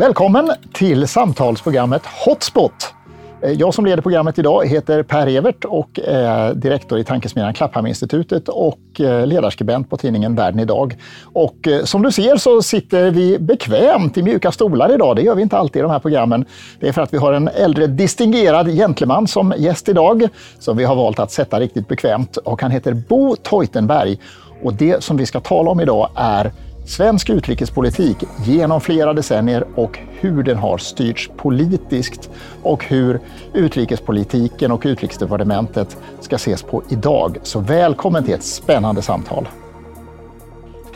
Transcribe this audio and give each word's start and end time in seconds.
Välkommen 0.00 0.52
till 0.72 1.08
samtalsprogrammet 1.08 2.02
Hotspot. 2.26 2.94
Eh, 3.42 3.50
jag 3.50 3.74
som 3.74 3.86
leder 3.86 4.02
programmet 4.02 4.38
idag 4.38 4.66
heter 4.66 5.02
Per 5.02 5.26
Evert 5.26 5.64
och 5.64 6.00
är 6.04 6.54
direktor 6.54 6.98
i 6.98 7.04
tankesmedjan 7.04 7.54
Klapphamninstitutet 7.54 8.48
och 8.48 9.00
eh, 9.00 9.26
ledarskribent 9.26 9.90
på 9.90 9.96
tidningen 9.96 10.34
Världen 10.34 10.60
idag. 10.60 10.96
Och 11.22 11.68
eh, 11.68 11.84
som 11.84 12.02
du 12.02 12.12
ser 12.12 12.36
så 12.36 12.62
sitter 12.62 13.10
vi 13.10 13.38
bekvämt 13.38 14.18
i 14.18 14.22
mjuka 14.22 14.52
stolar 14.52 14.94
idag. 14.94 15.16
Det 15.16 15.22
gör 15.22 15.34
vi 15.34 15.42
inte 15.42 15.56
alltid 15.56 15.80
i 15.80 15.82
de 15.82 15.90
här 15.90 15.98
programmen. 15.98 16.44
Det 16.80 16.88
är 16.88 16.92
för 16.92 17.02
att 17.02 17.14
vi 17.14 17.18
har 17.18 17.32
en 17.32 17.48
äldre 17.48 17.86
distingerad 17.86 18.68
gentleman 18.68 19.26
som 19.26 19.54
gäst 19.58 19.88
idag 19.88 20.28
som 20.58 20.76
vi 20.76 20.84
har 20.84 20.94
valt 20.94 21.18
att 21.18 21.30
sätta 21.32 21.60
riktigt 21.60 21.88
bekvämt 21.88 22.36
och 22.36 22.62
han 22.62 22.70
heter 22.70 22.94
Bo 22.94 23.36
Teutenberg. 23.36 24.18
Och 24.62 24.74
det 24.74 25.04
som 25.04 25.16
vi 25.16 25.26
ska 25.26 25.40
tala 25.40 25.70
om 25.70 25.80
idag 25.80 26.10
är 26.14 26.52
Svensk 26.90 27.30
utrikespolitik 27.30 28.16
genom 28.44 28.80
flera 28.80 29.12
decennier 29.12 29.64
och 29.74 29.98
hur 30.10 30.42
den 30.42 30.56
har 30.56 30.78
styrts 30.78 31.30
politiskt 31.36 32.30
och 32.62 32.84
hur 32.84 33.20
utrikespolitiken 33.54 34.72
och 34.72 34.82
utrikesdepartementet 34.84 35.96
ska 36.20 36.36
ses 36.36 36.62
på 36.62 36.82
idag. 36.88 37.38
Så 37.42 37.60
välkommen 37.60 38.24
till 38.24 38.34
ett 38.34 38.42
spännande 38.42 39.02
samtal. 39.02 39.48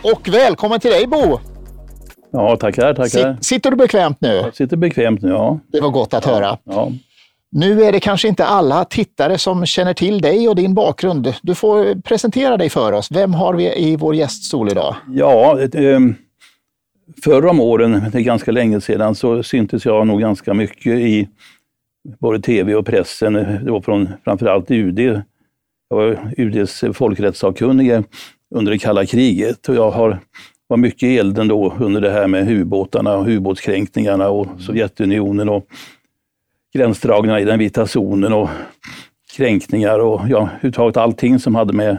Och 0.02 0.28
välkommen 0.28 0.80
till 0.80 0.90
dig 0.90 1.06
Bo! 1.06 1.38
Ja, 2.30 2.56
tackar, 2.56 2.94
tackar. 2.94 3.34
Sitt, 3.34 3.44
sitter 3.44 3.70
du 3.70 3.76
bekvämt 3.76 4.20
nu? 4.20 4.34
Jag 4.34 4.56
sitter 4.56 4.76
bekvämt 4.76 5.22
nu, 5.22 5.28
ja. 5.28 5.58
Det 5.72 5.80
var 5.80 5.90
gott 5.90 6.14
att 6.14 6.24
höra. 6.24 6.58
ja. 6.64 6.92
Nu 7.56 7.82
är 7.82 7.92
det 7.92 8.00
kanske 8.00 8.28
inte 8.28 8.44
alla 8.44 8.84
tittare 8.84 9.38
som 9.38 9.66
känner 9.66 9.94
till 9.94 10.20
dig 10.20 10.48
och 10.48 10.56
din 10.56 10.74
bakgrund. 10.74 11.34
Du 11.42 11.54
får 11.54 12.02
presentera 12.02 12.56
dig 12.56 12.70
för 12.70 12.92
oss. 12.92 13.10
Vem 13.10 13.34
har 13.34 13.54
vi 13.54 13.77
i 13.77 13.96
vår 13.96 14.14
gäststol 14.14 14.70
idag? 14.70 14.96
Ja, 15.08 15.60
eh, 15.60 16.00
förr 17.25 17.47
om 17.47 17.60
åren, 17.60 18.02
det 18.12 18.19
är 18.19 18.22
ganska 18.22 18.52
länge 18.52 18.80
sedan, 18.80 19.14
så 19.14 19.42
syntes 19.42 19.84
jag 19.84 20.06
nog 20.06 20.20
ganska 20.20 20.55
mycket 20.55 20.92
i 20.98 21.28
både 22.20 22.41
tv 22.41 22.75
och 22.75 22.86
pressen. 22.86 23.32
Det 23.32 23.70
var 23.70 23.80
från 23.80 24.08
framförallt 24.25 24.70
UD. 24.70 24.98
Jag 24.98 25.97
var 25.97 26.32
UDs 26.36 26.84
folkrättssakkunnige 26.92 28.02
under 28.55 28.72
det 28.72 28.78
kalla 28.78 29.06
kriget 29.06 29.69
och 29.69 29.75
jag 29.75 29.91
har, 29.91 30.19
var 30.66 30.77
mycket 30.77 31.02
i 31.02 31.19
elden 31.19 31.48
då 31.48 31.75
under 31.80 32.00
det 32.00 32.10
här 32.10 32.27
med 32.27 32.50
ubåtarna 32.50 33.16
och 33.16 33.28
ubåtskränkningarna 33.28 34.28
och 34.28 34.47
Sovjetunionen 34.60 35.48
och 35.48 35.66
gränsdragningarna 36.75 37.41
i 37.41 37.44
den 37.44 37.58
vita 37.58 37.86
zonen 37.86 38.33
och 38.33 38.48
kränkningar 39.36 39.98
och 39.98 40.20
ja, 40.28 40.48
överhuvudtaget 40.48 40.97
allting 40.97 41.39
som 41.39 41.55
hade 41.55 41.72
med 41.72 41.98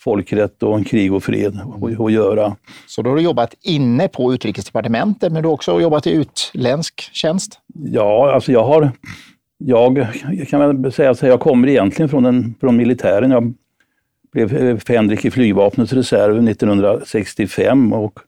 folkrätt 0.00 0.62
och 0.62 0.86
krig 0.86 1.12
och 1.12 1.24
fred 1.24 1.60
att- 1.98 2.12
göra. 2.12 2.56
Så 2.86 3.02
då 3.02 3.10
har 3.10 3.16
du 3.16 3.22
jobbat 3.22 3.54
inne 3.62 4.08
på 4.08 4.34
utrikesdepartementet, 4.34 5.32
men 5.32 5.42
du 5.42 5.48
har 5.48 5.54
också 5.54 5.80
jobbat 5.80 6.06
i 6.06 6.12
utländsk 6.12 7.00
tjänst. 7.12 7.60
Ja, 7.74 8.32
alltså 8.34 8.52
jag 8.52 8.64
har, 8.64 8.90
jag 9.58 10.08
kan 10.48 10.82
väl 10.82 10.92
säga 10.92 11.10
att 11.10 11.22
jag 11.22 11.40
kommer 11.40 11.68
egentligen 11.68 12.08
från, 12.08 12.22
den, 12.22 12.54
från 12.60 12.76
militären. 12.76 13.30
Jag 13.30 13.54
blev 14.32 14.56
eh, 14.56 14.76
fänrik 14.76 15.24
i 15.24 15.30
flygvapnets 15.30 15.92
reserv 15.92 16.48
1965 16.48 17.92
och 17.92 18.18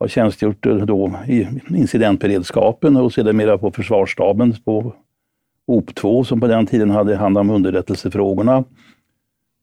har 0.00 0.08
tjänstgjort 0.08 0.62
då 0.62 1.12
i 1.28 1.46
incidentberedskapen 1.68 2.96
och 2.96 3.12
sedermera 3.12 3.58
på 3.58 3.70
försvarsstaben 3.70 4.56
på 4.64 4.94
OP2 5.66 6.24
som 6.24 6.40
på 6.40 6.46
den 6.46 6.66
tiden 6.66 6.90
hade 6.90 7.16
hand 7.16 7.38
om 7.38 7.50
underrättelsefrågorna. 7.50 8.64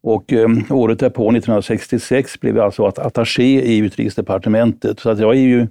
Och 0.04 0.34
eh, 0.34 0.50
året 0.70 1.00
därpå, 1.00 1.24
1966, 1.24 2.40
blev 2.40 2.56
jag 2.56 2.66
alltså 2.66 2.86
att 2.86 3.00
attaché 3.00 3.62
i 3.62 3.78
utrikesdepartementet. 3.78 5.00
Så 5.00 5.10
att 5.10 5.20
jag 5.20 5.36
är 5.36 5.40
ju 5.40 5.68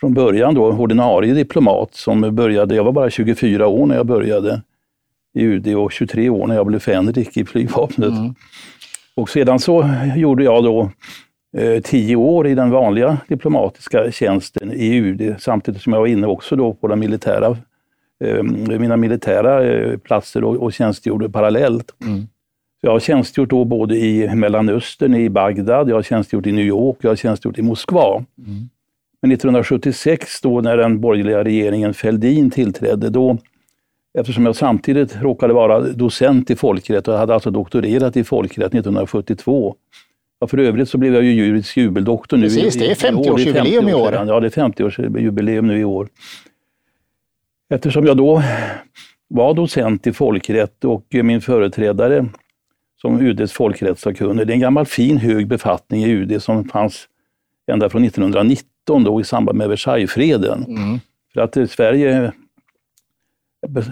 från 0.00 0.14
början 0.14 0.54
då 0.54 0.72
ordinarie 0.72 1.34
diplomat 1.34 1.94
som 1.94 2.34
började, 2.34 2.74
jag 2.74 2.84
var 2.84 2.92
bara 2.92 3.10
24 3.10 3.66
år 3.66 3.86
när 3.86 3.96
jag 3.96 4.06
började 4.06 4.62
i 5.34 5.42
UD 5.42 5.74
och 5.74 5.92
23 5.92 6.30
år 6.30 6.46
när 6.46 6.54
jag 6.54 6.66
blev 6.66 6.78
fänrik 6.78 7.36
i 7.36 7.44
flygvapnet. 7.44 8.12
Och 9.16 9.30
sedan 9.30 9.58
så 9.58 9.90
gjorde 10.16 10.44
jag 10.44 10.64
då 10.64 10.90
eh, 11.56 11.82
tio 11.82 12.16
år 12.16 12.46
i 12.46 12.54
den 12.54 12.70
vanliga 12.70 13.18
diplomatiska 13.28 14.12
tjänsten 14.12 14.72
i 14.72 14.96
UD 14.96 15.36
samtidigt 15.38 15.82
som 15.82 15.92
jag 15.92 16.00
var 16.00 16.06
inne 16.06 16.26
också 16.26 16.56
då 16.56 16.74
på 16.74 16.88
den 16.88 16.98
militära, 16.98 17.56
mina 18.80 18.96
militära 18.96 19.64
eh, 19.64 19.96
platser 19.98 20.44
och, 20.44 20.56
och 20.56 20.72
tjänstgjorde 20.72 21.30
parallellt. 21.30 21.92
Så 22.80 22.86
Jag 22.86 22.90
har 22.90 23.00
tjänstgjort 23.00 23.50
då 23.50 23.64
både 23.64 23.96
i 23.96 24.34
Mellanöstern, 24.34 25.14
i 25.14 25.30
Bagdad, 25.30 25.88
jag 25.90 25.94
har 25.94 26.02
tjänstgjort 26.02 26.46
i 26.46 26.52
New 26.52 26.64
York, 26.66 26.96
jag 27.00 27.10
har 27.10 27.16
tjänstgjort 27.16 27.58
i 27.58 27.62
Moskva. 27.62 28.24
Men 29.22 29.32
1976 29.32 30.40
då 30.40 30.60
när 30.60 30.76
den 30.76 31.00
borgerliga 31.00 31.44
regeringen 31.44 31.94
Fälldin 31.94 32.50
tillträdde, 32.50 33.10
då 33.10 33.38
eftersom 34.18 34.46
jag 34.46 34.56
samtidigt 34.56 35.16
råkade 35.22 35.54
vara 35.54 35.80
docent 35.80 36.50
i 36.50 36.56
folkrätt 36.56 37.08
och 37.08 37.14
hade 37.18 37.34
alltså 37.34 37.50
doktorerat 37.50 38.16
i 38.16 38.24
folkrätt 38.24 38.74
1972. 38.74 39.74
Ja, 40.40 40.46
för 40.46 40.58
övrigt 40.58 40.88
så 40.88 40.98
blev 40.98 41.14
jag 41.14 41.22
ju 41.24 41.32
juridisk 41.32 41.76
jubeldoktor 41.76 42.36
nu. 42.36 42.42
Precis, 42.42 42.74
det 42.74 42.86
är 42.86 42.90
i- 42.90 42.94
50-årsjubileum 42.94 43.90
i 43.90 43.94
år. 43.94 44.12
Ja, 44.26 44.40
det 44.40 44.46
är 44.56 44.62
50-årsjubileum 44.68 45.62
nu 45.62 45.78
i 45.80 45.84
år. 45.84 46.08
Eftersom 47.70 48.06
jag 48.06 48.16
då 48.16 48.42
var 49.28 49.54
docent 49.54 50.06
i 50.06 50.12
folkrätt 50.12 50.84
och 50.84 51.06
min 51.10 51.40
företrädare 51.40 52.26
som 53.00 53.20
UDs 53.20 53.52
folkrättssakkunnig, 53.52 54.46
det 54.46 54.52
är 54.52 54.54
en 54.54 54.60
gammal 54.60 54.86
fin 54.86 55.16
hög 55.16 55.48
befattning 55.48 56.04
i 56.04 56.10
UD 56.10 56.42
som 56.42 56.64
fanns 56.64 57.08
ända 57.72 57.90
från 57.90 58.04
1919 58.04 59.04
då 59.04 59.20
i 59.20 59.24
samband 59.24 59.58
med 59.58 59.68
Versaillesfreden. 59.68 60.66
För 61.34 61.40
att 61.40 61.56
eh, 61.56 61.66
Sverige 61.66 62.32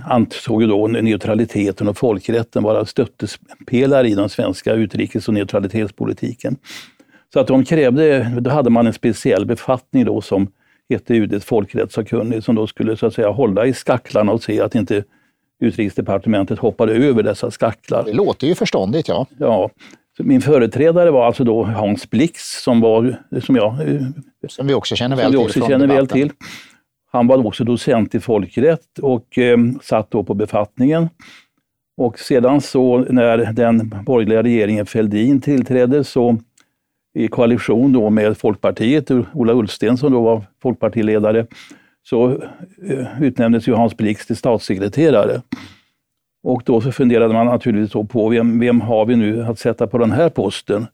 ansåg 0.05 0.63
ju 0.63 0.69
då 0.69 0.87
neutraliteten 0.87 1.89
och 1.89 1.99
folkrätten 1.99 2.63
vara 2.63 2.85
stöttepelare 2.85 4.09
i 4.09 4.15
den 4.15 4.29
svenska 4.29 4.73
utrikes 4.73 5.29
och 5.29 5.35
neutralitetspolitiken. 5.35 6.57
Så 7.33 7.41
att 7.41 7.47
de 7.47 7.65
krävde, 7.65 8.33
då 8.41 8.51
hade 8.51 8.71
man 8.71 8.87
en 8.87 8.93
speciell 8.93 9.47
befattning 9.47 10.05
då 10.05 10.21
som 10.21 10.49
hette 10.95 11.15
UDs 11.15 11.45
folkrättssakkunnig 11.45 12.45
som 12.45 12.55
då 12.55 12.67
skulle 12.67 12.97
så 12.97 13.07
att 13.07 13.15
säga 13.15 13.31
hålla 13.31 13.67
i 13.67 13.73
skacklarna 13.73 14.33
och 14.33 14.43
se 14.43 14.61
att 14.61 14.75
inte 14.75 15.05
utrikesdepartementet 15.61 16.59
hoppade 16.59 16.93
över 16.93 17.23
dessa 17.23 17.51
skacklar. 17.51 18.05
Det 18.05 18.13
låter 18.13 18.47
ju 18.47 18.55
förståndigt, 18.55 19.09
ja. 19.09 19.27
Ja, 19.39 19.71
min 20.19 20.41
företrädare 20.41 21.11
var 21.11 21.27
alltså 21.27 21.45
då 21.45 21.65
Hans 21.65 22.11
Blix 22.11 22.63
som 22.63 22.81
var, 22.81 23.17
som 23.43 23.57
jag 23.57 23.89
eh, 23.89 24.01
Som 24.49 24.67
vi 24.67 24.75
också 24.75 24.97
känner 24.97 25.17
väl 25.17 25.31
till 25.31 25.41
också 25.41 25.67
känner 25.67 25.87
väl 25.87 26.07
till. 26.07 26.31
Han 27.13 27.27
var 27.27 27.47
också 27.47 27.65
docent 27.65 28.15
i 28.15 28.21
folkrätt 28.21 28.99
och 29.03 29.39
eh, 29.39 29.59
satt 29.83 30.11
då 30.11 30.25
på 30.25 30.35
befattningen. 30.35 31.09
Och 31.97 32.19
sedan 32.19 32.61
så 32.61 32.99
när 32.99 33.53
den 33.53 34.05
borgerliga 34.07 34.43
regeringen 34.43 34.87
Fälldin 34.87 35.41
tillträdde 35.41 36.05
så 36.05 36.39
i 37.17 37.29
koalition 37.29 37.93
då 37.93 38.11
med 38.11 38.37
Folkpartiet, 38.37 39.11
Ola 39.33 39.53
Ullsten 39.53 39.97
som 39.97 40.13
då 40.13 40.23
var 40.23 40.43
folkpartiledare, 40.63 41.47
så 42.03 42.31
eh, 42.89 43.23
utnämndes 43.23 43.69
ju 43.69 43.75
Hans 43.75 43.97
Blix 43.97 44.27
till 44.27 44.37
statssekreterare. 44.37 45.43
Och 46.43 46.63
då 46.65 46.81
så 46.81 46.93
funderade 46.93 47.35
man 47.35 47.47
naturligtvis 47.47 47.93
då 47.93 48.05
på 48.05 48.29
vem, 48.29 48.61
vem 48.61 48.81
har 48.81 49.07
vi 49.07 49.17
nu 49.17 49.43
att 49.43 49.59
sätta 49.59 49.87
på 49.87 49.99
den 49.99 50.13
här 50.13 50.29
posten? 50.29 50.87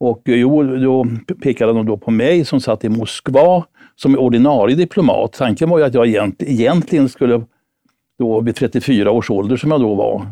Och 0.00 0.28
eh, 0.28 0.34
jo, 0.34 0.62
då 0.62 1.06
pekade 1.42 1.72
de 1.72 1.86
då 1.86 1.96
på 1.96 2.10
mig 2.10 2.44
som 2.44 2.60
satt 2.60 2.84
i 2.84 2.88
Moskva 2.88 3.64
som 3.96 4.18
ordinarie 4.18 4.76
diplomat. 4.76 5.32
Tanken 5.32 5.70
var 5.70 5.78
ju 5.78 5.84
att 5.84 5.94
jag 5.94 6.06
egent, 6.06 6.42
egentligen 6.42 7.08
skulle 7.08 7.42
då 8.18 8.40
vid 8.40 8.56
34 8.56 9.10
års 9.10 9.30
ålder 9.30 9.56
som 9.56 9.70
jag 9.70 9.80
då 9.80 9.94
var, 9.94 10.26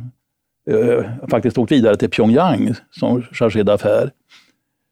eh, 0.71 1.05
faktiskt 1.31 1.59
åkt 1.59 1.73
vidare 1.73 1.97
till 1.97 2.11
Pyongyang 2.11 2.75
som 2.91 3.23
chargé 3.23 3.63
d'affaires. 3.63 4.11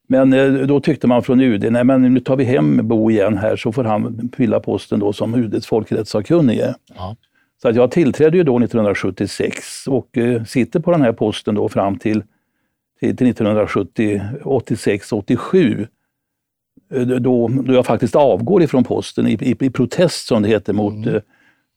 Men 0.07 0.33
eh, 0.33 0.53
då 0.53 0.79
tyckte 0.79 1.07
man 1.07 1.23
från 1.23 1.41
UD, 1.41 1.71
nej 1.71 1.83
men 1.83 2.13
nu 2.13 2.19
tar 2.19 2.35
vi 2.35 2.43
hem 2.43 2.87
Bo 2.87 3.11
igen 3.11 3.37
här 3.37 3.55
så 3.55 3.71
får 3.71 3.83
han 3.83 4.29
fylla 4.37 4.59
posten 4.59 4.99
då 4.99 5.13
som 5.13 5.35
UDs 5.35 5.67
folkrättssakkunnige. 5.67 6.75
Ja. 6.95 7.15
Så 7.61 7.69
att 7.69 7.75
jag 7.75 7.91
tillträdde 7.91 8.37
ju 8.37 8.43
då 8.43 8.57
1976 8.57 9.87
och 9.87 10.17
eh, 10.17 10.43
sitter 10.43 10.79
på 10.79 10.91
den 10.91 11.01
här 11.01 11.13
posten 11.13 11.55
då 11.55 11.69
fram 11.69 11.97
till, 11.97 12.23
till, 12.99 13.17
till 13.17 13.27
1986-87. 13.27 15.87
Då, 17.19 17.47
då 17.47 17.73
jag 17.73 17.85
faktiskt 17.85 18.15
avgår 18.15 18.63
ifrån 18.63 18.83
posten 18.83 19.27
i, 19.27 19.33
i, 19.33 19.55
i 19.59 19.69
protest 19.69 20.27
som 20.27 20.41
det 20.41 20.49
heter 20.49 20.73
mot 20.73 21.07
eh, 21.07 21.19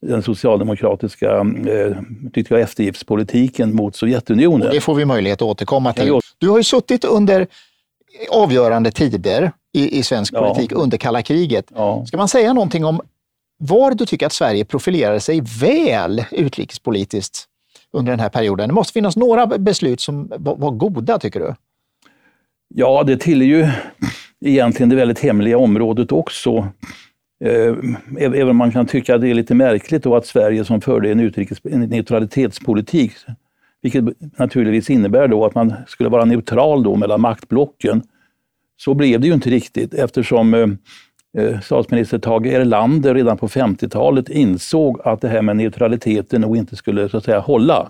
den 0.02 0.22
socialdemokratiska 0.22 1.30
eh, 1.66 1.96
tycker 2.32 2.54
jag, 2.54 2.60
eftergiftspolitiken 2.60 3.76
mot 3.76 3.96
Sovjetunionen. 3.96 4.70
Det 4.72 4.80
får 4.80 4.94
vi 4.94 5.04
möjlighet 5.04 5.42
att 5.42 5.48
återkomma 5.48 5.92
till. 5.92 6.20
Du 6.38 6.48
har 6.48 6.56
ju 6.56 6.64
suttit 6.64 7.04
under 7.04 7.46
avgörande 8.30 8.90
tider 8.90 9.52
i, 9.72 9.98
i 9.98 10.02
svensk 10.02 10.34
Ja. 10.34 10.40
politik 10.40 10.72
under 10.72 10.98
kalla 10.98 11.22
kriget. 11.22 11.64
Ja. 11.74 12.06
Ska 12.06 12.16
man 12.16 12.28
säga 12.28 12.52
någonting 12.52 12.84
om 12.84 13.00
var 13.58 13.90
du 13.90 14.06
tycker 14.06 14.26
att 14.26 14.32
Sverige 14.32 14.64
profilerade 14.64 15.20
sig 15.20 15.40
väl 15.60 16.24
utrikespolitiskt 16.30 17.44
under 17.92 18.12
den 18.12 18.20
här 18.20 18.28
perioden? 18.28 18.68
Det 18.68 18.74
måste 18.74 18.92
finnas 18.92 19.16
några 19.16 19.46
beslut 19.46 20.00
som 20.00 20.32
var, 20.38 20.70
goda, 20.70 21.18
tycker 21.18 21.40
du? 21.40 21.54
Ja, 22.74 23.02
det 23.02 23.16
tillhör 23.16 23.46
ju 23.46 23.68
egentligen 24.44 24.88
det 24.88 24.96
väldigt 24.96 25.18
hemliga 25.20 25.58
området 25.58 26.12
också. 26.12 26.68
Eh, 27.44 27.74
även 28.20 28.48
om 28.48 28.56
man 28.56 28.72
kan 28.72 28.86
tycka 28.86 29.14
att 29.14 29.20
det 29.20 29.28
är 29.28 29.34
lite 29.34 29.54
märkligt 29.54 30.02
då 30.02 30.16
att 30.16 30.26
Sverige 30.26 30.64
som 30.64 30.80
förde 30.80 31.12
en, 31.12 31.20
utrikes, 31.20 31.58
en 31.64 31.80
neutralitetspolitik, 31.80 33.12
vilket 33.82 34.04
naturligtvis 34.38 34.90
innebär 34.90 35.28
då 35.28 35.44
att 35.44 35.54
man 35.54 35.74
skulle 35.86 36.08
vara 36.08 36.24
neutral 36.24 36.82
då 36.82 36.96
mellan 36.96 37.20
maktblocken. 37.20 38.02
Så 38.76 38.94
blev 38.94 39.20
det 39.20 39.26
ju 39.26 39.34
inte 39.34 39.50
riktigt 39.50 39.94
eftersom 39.94 40.54
eh, 40.54 40.68
eh 41.38 41.60
statsminister 41.60 42.18
Tage 42.18 42.46
Erlander 42.46 43.14
redan 43.14 43.36
på 43.36 43.48
50-talet 43.48 44.28
insåg 44.28 45.00
att 45.04 45.20
det 45.20 45.28
här 45.28 45.42
med 45.42 45.56
neutraliteten 45.56 46.40
nog 46.40 46.56
inte 46.56 46.76
skulle 46.76 47.08
så 47.08 47.16
att 47.16 47.24
säga 47.24 47.40
hålla 47.40 47.88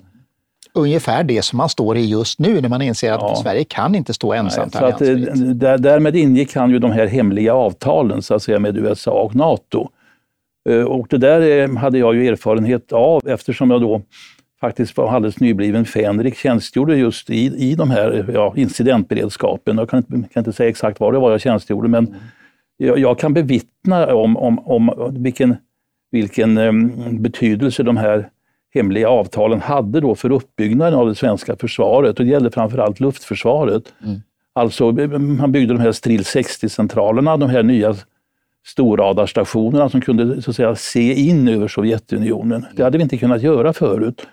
ungefär 0.75 1.25
det 1.25 1.43
som 1.43 1.57
man 1.57 1.69
står 1.69 1.97
i 1.97 2.07
just 2.07 2.39
nu 2.39 2.61
när 2.61 2.69
man 2.69 2.83
inser 2.83 3.13
att 3.13 3.21
ja. 3.21 3.37
Sverige 3.37 3.65
kan 3.65 3.95
inte 3.95 4.15
stå 4.15 4.33
ensamt 4.33 4.75
Nej, 4.81 4.93
att, 4.93 5.01
eh, 5.01 5.15
där, 5.35 5.79
Därmed 5.79 6.17
ingick 6.17 6.55
han 6.55 6.71
ju 6.71 6.79
de 6.79 6.91
här 6.91 7.07
hemliga 7.07 7.55
avtalen 7.55 8.23
så 8.23 8.35
att 8.35 8.43
säga, 8.43 8.59
med 8.59 8.77
USA 8.77 9.23
och 9.23 9.35
NATO. 9.35 9.89
Och 10.89 11.07
det 11.11 11.19
där 11.19 11.69
hade 11.77 11.99
jag 11.99 12.15
ju 12.15 12.29
erfarenhet 12.29 12.93
av 12.93 13.29
eftersom 13.29 13.71
jag 13.71 13.81
då 13.81 14.03
faktiskt 14.61 14.97
var 14.97 15.11
alldeles 15.11 15.41
nybliven 15.41 15.85
fänrik, 15.85 16.37
tjänstgjorde 16.37 16.97
just 16.97 17.31
i, 17.31 17.71
i 17.71 17.75
de 17.75 17.91
här 17.91 18.31
ja, 18.35 18.55
incidentberedskapen. 18.57 19.79
Jag 19.79 19.91
kan 19.91 19.99
inte, 19.99 20.29
kan 20.33 20.41
inte 20.41 20.53
säga 20.53 20.69
exakt 20.69 21.01
var 21.01 21.13
det 21.13 21.19
var 21.19 21.31
jag 21.31 21.41
tjänstgjorde, 21.41 21.89
men 21.89 22.15
jag, 22.77 22.99
jag, 22.99 23.19
kan 23.19 23.35
bevittna 23.35 24.15
om, 24.15 24.37
om, 24.37 24.59
om 24.59 25.13
vilken, 25.23 25.57
vilken 26.11 26.59
um, 26.59 26.93
betydelse 27.23 27.83
de 27.83 27.97
här 27.97 28.29
hemliga 28.75 29.09
avtalen 29.09 29.61
hade 29.61 30.01
då 30.01 30.15
för 30.15 30.33
uppbyggnaden 30.33 30.99
av 30.99 31.07
det 31.07 31.15
svenska 31.15 31.57
försvaret 31.57 32.19
och 32.19 32.25
det 32.25 32.31
gällde 32.31 32.51
framförallt 32.51 33.01
luftförsvaret. 33.01 33.93
Mm. 34.05 34.21
Alltså 34.53 34.93
man 35.19 35.53
byggde 35.53 35.75
de 35.75 35.81
här 35.81 35.93
Stril 35.93 36.23
60-centralerna, 36.23 37.37
de 37.37 37.51
här 37.51 37.63
nya 37.63 37.95
storradarstationerna 38.67 39.89
som 39.89 40.01
kunde 40.01 40.43
så 40.43 40.51
att 40.51 40.57
säga, 40.57 40.75
se 40.75 41.15
in 41.15 41.49
över 41.49 41.69
Sovjetunionen. 41.69 42.67
Det 42.77 42.83
hade 42.83 42.99
vi 42.99 43.03
inte 43.03 43.17
kunnat 43.17 43.43
göra 43.43 43.73
förut. 43.73 44.27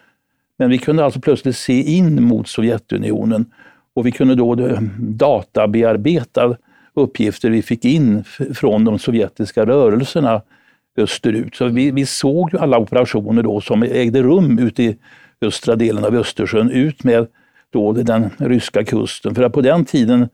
Men 0.57 0.69
vi 0.69 0.77
kunde 0.77 1.05
alltså 1.05 1.19
plötsligt 1.19 1.57
se 1.57 1.81
in 1.81 2.23
mot 2.23 2.47
Sovjetunionen 2.47 3.45
och 3.93 4.05
vi 4.05 4.11
kunde 4.11 4.35
då 4.35 4.67
eh, 4.67 4.81
databearbeta 4.99 6.57
uppgifter 6.93 7.49
vi 7.49 7.61
fick 7.61 7.85
in 7.85 8.23
från 8.53 8.85
de 8.85 8.99
sovjetiska 8.99 9.65
rörelserna 9.65 10.41
österut. 10.97 11.55
Så 11.55 11.67
vi, 11.67 11.91
vi 11.91 12.05
såg 12.05 12.53
ju 12.53 12.59
alla 12.59 12.77
operationer 12.77 13.43
då 13.43 13.61
som 13.61 13.83
ägde 13.83 14.23
rum 14.23 14.59
ute 14.59 14.83
i 14.83 14.97
östra 15.41 15.75
delen 15.75 16.05
av 16.05 16.15
Östersjön 16.15 16.71
ut 16.71 17.03
med 17.03 17.27
då 17.69 17.91
den 17.91 18.29
ryska 18.37 18.83
kusten. 18.83 19.35
För 19.35 19.43
att 19.43 19.53
på 19.53 19.61
den 19.61 19.85
tiden 19.85 20.29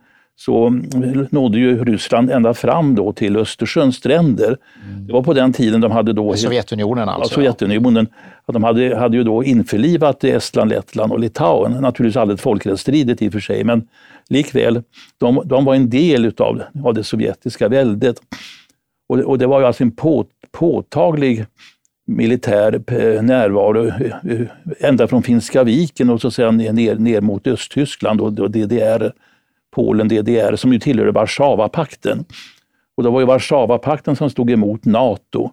så 0.45 0.81
nådde 1.29 1.59
ju 1.59 1.83
Ryssland 1.83 2.31
ända 2.31 2.53
fram 2.53 2.95
då 2.95 3.13
till 3.13 3.37
Östersjöns 3.37 3.95
stränder. 3.95 4.57
Mm. 4.87 5.07
Det 5.07 5.13
var 5.13 5.23
på 5.23 5.33
den 5.33 5.53
tiden 5.53 5.81
de 5.81 5.91
hade 5.91 6.13
då... 6.13 6.35
Sovjetunionen 6.35 7.09
alltså? 7.09 7.31
Ja, 7.31 7.35
Sovjetunionen. 7.35 8.07
Att 8.45 8.53
de 8.53 8.63
hade, 8.63 8.95
hade 8.95 9.17
ju 9.17 9.23
då 9.23 9.43
införlivat 9.43 10.23
Estland, 10.23 10.69
Lettland 10.69 11.11
och 11.11 11.19
Litauen. 11.19 11.71
Naturligtvis 11.71 12.17
alldeles 12.17 12.41
folkrättsstridigt 12.41 13.21
i 13.21 13.27
och 13.27 13.31
för 13.31 13.39
sig, 13.39 13.63
men 13.63 13.87
likväl, 14.29 14.83
de, 15.17 15.41
de 15.45 15.65
var 15.65 15.75
en 15.75 15.89
del 15.89 16.25
utav, 16.25 16.61
av 16.83 16.93
det 16.93 17.03
sovjetiska 17.03 17.67
väldet. 17.67 18.17
Och, 19.09 19.19
och 19.19 19.37
det 19.37 19.47
var 19.47 19.59
ju 19.59 19.65
alltså 19.65 19.83
en 19.83 19.91
på, 19.91 20.25
påtaglig 20.51 21.45
militär 22.07 22.73
eh, 22.87 23.23
närvaro 23.23 23.87
eh, 23.87 24.47
ända 24.79 25.07
från 25.07 25.23
Finska 25.23 25.63
viken 25.63 26.09
och 26.09 26.21
så 26.21 26.31
säga 26.31 26.51
ner, 26.51 26.95
ner 26.95 27.21
mot 27.21 27.47
Östtyskland 27.47 28.21
och 28.21 28.51
DDR, 28.51 29.11
Polen, 29.71 30.07
DDR 30.07 30.55
som 30.55 30.73
ju 30.73 30.79
tillhörde 30.79 31.11
Warszawapakten. 31.11 32.25
Och 32.95 33.03
det 33.03 33.09
var 33.09 33.19
ju 33.19 33.25
Warszawapakten 33.25 34.15
som 34.15 34.29
stod 34.29 34.51
emot 34.51 34.85
NATO. 34.85 35.51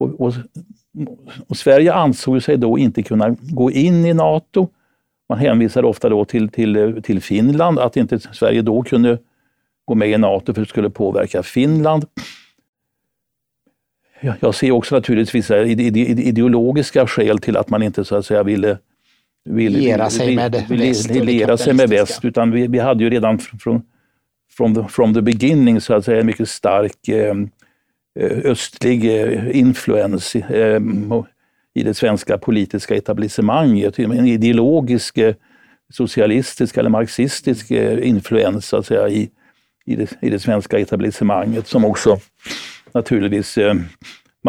Och, 0.00 0.20
och, 0.20 0.34
och, 1.48 1.56
Sverige 1.56 1.92
ansåg 1.92 2.42
sig 2.42 2.56
då 2.56 2.78
inte 2.78 3.02
kunna 3.02 3.36
gå 3.40 3.70
in 3.70 4.04
i 4.04 4.14
NATO. 4.14 4.68
Man 5.28 5.38
hänvisade 5.38 5.86
ofta 5.86 6.08
då 6.08 6.24
till, 6.24 6.48
till, 6.48 7.02
till 7.02 7.22
Finland, 7.22 7.78
att 7.78 7.96
inte 7.96 8.18
Sverige 8.18 8.62
då 8.62 8.82
kunde 8.82 9.18
gå 9.84 9.94
med 9.94 10.10
i 10.10 10.18
NATO 10.18 10.54
för 10.54 10.60
det 10.60 10.68
skulle 10.68 10.90
påverka 10.90 11.42
Finland. 11.42 12.06
Jag 14.40 14.54
ser 14.54 14.70
också 14.70 14.94
naturligtvis 14.94 15.34
vissa 15.34 15.64
ideologiska 15.64 17.06
skäl 17.06 17.38
till 17.38 17.56
att 17.56 17.70
man 17.70 17.82
inte 17.82 18.04
så 18.04 18.16
att 18.16 18.26
säga 18.26 18.42
ville 18.42 18.78
ville 19.48 19.78
liera 19.78 20.10
sig 20.10 20.36
med 20.36 20.52
väst. 20.68 21.10
Liera 21.10 21.56
sig 21.56 21.74
med 21.74 21.88
väst, 21.88 22.24
utan 22.24 22.50
vi, 22.50 22.66
vi 22.66 22.78
hade 22.78 23.04
ju 23.04 23.10
redan 23.10 23.38
från 23.38 23.82
from 24.56 24.74
the, 24.74 24.88
from 24.88 25.14
the 25.14 25.22
beginning 25.22 25.80
så 25.80 25.94
att 25.94 26.04
säga 26.04 26.20
en 26.20 26.26
mycket 26.26 26.48
stark 26.48 27.08
eh, 27.08 27.34
eh 28.20 28.38
östlig 28.44 29.04
eh, 29.04 29.56
influens 29.58 30.36
eh, 30.36 30.80
i 31.74 31.82
det 31.82 31.94
svenska 31.94 32.38
politiska 32.38 32.96
etablissemanget. 32.96 33.98
En 33.98 34.26
ideologisk 34.26 35.18
eh, 35.18 35.34
socialistisk 35.92 36.76
eller 36.76 36.90
marxistisk 36.90 37.70
eh, 37.70 38.08
influens 38.08 38.66
så 38.66 38.76
att 38.76 38.86
säga, 38.86 39.08
i, 39.08 39.30
i, 39.86 39.96
det, 39.96 40.12
i 40.20 40.30
det 40.30 40.38
svenska 40.38 40.78
etablissemanget 40.78 41.66
som 41.66 41.84
också 41.84 42.18
naturligtvis 42.92 43.58
eh, 43.58 43.74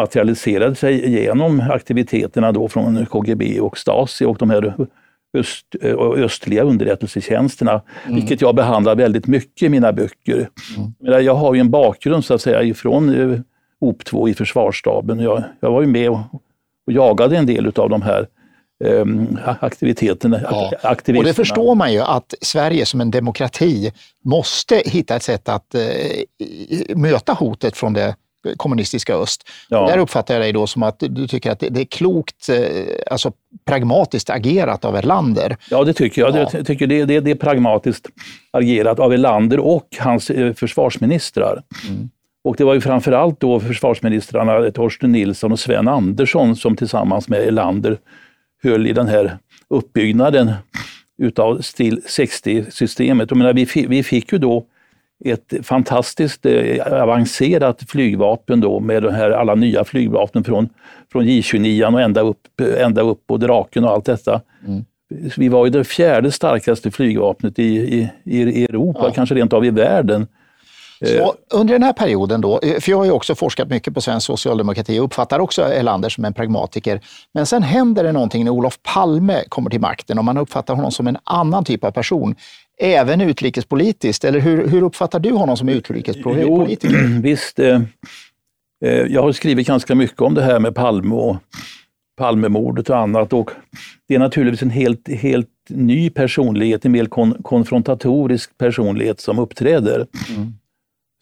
materialiserade 0.00 0.74
sig 0.74 1.10
genom 1.10 1.60
aktiviteterna 1.60 2.52
då 2.52 2.68
från 2.68 3.06
KGB 3.06 3.60
och 3.60 3.78
Stasi 3.78 4.24
och 4.24 4.36
de 4.38 4.50
här 4.50 4.74
öst, 5.34 5.66
eh, 5.80 5.98
östliga 5.98 6.62
underrättelsetjänsterna, 6.62 7.82
mm. 8.04 8.16
vilket 8.16 8.40
jag 8.40 8.54
behandlar 8.54 8.96
väldigt 8.96 9.26
mycket 9.26 9.62
i 9.62 9.68
mina 9.68 9.92
böcker. 9.92 10.48
Mm. 10.76 11.24
Jag 11.24 11.34
har 11.34 11.54
ju 11.54 11.60
en 11.60 11.70
bakgrund 11.70 12.24
så 12.24 12.34
att 12.34 12.42
säga 12.42 12.62
ifrån 12.62 13.08
eh, 13.08 13.40
OP2 13.80 14.28
i 14.28 14.34
försvarsstaben. 14.34 15.20
Jag, 15.20 15.42
jag 15.60 15.70
var 15.70 15.80
ju 15.80 15.86
med 15.86 16.10
och, 16.10 16.20
och 16.86 16.92
jagade 16.92 17.36
en 17.36 17.46
del 17.46 17.72
av 17.76 17.90
de 17.90 18.02
här 18.02 18.26
um, 18.84 19.38
aktiviteterna. 19.60 20.40
Ja. 20.42 20.72
Och 21.18 21.24
det 21.24 21.34
förstår 21.34 21.74
man 21.74 21.92
ju 21.92 22.00
att 22.00 22.34
Sverige 22.40 22.86
som 22.86 23.00
en 23.00 23.10
demokrati 23.10 23.92
måste 24.24 24.82
hitta 24.84 25.16
ett 25.16 25.22
sätt 25.22 25.48
att 25.48 25.74
uh, 25.74 26.96
möta 26.96 27.32
hotet 27.32 27.76
från 27.76 27.92
det 27.92 28.14
kommunistiska 28.56 29.14
öst. 29.14 29.48
Ja. 29.68 29.86
Där 29.86 29.98
uppfattar 29.98 30.34
jag 30.34 30.42
dig 30.42 30.52
då 30.52 30.66
som 30.66 30.82
att 30.82 30.96
du 30.98 31.26
tycker 31.26 31.50
att 31.50 31.60
det 31.60 31.80
är 31.80 31.84
klokt, 31.84 32.48
eh, 32.48 32.56
alltså 33.10 33.32
pragmatiskt 33.64 34.30
agerat 34.30 34.84
av 34.84 34.96
Erlander. 34.96 35.56
Ja, 35.70 35.84
det 35.84 35.92
tycker 35.92 36.22
jag. 36.22 36.36
Ja. 36.36 36.50
Jag 36.52 36.66
tycker 36.66 36.86
det, 36.86 37.04
det, 37.04 37.20
det 37.20 37.30
är 37.30 37.34
pragmatiskt 37.34 38.06
agerat 38.50 38.98
av 38.98 39.12
Erlander 39.12 39.58
och 39.58 39.86
hans 39.98 40.30
eh, 40.30 40.52
försvarsministrar. 40.52 41.62
Mm. 41.88 42.10
Och 42.44 42.56
det 42.56 42.64
var 42.64 42.74
ju 42.74 42.80
framförallt 42.80 43.40
då 43.40 43.60
försvarsministrarna 43.60 44.70
Torsten 44.70 45.12
Nilsson 45.12 45.52
och 45.52 45.60
Sven 45.60 45.88
Andersson 45.88 46.56
som 46.56 46.76
tillsammans 46.76 47.28
med 47.28 47.40
Erlander 47.40 47.98
höll 48.62 48.86
i 48.86 48.92
den 48.92 49.08
här 49.08 49.38
uppbyggnaden 49.68 50.52
utav 51.18 51.60
STIL 51.60 52.00
60-systemet. 52.06 53.54
Vi, 53.54 53.86
vi 53.86 54.02
fick 54.02 54.32
ju 54.32 54.38
då 54.38 54.66
ett 55.24 55.54
fantastiskt 55.62 56.46
eh, 56.46 57.02
avancerat 57.02 57.82
flygvapen 57.88 58.60
då 58.60 58.80
med 58.80 59.02
de 59.02 59.14
här 59.14 59.30
alla 59.30 59.54
nya 59.54 59.84
flygvapnen 59.84 60.44
från, 60.44 60.68
från 61.12 61.24
J29 61.24 61.94
och 61.94 62.00
ända 62.00 62.20
upp, 62.20 62.60
ända 62.78 63.02
upp 63.02 63.30
och 63.30 63.38
Draken 63.38 63.84
och 63.84 63.90
allt 63.90 64.04
detta. 64.04 64.40
Mm. 64.66 64.84
Vi 65.36 65.48
var 65.48 65.64
ju 65.64 65.70
det 65.70 65.84
fjärde 65.84 66.32
starkaste 66.32 66.90
flygvapnet 66.90 67.58
i, 67.58 67.64
i, 67.64 68.10
i 68.24 68.64
Europa, 68.64 69.00
ja. 69.02 69.10
kanske 69.10 69.34
rent 69.34 69.52
av 69.52 69.64
i 69.64 69.70
världen. 69.70 70.26
Så 71.04 71.14
eh. 71.14 71.30
under 71.50 71.74
den 71.74 71.82
här 71.82 71.92
perioden 71.92 72.40
då, 72.40 72.60
eh, 72.62 72.80
för 72.80 72.90
jag 72.90 72.98
har 72.98 73.04
ju 73.04 73.10
också 73.10 73.34
forskat 73.34 73.68
mycket 73.68 73.94
på 73.94 74.00
svensk 74.00 74.26
socialdemokrati 74.26 74.98
och 74.98 75.04
uppfattar 75.04 75.38
också 75.38 75.62
Erlander 75.62 76.08
som 76.08 76.24
en 76.24 76.34
pragmatiker. 76.34 77.00
Men 77.34 77.46
sen 77.46 77.62
händer 77.62 78.04
det 78.04 78.12
någonting 78.12 78.44
när 78.44 78.50
Olof 78.50 78.78
Palme 78.82 79.44
kommer 79.48 79.70
till 79.70 79.80
makten 79.80 80.18
och 80.18 80.24
man 80.24 80.38
uppfattar 80.38 80.74
honom 80.74 80.92
som 80.92 81.06
en 81.06 81.16
annan 81.24 81.64
typ 81.64 81.84
av 81.84 81.90
person 81.90 82.34
även 82.80 83.20
utrikespolitiskt? 83.20 84.24
Eller 84.24 84.40
hur, 84.40 84.68
hur 84.68 84.82
uppfattar 84.82 85.20
du 85.20 85.30
honom 85.30 85.56
som 85.56 85.68
utrikespolitiker? 85.68 86.88
Jo, 86.90 87.20
visst. 87.22 87.58
Eh, 87.58 87.80
eh, 88.84 88.92
jag 88.92 89.22
har 89.22 89.32
skrivit 89.32 89.66
ganska 89.66 89.94
mycket 89.94 90.20
om 90.20 90.34
det 90.34 90.42
här 90.42 90.60
med 90.60 90.74
Palme 90.74 91.14
och 91.14 91.36
Palmemordet 92.16 92.90
och 92.90 92.96
annat. 92.96 93.32
Och 93.32 93.50
det 94.08 94.14
är 94.14 94.18
naturligtvis 94.18 94.62
en 94.62 94.70
helt, 94.70 95.08
helt 95.08 95.48
ny 95.68 96.10
personlighet, 96.10 96.84
en 96.84 96.92
mer 96.92 97.06
kon 97.06 97.42
konfrontatorisk 97.42 98.58
personlighet 98.58 99.20
som 99.20 99.38
uppträder. 99.38 100.06
Mm. 100.36 100.52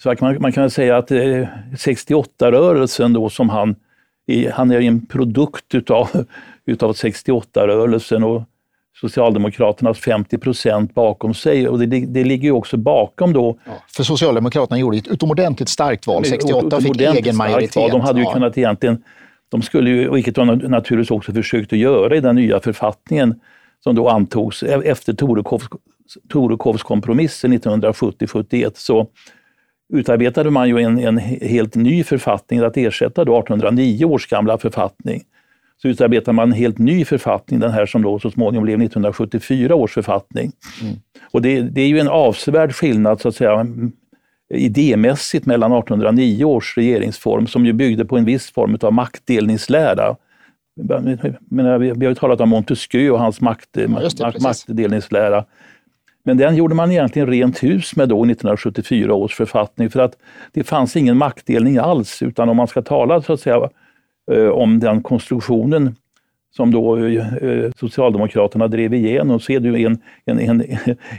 Så 0.03 0.15
man, 0.21 0.37
man 0.41 0.53
kan 0.53 0.71
säga 0.71 0.97
att 0.97 1.11
eh, 1.11 1.47
68-rörelsen 1.73 3.13
då 3.13 3.31
som 3.31 3.49
han, 3.49 3.77
han 4.53 4.71
är 4.71 4.81
en 4.81 5.07
produkt 5.07 5.75
utav, 5.75 6.09
utav 6.67 6.93
68-rörelsen 6.93 8.25
och 8.25 8.43
Socialdemokraternas 9.01 9.99
50 9.99 10.39
procent 10.39 10.95
bakom 10.95 11.35
sig 11.35 11.69
och 11.69 11.79
det, 11.79 11.87
det 11.87 12.25
ligger 12.25 12.45
ju 12.45 12.53
också 12.53 12.77
bakom 12.77 13.33
då. 13.33 13.59
Ja, 13.65 13.73
för 13.97 14.03
Socialdemokraterna 14.03 14.79
gjorde 14.79 14.97
ett 14.97 15.09
utomordentligt 15.09 15.69
starkt 15.69 16.07
val 16.07 16.25
68 16.25 16.77
och 16.77 16.83
fick 16.83 17.01
egen 17.01 17.37
majoritet. 17.37 17.77
Val. 17.77 17.91
De 17.91 18.01
hade 18.01 18.19
ju 18.19 18.25
ja. 18.25 18.33
kunnat 18.33 18.59
egentligen, 18.59 19.03
de 19.49 19.63
skulle 19.63 19.91
ju, 19.91 20.11
vilket 20.11 20.35
de 20.35 20.47
naturligtvis 20.47 21.11
också 21.11 21.33
försökte 21.33 21.77
göra 21.77 22.17
i 22.17 22.21
den 22.21 22.37
nya 22.37 22.61
författningen 22.61 23.41
som 23.85 23.95
då 23.95 24.09
antogs 24.09 24.63
e-, 24.63 24.83
efter 24.85 25.13
Torekovs, 25.13 25.69
Torekovskompromissen 26.29 27.53
1970-71 27.53 28.71
så 28.75 29.07
utarbetade 29.93 30.51
man 30.51 30.69
ju 30.69 30.79
en, 30.79 30.99
en 30.99 31.19
helt 31.19 31.75
ny 31.75 32.05
författning 32.05 32.61
att 32.61 32.77
ersätta 32.77 33.25
då 33.25 33.39
1809 33.39 34.05
års 34.05 34.27
gamla 34.27 34.59
författning. 34.59 35.23
Så 35.83 35.89
utarbetade 35.89 36.35
man 36.35 36.49
en 36.49 36.59
helt 36.59 36.79
ny 36.79 37.05
författning, 37.05 37.61
den 37.61 37.71
här 37.71 37.87
som 37.87 38.03
då 38.03 38.19
så 38.19 38.31
småningom 38.31 38.65
blev 38.65 38.83
1974 38.83 39.75
års 39.75 39.95
författning. 39.95 40.53
Mm. 40.83 40.95
Och 41.31 41.43
det, 41.43 41.61
det, 41.61 41.81
är 41.81 41.89
ju 41.89 41.99
en 41.99 42.09
avsevärd 42.09 42.75
skillnad 42.75 43.21
så 43.21 43.29
att 43.29 43.37
säga 43.37 43.67
idémässigt 44.55 45.47
mellan 45.47 45.73
1809 45.73 46.45
års 46.45 46.77
regeringsform 46.77 47.47
som 47.47 47.67
ju 47.67 47.73
byggde 47.73 48.05
på 48.05 48.19
en 48.19 48.25
viss 48.25 48.51
form 48.53 48.79
av 48.81 48.93
maktdelningslära. 48.93 50.17
Men 51.51 51.81
vi 51.81 51.89
har 51.89 52.13
ju 52.13 52.15
talat 52.15 52.41
om 52.41 52.49
Montesquieu 52.49 53.11
och 53.11 53.19
hans 53.19 53.41
makt, 53.41 53.69
ja, 53.73 54.09
det, 54.17 54.43
maktdelningslära. 54.43 55.45
Men 56.25 56.37
den 56.37 56.57
gjorde 56.57 56.75
man 56.75 56.93
egentligen 56.93 57.29
rent 57.29 57.63
hus 57.63 57.97
med 57.97 58.09
då 58.09 58.17
1974 58.17 59.15
års 59.15 59.35
författning 59.35 59.91
för 59.91 60.01
att 60.01 60.13
det 60.53 60.65
fanns 60.65 60.97
ingen 60.97 61.17
maktdelning 61.17 61.79
alls 61.79 62.23
utan 62.23 62.49
om 62.49 62.57
man 62.57 62.69
ska 62.69 62.83
tala 62.83 63.23
så 63.23 63.33
att 63.33 63.41
säga 63.41 63.69
om 64.53 64.81
den 64.81 65.03
konstruktionen 65.03 65.95
som 66.57 66.71
då 66.71 66.97
eh, 66.97 67.71
Socialdemokraterna 67.81 68.69
drev 68.69 68.95
igenom 68.95 69.41
så 69.41 69.53
är 69.53 69.61
det 69.61 69.83
en, 69.85 69.99
en, 70.25 70.41
en, 70.41 70.63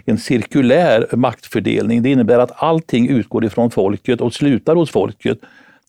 en 0.05 0.17
cirkulär 0.17 1.15
maktfördelning. 1.15 2.03
Det 2.03 2.09
innebär 2.09 2.39
att 2.39 2.63
allting 2.63 3.09
utgår 3.09 3.45
ifrån 3.45 3.71
folket 3.71 4.21
och 4.21 4.33
slutar 4.33 4.75
hos 4.75 4.91
folket. 4.91 5.39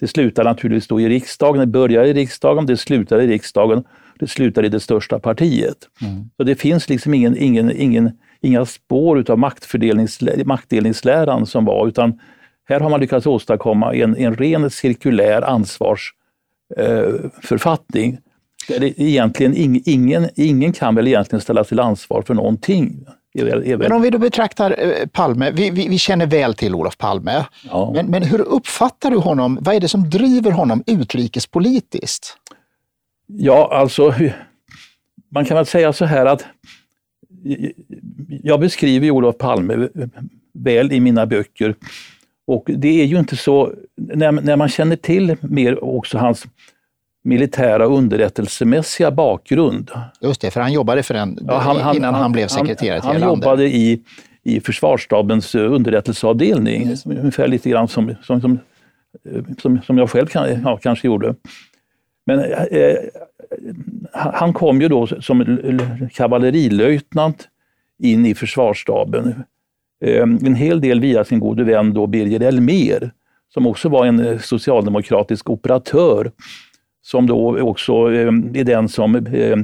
Det 0.00 0.06
slutar 0.06 0.44
naturligtvis 0.44 0.88
då 0.88 1.00
i 1.00 1.08
riksdagen, 1.08 1.60
det 1.60 1.66
börjar 1.66 2.04
i 2.04 2.12
riksdagen, 2.12 2.66
det 2.66 2.76
slutar 2.76 3.20
i 3.20 3.26
riksdagen, 3.26 3.84
det 4.18 4.26
slutar 4.26 4.64
i 4.64 4.68
det 4.68 4.80
största 4.80 5.18
partiet. 5.18 5.76
Mm. 6.02 6.30
Så 6.36 6.42
det 6.42 6.54
finns 6.54 6.88
liksom 6.88 7.14
ingen, 7.14 7.36
ingen, 7.36 7.70
ingen, 7.76 8.10
inga 8.40 8.64
spår 8.66 9.30
av 9.30 9.38
maktdelningsläran 10.44 11.46
som 11.46 11.64
var, 11.64 11.88
utan 11.88 12.20
här 12.68 12.80
har 12.80 12.90
man 12.90 13.00
lyckats 13.00 13.26
åstadkomma 13.26 13.94
en, 13.94 14.16
en 14.16 14.36
ren 14.36 14.70
cirkulär 14.70 15.42
ansvarsförfattning. 15.42 16.19
Eh, 16.76 17.14
egentligen 18.96 19.56
ing, 19.56 19.82
ingen, 19.84 20.28
ingen 20.36 20.72
kan 20.72 20.94
väl 20.94 21.08
egentligen 21.08 21.40
ställas 21.40 21.68
till 21.68 21.80
ansvar 21.80 22.22
för 22.22 22.34
någonting. 22.34 23.06
Men 23.78 23.92
om 23.92 24.02
vi 24.02 24.10
då 24.10 24.18
betraktar 24.18 24.76
eh, 24.78 25.06
Palme, 25.06 25.50
vi, 25.50 25.70
vi, 25.70 25.88
vi 25.88 25.98
känner 25.98 26.26
väl 26.26 26.54
till 26.54 26.74
Olof 26.74 26.98
Palme, 26.98 27.44
ja. 27.70 27.92
men, 27.94 28.06
men 28.06 28.22
hur 28.22 28.40
uppfattar 28.40 29.10
du 29.10 29.16
honom? 29.16 29.58
Vad 29.60 29.74
är 29.74 29.80
det 29.80 29.88
som 29.88 30.10
driver 30.10 30.50
honom 30.50 30.82
utrikespolitiskt? 30.86 32.36
Ja, 33.26 33.68
alltså, 33.72 34.14
man 35.28 35.44
kan 35.44 35.56
väl 35.56 35.66
säga 35.66 35.92
så 35.92 36.04
här 36.04 36.26
att 36.26 36.44
jag 38.28 38.60
beskriver 38.60 39.10
Olof 39.10 39.38
Palme 39.38 39.88
väl 40.52 40.92
i 40.92 41.00
mina 41.00 41.26
böcker 41.26 41.74
och 42.50 42.64
det 42.66 43.02
är 43.02 43.04
ju 43.04 43.19
inte 43.19 43.37
så, 43.37 43.73
när, 43.97 44.33
när 44.33 44.57
man 44.57 44.69
känner 44.69 44.97
till 44.97 45.37
mer 45.40 45.85
också 45.85 46.19
hans 46.19 46.47
militära 47.25 47.85
underrättelsemässiga 47.85 49.11
bakgrund. 49.11 49.90
Just 50.21 50.40
det, 50.40 50.50
för 50.50 50.61
han 50.61 50.73
jobbade 50.73 51.02
för 51.02 51.14
den 51.14 51.38
ja, 51.47 51.59
han, 51.59 51.76
han, 51.76 51.97
innan 51.97 52.14
han, 52.14 52.23
han, 52.23 52.33
blev 52.33 52.47
sekreterare 52.47 53.00
till 53.00 53.11
Han, 53.11 53.21
jobbade 53.21 53.64
i, 53.64 54.02
i 54.42 54.61
försvarsstabens 54.61 55.54
eh, 55.54 55.73
underrättelseavdelning, 55.73 56.83
mm. 56.83 57.19
ungefär 57.19 57.49
lite 57.49 57.71
grann 57.71 57.88
som, 57.88 58.14
som, 58.23 58.40
som, 58.40 58.59
eh, 59.25 59.42
som, 59.59 59.80
som 59.87 59.99
jag 59.99 60.11
själv 60.11 60.26
kan, 60.26 60.62
ja, 60.62 60.76
kanske 60.76 61.07
gjorde. 61.07 61.35
Men 62.26 62.40
eh, 62.71 62.97
han 64.12 64.52
kom 64.52 64.80
ju 64.80 64.88
då 64.88 65.07
som 65.07 65.78
kavallerilöjtnant 66.12 67.49
in 67.99 68.26
i 68.26 68.35
försvarsstaben. 68.35 69.45
Eh, 70.04 70.23
en 70.23 70.54
hel 70.54 70.80
del 70.80 71.00
via 71.00 71.25
sin 71.25 71.40
gode 71.40 71.64
vän 71.64 71.95
då 71.95 72.07
Birger 72.07 72.40
Elmer, 72.40 73.11
som 73.54 73.66
också 73.66 73.88
var 73.88 74.07
en 74.07 74.26
eh, 74.26 74.38
socialdemokratisk 74.38 75.50
operatör 75.50 76.30
som 77.02 77.26
då 77.26 77.61
också 77.61 78.12
eh, 78.12 78.28
är 78.54 78.64
den 78.64 78.88
som 78.88 79.14
eh, 79.16 79.57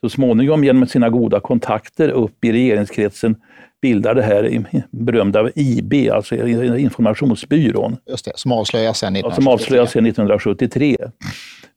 så 0.00 0.08
småningom 0.08 0.64
genom 0.64 0.86
sina 0.86 1.08
goda 1.08 1.40
kontakter 1.40 2.08
upp 2.08 2.44
i 2.44 2.52
regeringskretsen 2.52 3.36
bildar 3.82 4.14
det 4.14 4.22
här 4.22 4.64
berömda 4.90 5.50
IB, 5.54 6.10
alltså 6.10 6.46
informationsbyrån. 6.78 7.96
Just 8.06 8.24
det, 8.24 8.32
som 8.34 8.52
avslöjas 8.52 8.98
sen 8.98 9.16
1973. 9.16 9.30
Ja, 9.30 9.34
som 9.34 9.48
avslöjas 9.48 9.90
sen 9.90 10.06
1973. 10.06 10.96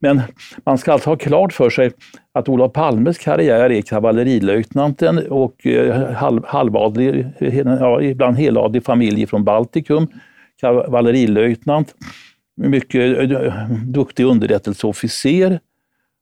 Men 0.01 0.21
man 0.65 0.77
ska 0.77 0.93
alltså 0.93 1.09
ha 1.09 1.17
klart 1.17 1.53
för 1.53 1.69
sig 1.69 1.91
att 2.33 2.49
Olof 2.49 2.73
Palmes 2.73 3.17
karriär 3.17 3.71
är 3.71 3.81
kavallerilöjtnanten 3.81 5.27
och 5.29 5.67
eh, 5.67 6.11
halv, 6.11 6.45
halvadlig, 6.45 7.25
ja, 7.39 8.01
ibland 8.01 8.37
heladlig 8.37 8.83
familj 8.83 9.27
från 9.27 9.43
Baltikum, 9.43 10.07
kavallerilöjtnant 10.61 11.95
mycket 12.59 13.31
eh, 13.31 13.69
duktig 13.85 14.25
underrättelseofficer 14.25 15.59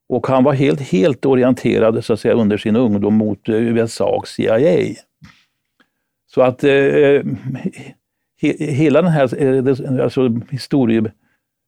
och 0.09 0.27
han 0.27 0.43
var 0.43 0.53
helt, 0.53 0.81
helt 0.81 1.25
orienterad 1.25 2.05
så 2.05 2.13
att 2.13 2.19
säga, 2.19 2.33
under 2.33 2.57
sin 2.57 2.75
ungdom 2.75 3.13
mot 3.13 3.49
eh, 3.49 3.55
USA 3.55 4.15
och 4.15 4.27
CIA. 4.27 4.95
Så 6.27 6.41
att 6.41 6.63
eh, 6.63 7.23
he, 8.41 8.53
hela 8.59 9.01
den 9.01 9.11
här 9.11 9.43
eh, 9.43 10.03
alltså, 10.03 10.41
historiebeskrivningen 10.49 11.26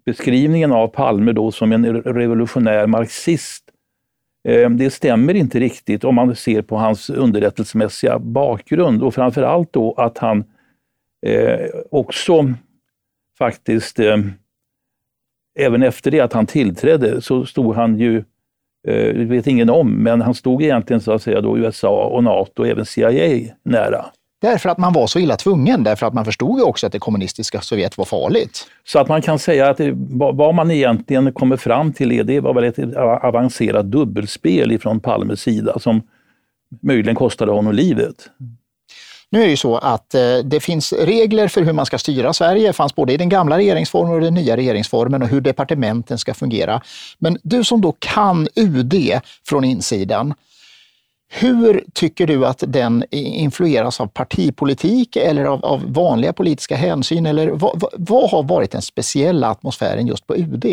Beskrivningen 0.09 0.71
av 0.71 0.87
Palme 0.87 1.31
då 1.31 1.51
som 1.51 1.71
en 1.71 2.01
revolutionär 2.01 2.87
marxist, 2.87 3.63
eh, 4.47 4.69
det 4.69 4.89
stämmer 4.89 5.33
inte 5.33 5.59
riktigt 5.59 6.03
om 6.03 6.15
man 6.15 6.35
ser 6.35 6.61
på 6.61 6.77
hans 6.77 7.09
underrättelsemässiga 7.09 8.19
bakgrund 8.19 9.03
och 9.03 9.13
framförallt 9.13 9.73
då 9.73 9.93
att 9.93 10.17
han 10.17 10.43
eh, 11.25 11.69
också 11.91 12.53
faktiskt 13.37 13.99
eh, 13.99 14.17
även 15.59 15.83
efter 15.83 16.11
det 16.11 16.19
att 16.19 16.33
han 16.33 16.45
tillträdde 16.45 17.21
så 17.21 17.45
stod 17.45 17.75
han 17.75 17.99
ju, 17.99 18.23
det 18.83 19.25
vet 19.25 19.47
ingen 19.47 19.69
om, 19.69 20.03
men 20.03 20.21
han 20.21 20.33
stod 20.33 20.63
egentligen 20.63 21.01
så 21.01 21.11
att 21.11 21.21
säga 21.21 21.41
då 21.41 21.57
USA 21.57 22.05
och 22.05 22.23
NATO 22.23 22.61
och 22.61 22.67
även 22.67 22.85
CIA 22.85 23.53
nära. 23.63 24.05
Därför 24.41 24.69
att 24.69 24.77
man 24.77 24.93
var 24.93 25.07
så 25.07 25.19
illa 25.19 25.37
tvungen, 25.37 25.83
därför 25.83 26.05
att 26.05 26.13
man 26.13 26.25
förstod 26.25 26.59
ju 26.59 26.63
också 26.63 26.85
att 26.85 26.91
det 26.91 26.99
kommunistiska 26.99 27.61
Sovjet 27.61 27.97
var 27.97 28.05
farligt. 28.05 28.67
Så 28.83 28.99
att 28.99 29.07
man 29.07 29.21
kan 29.21 29.39
säga 29.39 29.69
att 29.69 29.77
det, 29.77 29.91
vad 30.33 30.55
man 30.55 30.71
egentligen 30.71 31.33
kommer 31.33 31.57
fram 31.57 31.93
till 31.93 32.11
är, 32.11 32.23
det 32.23 32.39
var 32.39 32.53
väl 32.53 32.63
ett 32.63 32.95
avancerat 33.23 33.91
dubbelspel 33.91 34.71
ifrån 34.71 34.99
Palmes 34.99 35.41
sida 35.41 35.79
som 35.79 36.01
möjligen 36.81 37.15
kostade 37.15 37.51
honom 37.51 37.73
livet. 37.73 38.29
Nu 39.31 39.39
är 39.39 39.43
det 39.43 39.49
ju 39.49 39.57
så 39.57 39.77
att 39.77 40.15
eh, 40.15 40.37
det 40.43 40.59
finns 40.59 40.93
regler 40.93 41.47
för 41.47 41.61
hur 41.61 41.73
man 41.73 41.85
ska 41.85 41.97
styra 41.97 42.33
Sverige. 42.33 42.67
Det 42.67 42.73
fanns 42.73 42.95
både 42.95 43.13
i 43.13 43.17
den 43.17 43.29
gamla 43.29 43.57
regeringsformen 43.57 44.13
och 44.13 44.21
den 44.21 44.33
nya 44.33 44.57
regeringsformen 44.57 45.21
och 45.21 45.27
hur 45.27 45.41
departementen 45.41 46.17
ska 46.17 46.33
fungera. 46.33 46.81
Men 47.17 47.37
du 47.43 47.63
som 47.63 47.81
då 47.81 47.95
kan 47.99 48.47
UD 48.55 49.19
från 49.47 49.63
insidan, 49.63 50.33
hur 51.31 51.83
tycker 51.93 52.27
du 52.27 52.45
att 52.45 52.63
den 52.67 53.03
influeras 53.11 54.01
av 54.01 54.07
partipolitik 54.07 55.15
eller 55.15 55.45
av, 55.45 55.65
av 55.65 55.93
vanliga 55.93 56.33
politiska 56.33 56.75
hänsyn? 56.75 57.25
Eller 57.25 57.47
vad, 57.47 57.79
vad, 57.79 57.93
vad, 57.97 58.29
har 58.29 58.43
varit 58.43 58.71
den 58.71 58.81
speciella 58.81 59.47
atmosfären 59.49 60.07
just 60.07 60.27
på 60.27 60.35
UD? 60.35 60.65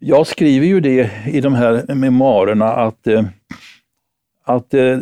Jag 0.00 0.26
skriver 0.26 0.66
ju 0.66 0.80
det 0.80 1.10
i 1.26 1.40
de 1.40 1.54
här 1.54 1.94
memoarerna 1.94 2.72
att 2.72 3.06
eh, 3.06 3.24
att 4.44 4.74
eh, 4.74 4.98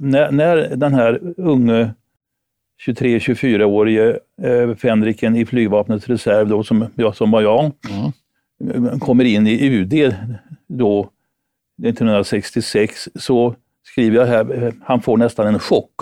när, 0.00 0.30
när 0.30 0.76
den 0.76 0.94
här 0.94 1.20
unge 1.36 1.90
23-24-årige 2.86 4.18
eh, 4.42 4.74
fänriken 4.74 5.36
i 5.36 5.46
flygvapnets 5.46 6.08
reserv, 6.08 6.48
då, 6.48 6.62
som, 6.62 6.86
ja, 6.94 7.12
som 7.12 7.30
var 7.30 7.42
jag, 7.42 7.72
mm. 8.60 9.00
kommer 9.00 9.24
in 9.24 9.46
i 9.46 9.66
UD 9.66 10.14
då 10.66 11.10
1966, 11.82 13.08
så 13.14 13.54
skriver 13.86 14.16
jag 14.16 14.26
här, 14.26 14.72
han 14.84 15.00
får 15.00 15.16
nästan 15.16 15.46
en 15.46 15.58
chock. 15.58 15.94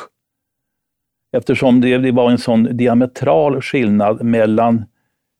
Eftersom 1.36 1.80
det, 1.80 1.98
det 1.98 2.12
var 2.12 2.30
en 2.30 2.38
sån 2.38 2.76
diametral 2.76 3.62
skillnad 3.62 4.22
mellan 4.22 4.84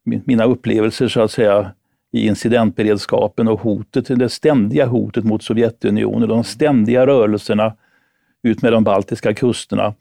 mina 0.04 0.44
upplevelser 0.44 1.08
så 1.08 1.20
att 1.20 1.30
säga 1.30 1.72
i 2.12 2.26
incidentberedskapen 2.26 3.48
och 3.48 3.60
hotet, 3.60 4.18
det 4.18 4.28
ständiga 4.28 4.86
hotet 4.86 5.24
mot 5.24 5.42
Sovjetunionen, 5.42 6.28
de 6.28 6.44
ständiga 6.44 7.06
rörelserna 7.06 7.76
ut 8.42 8.62
med 8.62 8.72
de 8.72 8.84
baltiska 8.84 9.34
kusterna. 9.34 9.94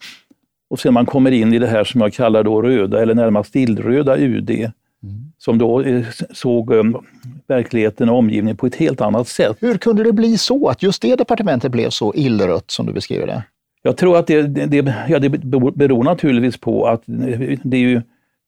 Och 0.69 0.79
sen 0.79 0.93
man 0.93 1.05
kommer 1.05 1.31
in 1.31 1.53
i 1.53 1.59
det 1.59 1.67
här 1.67 1.83
som 1.83 2.01
jag 2.01 2.13
kallar 2.13 2.43
då 2.43 2.61
röda 2.61 3.01
eller 3.01 3.15
närmast 3.15 3.55
illröda 3.55 4.17
UD, 4.17 4.49
mm 4.49 4.71
som 5.37 5.57
då 5.57 5.81
eh, 5.81 6.05
såg 6.31 6.73
um, 6.73 6.97
verkligheten 7.47 8.09
och 8.09 8.17
omgivningen 8.17 8.57
på 8.57 8.67
ett 8.67 8.75
helt 8.75 9.01
annat 9.01 9.27
sätt. 9.27 9.57
Hur 9.59 9.77
kunde 9.77 10.03
det 10.03 10.13
bli 10.13 10.37
så 10.37 10.67
att 10.67 10.83
just 10.83 11.01
det 11.01 11.15
departementet 11.15 11.71
blev 11.71 11.89
så 11.89 12.13
illrött 12.15 12.71
som 12.71 12.85
du 12.85 12.93
beskriver 12.93 13.27
det? 13.27 13.43
Jag 13.81 13.97
tror 13.97 14.17
att 14.17 14.27
det, 14.27 14.41
det, 14.41 14.95
ja, 15.09 15.19
det 15.19 15.29
beror 15.29 16.03
naturligtvis 16.03 16.57
på 16.57 16.87
att 16.87 17.03
det 17.63 17.77
är 17.77 17.81
ju 17.81 18.01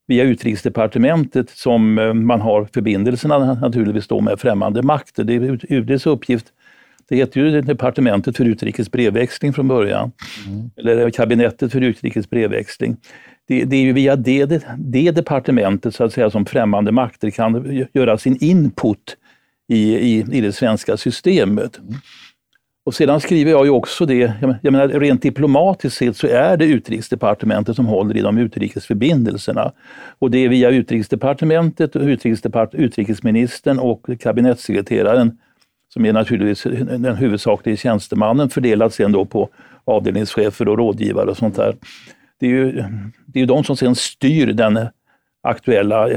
via 0.08 0.24
Utrikesdepartementet 0.24 1.50
som 1.50 2.00
eh, 2.00 2.14
man 2.14 2.42
har 2.42 2.68
förbindelserna 2.74 3.54
naturligtvis 3.54 4.08
då 4.08 4.22
med 4.22 4.40
främmande 4.40 4.82
makter. 4.82 5.24
Det 5.24 5.34
är 5.34 5.74
UDs 5.74 6.06
uppgift 6.08 6.46
Det 7.10 7.16
heter 7.16 7.42
ju 7.42 7.62
Departementet 7.62 8.38
för 8.38 8.46
utrikes 8.46 8.92
brevväxling 8.92 9.54
från 9.54 9.68
början. 9.68 10.12
Mm. 10.48 10.70
Eller 10.76 11.10
Kabinettet 11.10 11.72
för 11.72 11.82
utrikes 11.82 12.30
brevväxling. 12.30 12.98
Det, 13.48 13.66
det, 13.66 13.76
är 13.76 13.82
ju 13.82 13.94
via 13.94 14.16
det, 14.16 14.46
det, 14.46 14.66
det 14.78 15.12
departementet 15.12 15.96
så 15.96 16.04
att 16.04 16.14
säga 16.14 16.30
som 16.30 16.46
främmande 16.46 16.92
makter 16.92 17.30
kan 17.30 17.88
göra 17.94 18.18
sin 18.18 18.38
input 18.42 19.18
i, 19.68 19.96
i, 19.96 20.26
i 20.32 20.42
det 20.42 20.52
svenska 20.52 20.98
systemet. 20.98 21.80
Och 22.86 22.94
sedan 22.94 23.22
skriver 23.22 23.52
jag 23.52 23.66
ju 23.66 23.72
också 23.72 24.06
det, 24.06 24.34
jag 24.62 24.74
menar 24.74 24.88
rent 24.88 25.22
diplomatiskt 25.22 25.98
sett 25.98 26.18
så 26.18 26.28
är 26.28 26.58
det 26.58 26.66
utrikesdepartementet 26.66 27.76
som 27.76 27.86
håller 27.86 28.18
i 28.18 28.22
de 28.22 28.38
utrikesförbindelserna. 28.38 29.72
Och 30.20 30.32
det 30.32 30.38
är 30.38 30.50
via 30.50 30.70
utrikesdepartementet, 30.70 31.96
utrikesdepart 31.96 32.74
utrikesministern 32.74 33.80
och 33.80 34.06
kabinettssekreteraren 34.20 35.38
som 35.94 36.06
är 36.06 36.14
naturligtvis 36.14 36.64
den 37.00 37.16
huvudsakliga 37.16 37.78
tjänstemannen 37.78 38.50
fördelat 38.50 38.94
sen 38.94 39.12
då 39.12 39.26
på 39.26 39.50
avdelningschefer 39.86 40.68
och 40.68 40.78
rådgivare 40.78 41.30
och 41.30 41.38
sånt 41.38 41.56
där. 41.56 41.76
Det 42.40 42.46
är 42.46 42.50
ju, 42.50 42.72
det 43.26 43.40
är 43.40 43.42
ju 43.42 43.46
de 43.46 43.64
som 43.64 43.78
sen 43.78 43.96
styr 43.96 44.54
den 44.54 44.80
aktuella 45.44 46.08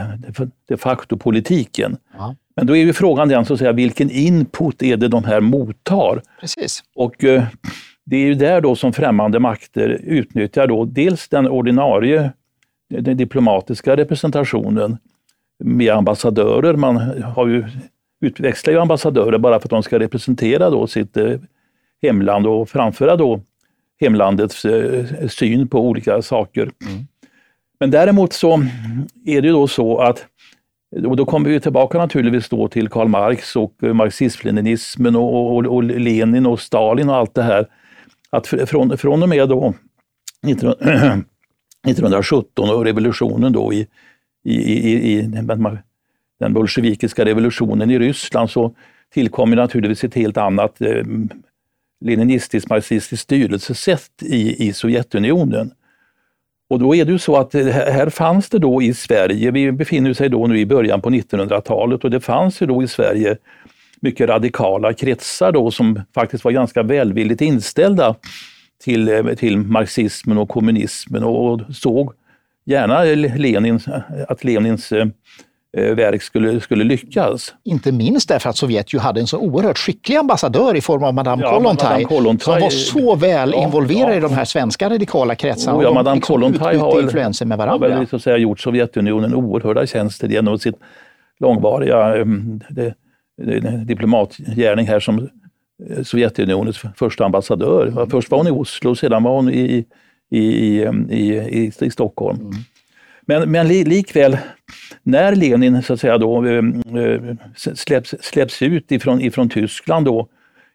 de 0.68 0.76
facto-politiken. 0.76 1.96
Ja. 2.18 2.34
Men 2.56 2.66
då 2.66 2.76
är 2.76 2.80
ju 2.80 2.92
frågan 2.92 3.28
den, 3.28 3.44
så 3.44 3.52
att 3.52 3.58
säga, 3.58 3.72
vilken 3.72 4.10
input 4.10 4.82
är 4.82 4.96
det 4.96 5.08
de 5.08 5.24
här 5.24 5.40
mottar? 5.40 6.22
Precis. 6.40 6.82
Och 6.94 7.24
eh, 7.24 7.44
det 8.04 8.16
är 8.16 8.26
ju 8.26 8.34
där 8.34 8.60
då 8.60 8.76
som 8.76 8.92
främmande 8.92 9.38
makter 9.38 9.88
utnyttjar 10.04 10.66
då 10.66 10.84
dels 10.84 11.28
den 11.28 11.48
ordinarie 11.48 12.32
den 12.90 13.16
diplomatiska 13.16 13.96
representationen 13.96 14.98
med 15.64 15.92
ambassadörer. 15.92 16.74
Man 16.74 16.96
har 17.22 17.46
ju, 17.46 17.64
utväxlar 18.20 18.72
ju 18.72 18.80
ambassadörer 18.80 19.38
bara 19.38 19.60
för 19.60 19.66
att 19.66 19.70
de 19.70 19.82
ska 19.82 19.98
representera 19.98 20.70
då 20.70 20.86
sitt 20.86 21.16
eh, 21.16 21.38
hemland 22.02 22.46
och 22.46 22.68
framföra 22.68 23.16
då 23.16 23.40
hemlandets 24.00 24.64
eh, 24.64 25.04
syn 25.28 25.68
på 25.68 25.80
olika 25.80 26.22
saker. 26.22 26.62
Mm. 26.62 27.06
Men 27.80 27.90
däremot 27.90 28.32
så 28.32 28.62
är 29.26 29.40
det 29.40 29.48
ju 29.48 29.52
då 29.52 29.68
så 29.68 29.98
att 29.98 30.26
och 31.06 31.16
då 31.16 31.24
kommer 31.24 31.50
vi 31.50 31.60
tillbaka 31.60 31.98
naturligtvis 31.98 32.48
då 32.48 32.68
till 32.68 32.88
Karl 32.88 33.08
Marx 33.08 33.56
och 33.56 33.74
marxism-leninismen 33.82 35.16
och, 35.16 35.56
och, 35.56 35.66
och, 35.66 35.82
Lenin 35.82 36.46
och 36.46 36.60
Stalin 36.60 37.08
och 37.08 37.16
allt 37.16 37.34
det 37.34 37.42
här. 37.42 37.66
Att 38.30 38.46
från, 38.46 38.98
från 38.98 39.22
och 39.22 39.28
med 39.28 39.48
då 39.48 39.74
1917 40.46 42.70
och 42.74 42.84
revolutionen 42.84 43.52
då 43.52 43.72
i, 43.72 43.86
i, 44.44 44.54
i, 44.54 45.18
i 45.18 45.22
den 46.40 46.52
bolsjevikiska 46.52 47.24
revolutionen 47.24 47.90
i 47.90 47.98
Ryssland 47.98 48.50
så 48.50 48.74
tillkom 49.12 49.50
naturligtvis 49.50 50.04
ett 50.04 50.14
helt 50.14 50.36
annat 50.36 50.80
leninistiskt 52.00 52.70
marxistiskt 52.70 53.22
styrelsesätt 53.22 54.22
i, 54.22 54.68
i 54.68 54.72
Sovjetunionen. 54.72 55.70
Och 56.70 56.78
då 56.78 56.94
är 56.94 57.04
det 57.04 57.12
ju 57.12 57.18
så 57.18 57.36
att 57.36 57.54
eh, 57.54 57.66
här 57.66 58.10
fanns 58.10 58.48
det 58.48 58.58
då 58.58 58.82
i 58.82 58.94
Sverige, 58.94 59.50
vi 59.50 59.72
befinner 59.72 60.10
oss 60.10 60.18
då 60.18 60.46
nu 60.46 60.58
i 60.58 60.66
början 60.66 61.00
på 61.00 61.10
1900-talet 61.10 62.04
och 62.04 62.10
det 62.10 62.20
fanns 62.20 62.62
ju 62.62 62.66
då 62.66 62.82
i 62.82 62.88
Sverige 62.88 63.36
mycket 64.00 64.28
radikala 64.28 64.92
kretsar 64.92 65.52
då 65.52 65.70
som 65.70 66.00
faktiskt 66.14 66.44
var 66.44 66.52
ganska 66.52 66.82
välvilligt 66.82 67.40
inställda 67.40 68.14
till, 68.84 69.08
eh, 69.08 69.26
till 69.26 69.58
marxismen 69.58 70.38
och 70.38 70.48
kommunismen 70.48 71.24
och 71.24 71.60
såg 71.74 72.12
gärna 72.64 73.04
Lenin, 73.04 73.80
att 74.28 74.44
Lenins 74.44 74.92
Eh, 74.92 75.06
verk 75.78 76.22
skulle, 76.22 76.60
skulle 76.60 76.84
lyckas. 76.84 77.54
Inte 77.64 77.92
minst 77.92 78.28
därför 78.28 78.50
att 78.50 78.56
Sovjet 78.56 78.94
ju 78.94 78.98
hade 78.98 79.20
en 79.20 79.26
så 79.26 79.38
oerhört 79.38 79.78
skicklig 79.78 80.16
ambassadör 80.16 80.76
i 80.76 80.80
form 80.80 81.02
av 81.02 81.14
Madame 81.14 81.42
ja, 81.42 81.50
Kollontaj, 81.50 82.06
som 82.40 82.60
var 82.60 82.70
så 82.70 83.16
väl 83.16 83.52
ja, 83.54 83.62
involverad 83.62 84.12
ja. 84.12 84.16
i 84.16 84.20
de 84.20 84.32
här 84.32 84.44
svenska 84.44 84.90
radikala 84.90 85.34
kretsarna. 85.34 85.78
Oh, 85.78 85.82
ja, 85.82 85.94
Madame 85.94 86.16
liksom 86.16 86.34
Kollontaj 86.34 86.76
har, 86.76 87.00
influenser 87.00 87.46
med 87.46 87.58
varandra. 87.58 87.88
har 87.88 87.96
väl, 87.96 88.06
så 88.06 88.16
att 88.16 88.22
säga, 88.22 88.36
gjort 88.36 88.60
Sovjetunionen 88.60 89.34
oerhörda 89.34 89.86
tjänster 89.86 90.28
genom 90.28 90.58
sitt 90.58 90.76
långvariga 91.40 92.14
um, 92.14 92.60
det, 92.70 92.94
diplomatgärning 93.84 94.86
här 94.86 95.00
som 95.00 95.28
eh, 95.88 96.02
Sovjetunionens 96.02 96.82
första 96.96 97.24
ambassadör. 97.24 97.86
Mm. 97.86 98.10
Först 98.10 98.30
var 98.30 98.38
hon 98.38 98.46
i 98.46 98.50
Oslo, 98.50 98.94
sedan 98.94 99.22
var 99.22 99.34
hon 99.34 99.50
i, 99.50 99.86
i, 100.30 100.38
i, 100.38 100.82
i, 101.10 101.36
i, 101.50 101.72
i 101.80 101.90
Stockholm. 101.90 102.40
Mm. 102.40 102.52
Men, 103.28 103.50
men 103.50 103.68
likväl, 103.68 104.38
när 105.02 105.34
Lenin 105.36 105.82
så 105.82 105.92
att 105.92 106.00
säga 106.00 106.18
då, 106.18 106.46
eh, 106.46 106.64
eh, 107.02 107.20
släpps, 107.56 108.14
släpps 108.20 108.62
ut 108.62 108.92
ifrån, 108.92 109.20
ifrån 109.20 109.48
Tyskland 109.48 110.06
då, 110.06 110.28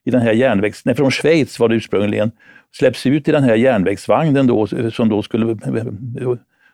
i 0.03 0.11
den 0.11 0.21
här 0.21 0.33
järnvägs, 0.33 0.85
nej, 0.85 0.95
från 0.95 1.11
Schweiz 1.11 1.59
var 1.59 1.69
det 1.69 1.75
ursprungligen, 1.75 2.31
släpps 2.71 3.05
ut 3.05 3.27
i 3.27 3.31
den 3.31 3.43
här 3.43 3.55
järnvägsvagnen 3.55 4.47
då, 4.47 4.67
som 4.91 5.09
då 5.09 5.21
skulle 5.21 5.51
eh, 5.51 6.33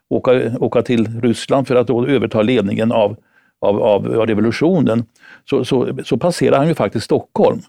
åka, 0.10 0.58
åka 0.60 0.82
till 0.82 1.22
Ryssland 1.22 1.68
för 1.68 1.76
att 1.76 1.88
då 1.88 2.08
överta 2.08 2.42
ledningen 2.42 2.92
av, 2.92 3.18
av, 3.60 3.82
av 3.82 4.08
revolutionen, 4.08 5.06
så, 5.50 5.66
så, 5.66 5.98
så 6.04 6.18
passerar 6.18 6.58
han 6.58 6.68
ju 6.68 6.76
faktiskt 6.76 7.06
Stockholm. 7.06 7.60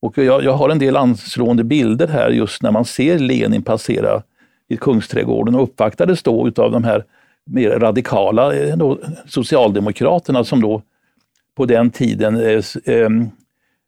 Och 0.00 0.18
jag, 0.18 0.44
jag, 0.44 0.52
har 0.52 0.70
en 0.70 0.78
del 0.78 0.96
anslående 0.96 1.64
bilder 1.64 2.08
här 2.08 2.30
just 2.30 2.62
när 2.62 2.70
man 2.70 2.84
ser 2.84 3.18
Lenin 3.18 3.62
passera 3.62 4.22
i 4.68 4.76
Kungsträdgården 4.76 5.54
och 5.54 5.62
uppvaktades 5.62 6.22
då 6.22 6.48
utav 6.48 6.72
de 6.72 6.84
här 6.84 7.04
mer 7.46 7.70
radikala 7.70 8.54
eh, 8.54 8.76
då, 8.76 8.98
socialdemokraterna 9.26 10.44
som 10.44 10.62
då 10.62 10.82
på 11.56 11.66
den 11.66 11.90
tiden 11.90 12.36
eh, 12.36 12.62
eh, 12.94 13.08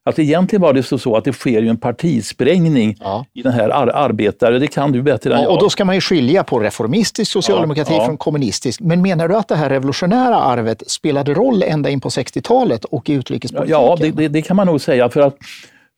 Alltså 0.09 0.23
egentligen 0.23 0.63
var 0.63 0.73
det 0.73 0.83
så, 0.83 1.17
att 1.17 1.25
det 1.25 1.33
sker 1.33 1.63
ju 1.63 1.69
en 1.69 1.77
partisprängning 1.77 2.97
ja. 3.01 3.27
i 3.33 3.43
den 3.43 3.53
här 3.53 3.71
ar 3.71 3.87
arbetare, 3.87 4.59
det 4.59 4.67
kan 4.67 4.93
du 4.93 5.03
bättre 5.03 5.35
än 5.35 5.37
ja, 5.37 5.43
jag. 5.43 5.53
Och 5.53 5.61
då 5.61 5.71
ska 5.71 5.85
man 5.85 5.95
ju 5.95 6.01
skilja 6.01 6.45
på 6.45 6.59
reformistisk 6.59 7.33
socialdemokrati 7.33 7.95
ja, 7.95 8.07
från 8.07 8.17
kommunistisk. 8.17 8.81
Men 8.81 9.03
menar 9.03 9.29
du 9.29 9.37
att 9.37 9.49
det 9.49 9.57
här 9.57 9.71
revolutionära 9.71 10.37
arvet 10.37 10.91
spelade 10.91 11.35
roll 11.35 11.63
ända 11.63 11.91
in 11.91 12.01
på 12.01 12.09
60-talet 12.09 12.85
och 12.85 13.11
i 13.11 13.13
utrikespolitiken? 13.13 13.81
Ja, 13.81 13.97
det, 14.01 14.11
det, 14.11 14.29
det, 14.29 14.43
kan 14.43 14.57
man 14.57 14.67
nog 14.67 14.81
säga. 14.81 15.09
För 15.09 15.21
att, 15.21 15.37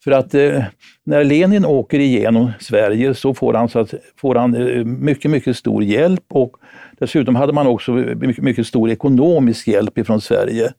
för 0.05 0.11
att 0.11 0.35
eh, 0.35 0.65
när 1.05 1.25
Lenin 1.25 1.65
åker 1.65 1.99
igenom 1.99 2.51
Sverige 2.61 3.15
så 3.15 3.35
får 3.35 3.55
han, 3.55 3.69
så 3.69 3.79
att, 3.79 3.95
får 4.17 4.35
han 4.35 4.55
eh, 4.55 4.85
mycket, 4.85 5.31
mycket 5.31 5.57
stor 5.57 5.83
hjälp 5.83 6.25
och 6.29 6.57
Dessutom 7.01 7.35
hade 7.37 7.53
man 7.53 7.67
också 7.67 7.93
mycket, 7.93 8.45
mycket 8.45 8.67
stor 8.67 8.91
ekonomisk 8.91 9.69
hjälp 9.69 9.99
ifrån 9.99 10.21
Sverige. 10.21 10.73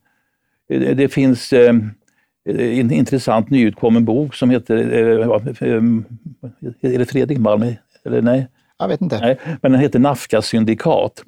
Det 0.68 1.12
finns 1.12 1.52
eh, 1.52 1.74
en 2.44 2.90
intressant 2.90 3.50
nyutkommen 3.50 4.04
bok 4.04 4.34
som 4.34 4.50
heter, 4.50 4.76
eh, 4.76 5.28
är 6.80 6.98
det 6.98 7.06
Fredrik 7.06 7.38
Malm? 7.38 7.64
Eller 8.04 8.22
nej? 8.22 8.48
Jag 8.78 8.88
vet 8.88 9.00
inte. 9.00 9.20
Nej, 9.20 9.38
men 9.62 9.72
den 9.72 9.80
heter 9.80 9.98
Nafka 9.98 10.42
syndikat. 10.42 11.24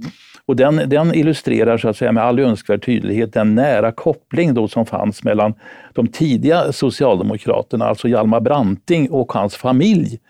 Och 0.46 0.56
den, 0.56 0.88
den 0.88 1.14
illustrerar 1.14 1.78
så 1.78 1.88
att 1.88 1.96
säga 1.96 2.12
med 2.12 2.24
all 2.24 2.38
önskvärd 2.38 2.84
tydlighet 2.84 3.32
den 3.32 3.54
nära 3.54 3.92
koppling 3.92 4.54
då 4.54 4.68
som 4.68 4.86
fanns 4.86 5.24
mellan 5.24 5.54
de 5.92 6.06
tidiga 6.08 6.72
socialdemokraterna, 6.72 7.84
alltså 7.84 8.08
Hjalmar 8.08 8.40
Branting 8.40 9.10
och 9.10 9.32
hans 9.32 9.56
familj 9.56 10.20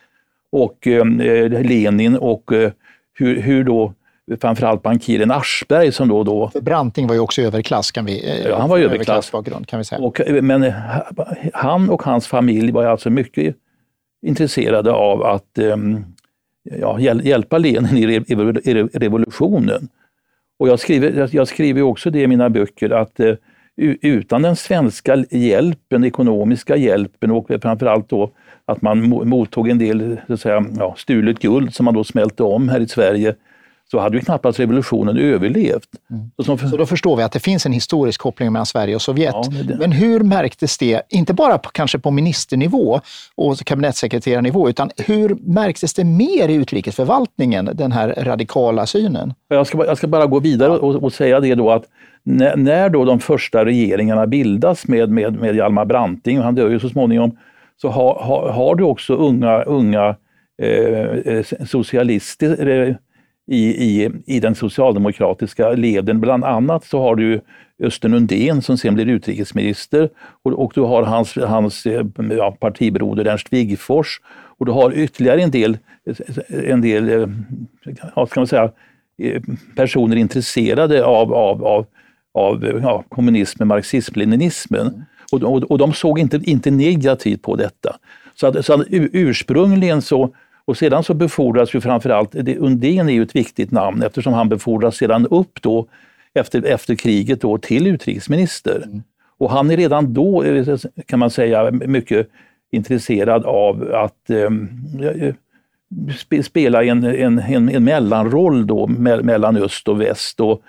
och 0.52 0.86
eh, 0.86 1.04
Lenin 1.48 2.16
och 2.16 2.52
eh, 2.52 2.72
hur, 3.14 3.40
hur 3.40 3.64
då 3.64 3.92
framförallt 4.40 4.82
bankiren 4.82 5.30
Aschberg 5.30 5.92
som 5.92 6.08
då 6.08 6.18
och 6.18 6.24
då... 6.24 6.48
För 6.48 6.60
Branting 6.60 7.06
var 7.06 7.14
ju 7.14 7.20
också 7.20 7.42
överklass, 7.42 7.90
kan 7.90 8.04
vi, 8.04 8.30
eh, 8.30 8.48
ja, 8.48 8.58
han 8.60 8.68
var 8.68 8.78
överklass. 8.78 9.32
kan 9.66 9.78
vi 9.78 9.84
säga. 9.84 10.02
Och, 10.02 10.20
men 10.42 10.72
han 11.52 11.90
och 11.90 12.02
hans 12.02 12.26
familj 12.26 12.72
var 12.72 12.84
alltså 12.84 13.10
mycket 13.10 13.56
intresserade 14.26 14.92
av 14.92 15.22
att 15.22 15.58
um, 15.58 16.04
ja, 16.80 17.00
hjälpa 17.00 17.58
Lenin 17.58 17.96
i 17.96 18.74
revolutionen. 18.94 19.88
Och 20.64 20.70
jag 20.70 20.80
skriver, 20.80 21.28
jag 21.32 21.48
skriver 21.48 21.82
också 21.82 22.10
det 22.10 22.20
i 22.20 22.26
mina 22.26 22.50
böcker 22.50 22.90
att 22.90 23.20
eh, 23.20 23.34
utan 23.76 24.42
den 24.42 24.56
svenska 24.56 25.24
hjälpen, 25.30 26.04
ekonomiska 26.04 26.76
hjälpen 26.76 27.30
och 27.30 27.50
framförallt 27.62 28.08
då 28.08 28.30
att 28.64 28.82
man 28.82 29.08
mottog 29.08 29.68
en 29.68 29.78
del 29.78 30.20
så 30.26 30.32
att 30.32 30.40
säga, 30.40 30.64
ja, 30.78 30.94
stulet 30.98 31.38
guld 31.38 31.74
som 31.74 31.84
man 31.84 31.94
då 31.94 32.04
smälte 32.04 32.42
om 32.42 32.68
här 32.68 32.80
i 32.80 32.88
Sverige 32.88 33.34
så 33.94 34.00
hade 34.00 34.16
ju 34.16 34.20
knappast 34.22 34.60
revolutionen 34.60 35.16
överlevt. 35.16 35.88
Mm. 36.10 36.30
Så, 36.36 36.58
så, 36.58 36.76
då 36.76 36.86
förstår 36.86 37.16
vi 37.16 37.22
att 37.22 37.32
det 37.32 37.40
finns 37.40 37.66
en 37.66 37.72
historisk 37.72 38.20
koppling 38.20 38.52
mellan 38.52 38.66
Sverige 38.66 38.94
och 38.94 39.02
Sovjet. 39.02 39.34
Ja, 39.34 39.50
men, 39.50 39.78
men, 39.78 39.92
hur 39.92 40.20
märktes 40.20 40.78
det, 40.78 41.02
inte 41.08 41.34
bara 41.34 41.58
på, 41.58 41.70
kanske 41.70 41.98
på 41.98 42.10
ministernivå 42.10 43.00
och 43.34 43.58
kabinettssekreterarnivå, 43.58 44.68
utan 44.68 44.90
hur 44.96 45.36
märktes 45.40 45.94
det 45.94 46.04
mer 46.04 46.48
i 46.48 46.54
utrikesförvaltningen, 46.54 47.70
den 47.74 47.92
här 47.92 48.14
radikala 48.18 48.86
synen? 48.86 49.34
Jag 49.48 49.66
ska, 49.66 49.86
jag 49.86 49.98
ska 49.98 50.06
bara 50.06 50.26
gå 50.26 50.40
vidare 50.40 50.70
och, 50.70 50.94
och 50.94 51.12
säga 51.12 51.40
det 51.40 51.54
då 51.54 51.70
att 51.70 51.84
när, 52.22 52.56
när, 52.56 52.88
då 52.88 53.04
de 53.04 53.20
första 53.20 53.64
regeringarna 53.64 54.26
bildas 54.26 54.88
med, 54.88 55.10
med, 55.10 55.40
med 55.40 55.56
Hjalmar 55.56 55.84
Branting, 55.84 56.38
och 56.38 56.44
han 56.44 56.54
dör 56.54 56.70
ju 56.70 56.80
så 56.80 56.88
småningom, 56.88 57.38
så 57.76 57.88
har, 57.88 58.14
har, 58.14 58.48
har 58.48 58.74
du 58.74 58.84
också 58.84 59.14
unga, 59.14 59.62
unga 59.62 60.16
eh, 60.62 61.34
eh 61.34 61.44
socialister, 61.66 62.96
i, 63.46 63.64
i, 63.68 64.10
i 64.26 64.40
den 64.40 64.54
socialdemokratiska 64.54 65.70
leden. 65.70 66.20
Bland 66.20 66.44
annat 66.44 66.84
så 66.84 67.00
har 67.00 67.16
du 67.16 67.40
Östen 67.82 68.14
Undén 68.14 68.62
som 68.62 68.78
sen 68.78 68.94
blir 68.94 69.08
utrikesminister 69.08 70.10
och, 70.42 70.52
och 70.52 70.72
du 70.74 70.80
har 70.80 71.02
hans, 71.02 71.36
hans 71.36 71.86
eh, 71.86 72.06
ja, 72.30 72.56
partibroder 72.60 73.24
Ernst 73.24 73.52
Wigforss 73.52 74.20
och 74.58 74.66
du 74.66 74.72
har 74.72 74.92
ytterligare 74.92 75.42
en 75.42 75.50
del, 75.50 75.78
en 76.48 76.80
del 76.80 77.08
eh, 77.08 77.28
ja, 78.16 78.26
ska 78.26 78.40
man 78.40 78.46
säga, 78.46 78.70
eh, 79.18 79.42
personer 79.76 80.16
intresserade 80.16 81.04
av, 81.04 81.34
av, 81.34 81.64
av, 81.64 81.86
av 82.34 82.80
ja, 82.82 83.04
kommunismen, 83.08 83.68
marxism-leninismen. 83.68 85.04
Och, 85.32 85.42
och, 85.42 85.62
och 85.62 85.78
de 85.78 85.92
såg 85.92 86.18
inte, 86.18 86.40
inte 86.44 86.70
negativt 86.70 87.42
på 87.42 87.56
detta. 87.56 87.96
Så, 88.34 88.46
att, 88.46 88.64
så 88.64 88.72
att 88.72 88.86
ursprungligen 88.90 90.02
så, 90.02 90.34
och 90.66 90.76
sedan 90.76 91.04
så 91.04 91.14
befordras 91.14 91.74
ju 91.74 91.80
framförallt, 91.80 92.34
Undén 92.34 93.08
är 93.08 93.12
ju 93.12 93.22
ett 93.22 93.36
viktigt 93.36 93.70
namn 93.70 94.02
eftersom 94.02 94.32
han 94.32 94.48
befordras 94.48 94.96
sedan 94.96 95.26
upp 95.26 95.62
då 95.62 95.86
efter, 96.34 96.64
efter 96.66 96.94
kriget 96.94 97.40
då 97.40 97.58
till 97.58 97.86
utrikesminister. 97.86 98.82
Mm. 98.86 99.02
Och 99.38 99.50
han 99.50 99.70
är 99.70 99.76
redan 99.76 100.14
då, 100.14 100.44
kan 101.06 101.18
man 101.18 101.30
säga, 101.30 101.70
mycket 101.70 102.28
intresserad 102.70 103.44
av 103.44 103.94
att 103.94 104.30
eh, 104.30 104.50
spela 106.42 106.84
en, 106.84 107.04
en, 107.04 107.38
en, 107.38 107.68
en 107.68 107.84
mellanroll 107.84 108.66
då 108.66 108.86
me 108.86 109.22
mellan 109.22 109.56
öst 109.56 109.88
och 109.88 110.00
väst. 110.00 110.40
Och, 110.40 110.62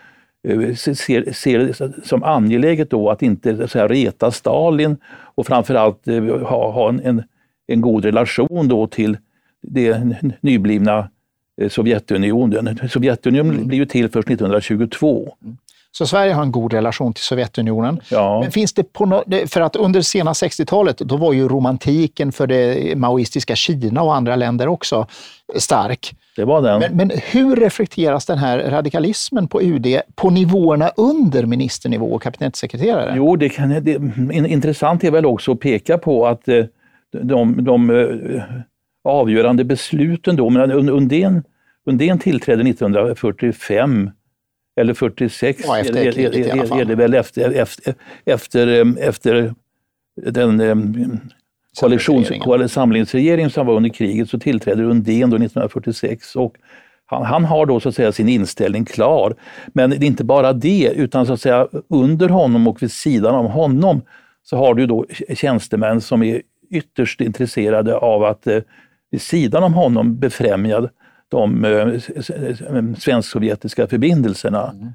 eh, 0.47 0.73
ser, 0.73 1.33
ser 1.33 1.59
det 1.59 2.05
som 2.05 2.23
angeläget 2.23 2.89
då 2.89 3.09
att 3.09 3.21
inte 3.21 3.67
så 3.67 3.79
här, 3.79 3.89
reta 3.89 4.31
Stalin 4.31 4.97
och 5.35 5.47
framförallt 5.47 6.07
eh, 6.07 6.23
ha, 6.23 6.71
ha 6.71 6.89
en, 6.89 7.01
en, 7.03 7.23
en, 7.67 7.81
god 7.81 8.05
relation 8.05 8.67
då 8.67 8.87
till 8.87 9.17
det 9.67 10.17
nyblivna 10.41 11.09
eh, 11.61 11.69
Sovjetunionen. 11.69 12.79
Sovjetunionen 12.89 13.55
mm. 13.55 13.67
blir 13.67 13.77
ju 13.77 13.85
till 13.85 14.09
först 14.09 14.29
1922. 14.29 15.35
Mm. 15.43 15.57
Så 15.97 16.07
Sverige 16.07 16.33
har 16.33 16.43
en 16.43 16.51
god 16.51 16.73
relation 16.73 17.13
till 17.13 17.23
Sovjetunionen. 17.23 17.99
Ja. 18.09 18.39
Men 18.41 18.51
finns 18.51 18.73
det 18.73 18.93
på 18.93 19.05
no 19.05 19.23
för 19.47 19.61
att 19.61 19.75
under 19.75 20.01
sena 20.01 20.33
60-talet, 20.33 20.97
då 20.97 21.17
var 21.17 21.33
ju 21.33 21.47
romantiken 21.47 22.31
för 22.31 22.47
det 22.47 22.97
maoistiska 22.97 23.55
Kina 23.55 24.01
och 24.01 24.15
andra 24.15 24.35
länder 24.35 24.67
också 24.67 25.07
stark. 25.55 26.15
Det 26.35 26.45
var 26.45 26.61
den. 26.61 26.79
Men, 26.79 26.97
men, 26.97 27.11
hur 27.31 27.55
reflekteras 27.55 28.25
den 28.25 28.37
här 28.37 28.59
radikalismen 28.59 29.47
på 29.47 29.61
UD 29.61 30.01
på 30.15 30.29
nivåerna 30.29 30.91
under 30.97 31.45
ministernivå 31.45 32.05
och 32.05 32.21
kabinettssekreterare? 32.21 33.13
Jo, 33.17 33.35
det 33.35 33.49
kan, 33.49 33.69
det, 33.69 33.91
intressant 34.47 35.03
är 35.03 35.11
väl 35.11 35.25
också 35.25 35.51
att 35.51 35.59
peka 35.59 35.97
på 35.97 36.27
att 36.27 36.47
eh, 36.47 36.65
de, 37.21 37.63
de 37.63 37.89
eh, 37.89 38.43
avgörande 39.05 39.63
besluten 39.63 40.35
då, 40.35 40.49
men 40.49 40.71
Undén, 40.71 41.43
Undén 41.85 42.19
tillträdde 42.19 42.69
1945 42.69 44.11
eller 44.75 44.93
46 44.93 45.61
ja, 45.65 45.79
efter 45.79 45.95
är, 45.95 46.19
är, 46.19 46.37
är, 46.37 46.81
är, 46.81 46.85
det 46.85 46.95
väl 46.95 47.13
efter, 47.13 47.51
efter, 47.51 47.95
efter, 48.25 48.97
efter 48.99 49.53
den 50.15 51.19
koalitions, 51.79 52.71
samlingsregering 52.71 53.49
som 53.49 53.67
var 53.67 53.73
under 53.75 53.89
kriget 53.89 54.29
så 54.29 54.39
tillträdde 54.39 54.83
Undén 54.83 55.29
då 55.29 55.35
1946 55.35 56.35
och 56.35 56.55
han, 57.05 57.25
han, 57.25 57.45
har 57.45 57.65
då 57.65 57.79
så 57.79 57.89
att 57.89 57.95
säga 57.95 58.11
sin 58.11 58.29
inställning 58.29 58.85
klar. 58.85 59.35
Men 59.67 59.89
det 59.89 59.95
är 59.95 60.03
inte 60.03 60.23
bara 60.23 60.53
det, 60.53 60.91
utan 60.95 61.25
så 61.25 61.33
att 61.33 61.41
säga 61.41 61.67
under 61.89 62.29
honom 62.29 62.67
och 62.67 62.83
vid 62.83 62.91
sidan 62.91 63.35
om 63.35 63.45
honom 63.45 64.01
så 64.43 64.57
har 64.57 64.73
du 64.73 64.85
då 64.85 65.05
tjänstemän 65.35 66.01
som 66.01 66.23
är 66.23 66.41
ytterst 66.69 67.21
intresserade 67.21 67.97
av 67.97 68.23
att 68.23 68.47
eh, 68.47 68.61
vid 69.15 69.21
sidan 69.21 69.63
om 69.63 69.73
honom 69.73 70.19
befrämja 70.19 70.89
de 71.29 71.65
eh, 71.65 71.99
svensk-sovjetiska 72.97 73.87
förbindelserna. 73.87 74.71
Mm. 74.71 74.93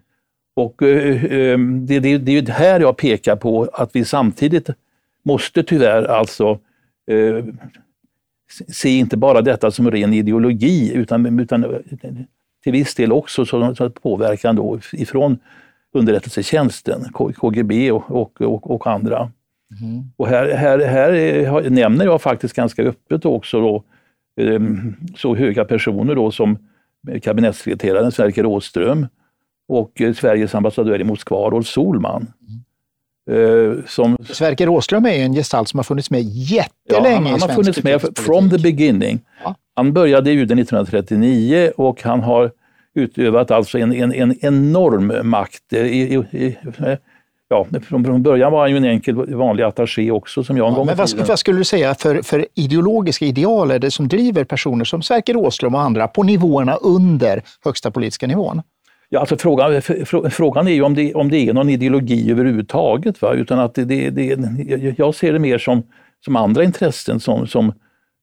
Och 0.56 0.82
eh, 0.82 1.24
eh, 1.24 1.58
det, 1.58 2.00
det, 2.00 2.18
det 2.18 2.38
är 2.38 2.52
här 2.52 2.80
jag 2.80 2.96
pekar 2.96 3.36
på 3.36 3.68
att 3.72 3.96
vi 3.96 4.04
samtidigt 4.04 4.70
måste 5.22 5.62
tyvärr 5.62 6.04
alltså 6.04 6.58
eh, 7.10 7.44
se 8.68 8.88
inte 8.88 9.16
bara 9.16 9.42
detta 9.42 9.70
som 9.70 9.90
ren 9.90 10.14
ideologi 10.14 10.92
utan, 10.94 11.40
utan 11.40 11.82
till 12.62 12.72
viss 12.72 12.94
del 12.94 13.12
också 13.12 13.46
som, 13.46 13.76
som 13.76 13.92
påverkan 13.92 14.56
då 14.56 14.78
ifrån 14.92 15.38
underrättelsetjänsten, 15.92 17.12
KGB 17.12 17.92
och, 17.92 18.10
och, 18.10 18.40
och, 18.40 18.70
och 18.70 18.86
andra. 18.86 19.30
Mm. 19.80 20.02
Och 20.16 20.28
här, 20.28 20.48
här, 20.48 20.78
här 20.78 21.70
nämner 21.70 22.04
jag 22.04 22.22
faktiskt 22.22 22.54
ganska 22.54 22.82
öppet 22.82 23.24
också 23.24 23.60
då, 23.60 23.84
så 25.16 25.34
höga 25.34 25.64
personer 25.64 26.14
då 26.14 26.30
som 26.30 26.58
kabinettssekreteraren 27.22 28.12
Sverker 28.12 28.42
Rådström 28.42 29.06
och 29.68 30.00
eh, 30.00 30.14
Sveriges 30.14 30.54
ambassadör 30.54 31.00
i 31.00 31.04
Moskva, 31.04 31.50
Rolf 31.50 31.66
Solman. 31.66 32.32
Mm. 32.48 32.60
Som, 33.86 34.16
Sverker 34.24 34.66
Rådström 34.66 35.06
är 35.06 35.24
en 35.24 35.32
gestalt 35.32 35.68
som 35.68 35.78
har 35.78 35.84
funnits 35.84 36.10
med 36.10 36.22
jättelänge 36.22 37.08
ja, 37.08 37.14
han, 37.14 37.26
han 37.26 37.40
har 37.40 37.48
funnits 37.48 37.82
med 37.82 38.00
from 38.16 38.50
the 38.50 38.58
beginning. 38.58 39.20
Ja. 39.44 39.54
Han 39.74 39.92
började 39.92 40.30
i 40.30 40.34
UD 40.34 40.52
1939 40.52 41.72
och 41.76 42.02
han 42.02 42.20
har 42.20 42.50
utövat 42.94 43.50
alltså 43.50 43.78
en, 43.78 43.92
en, 43.92 44.12
en 44.12 44.34
enorm 44.40 45.30
makt 45.30 45.72
i, 45.72 45.76
i, 45.78 46.14
i, 46.16 46.56
ja, 47.50 47.66
från 47.88 48.22
början 48.22 48.52
var 48.52 48.60
han 48.60 48.70
ju 48.70 48.76
en 48.76 48.84
enkel 48.84 49.34
vanlig 49.34 49.64
attaché 49.64 50.10
också 50.10 50.44
som 50.44 50.56
jag 50.56 50.66
en 50.66 50.72
ja, 50.72 50.78
gång 50.78 50.86
Men 50.86 50.96
vad, 50.96 51.26
vad, 51.28 51.38
skulle 51.38 51.58
du 51.58 51.64
säga 51.64 51.94
för, 51.94 52.22
för 52.22 52.46
ideologiska 52.54 53.24
ideal 53.24 53.70
är 53.70 53.78
det 53.78 53.90
som 53.90 54.08
driver 54.08 54.44
personer 54.44 54.84
som 54.84 55.02
Sverker 55.02 55.36
Åström 55.36 55.74
och 55.74 55.80
andra 55.80 56.08
på 56.08 56.22
nivåerna 56.22 56.74
under 56.74 57.42
högsta 57.64 57.90
politiska 57.90 58.26
nivån? 58.26 58.62
Ja, 59.08 59.20
alltså 59.20 59.36
frågan, 59.36 59.82
frågan 60.30 60.68
är 60.68 60.72
ju 60.72 60.82
om 60.82 60.94
det, 60.94 61.14
om 61.14 61.30
det 61.30 61.48
är 61.48 61.52
någon 61.52 61.68
ideologi 61.68 62.30
överhuvudtaget. 62.30 63.22
Va? 63.22 63.32
Utan 63.32 63.58
att 63.58 63.74
det, 63.74 63.84
det, 63.84 64.10
det, 64.10 64.94
jag 64.98 65.14
ser 65.14 65.32
det 65.32 65.38
mer 65.38 65.58
som, 65.58 65.82
som 66.24 66.36
andra 66.36 66.64
intressen 66.64 67.20
som, 67.20 67.46
som, 67.46 67.72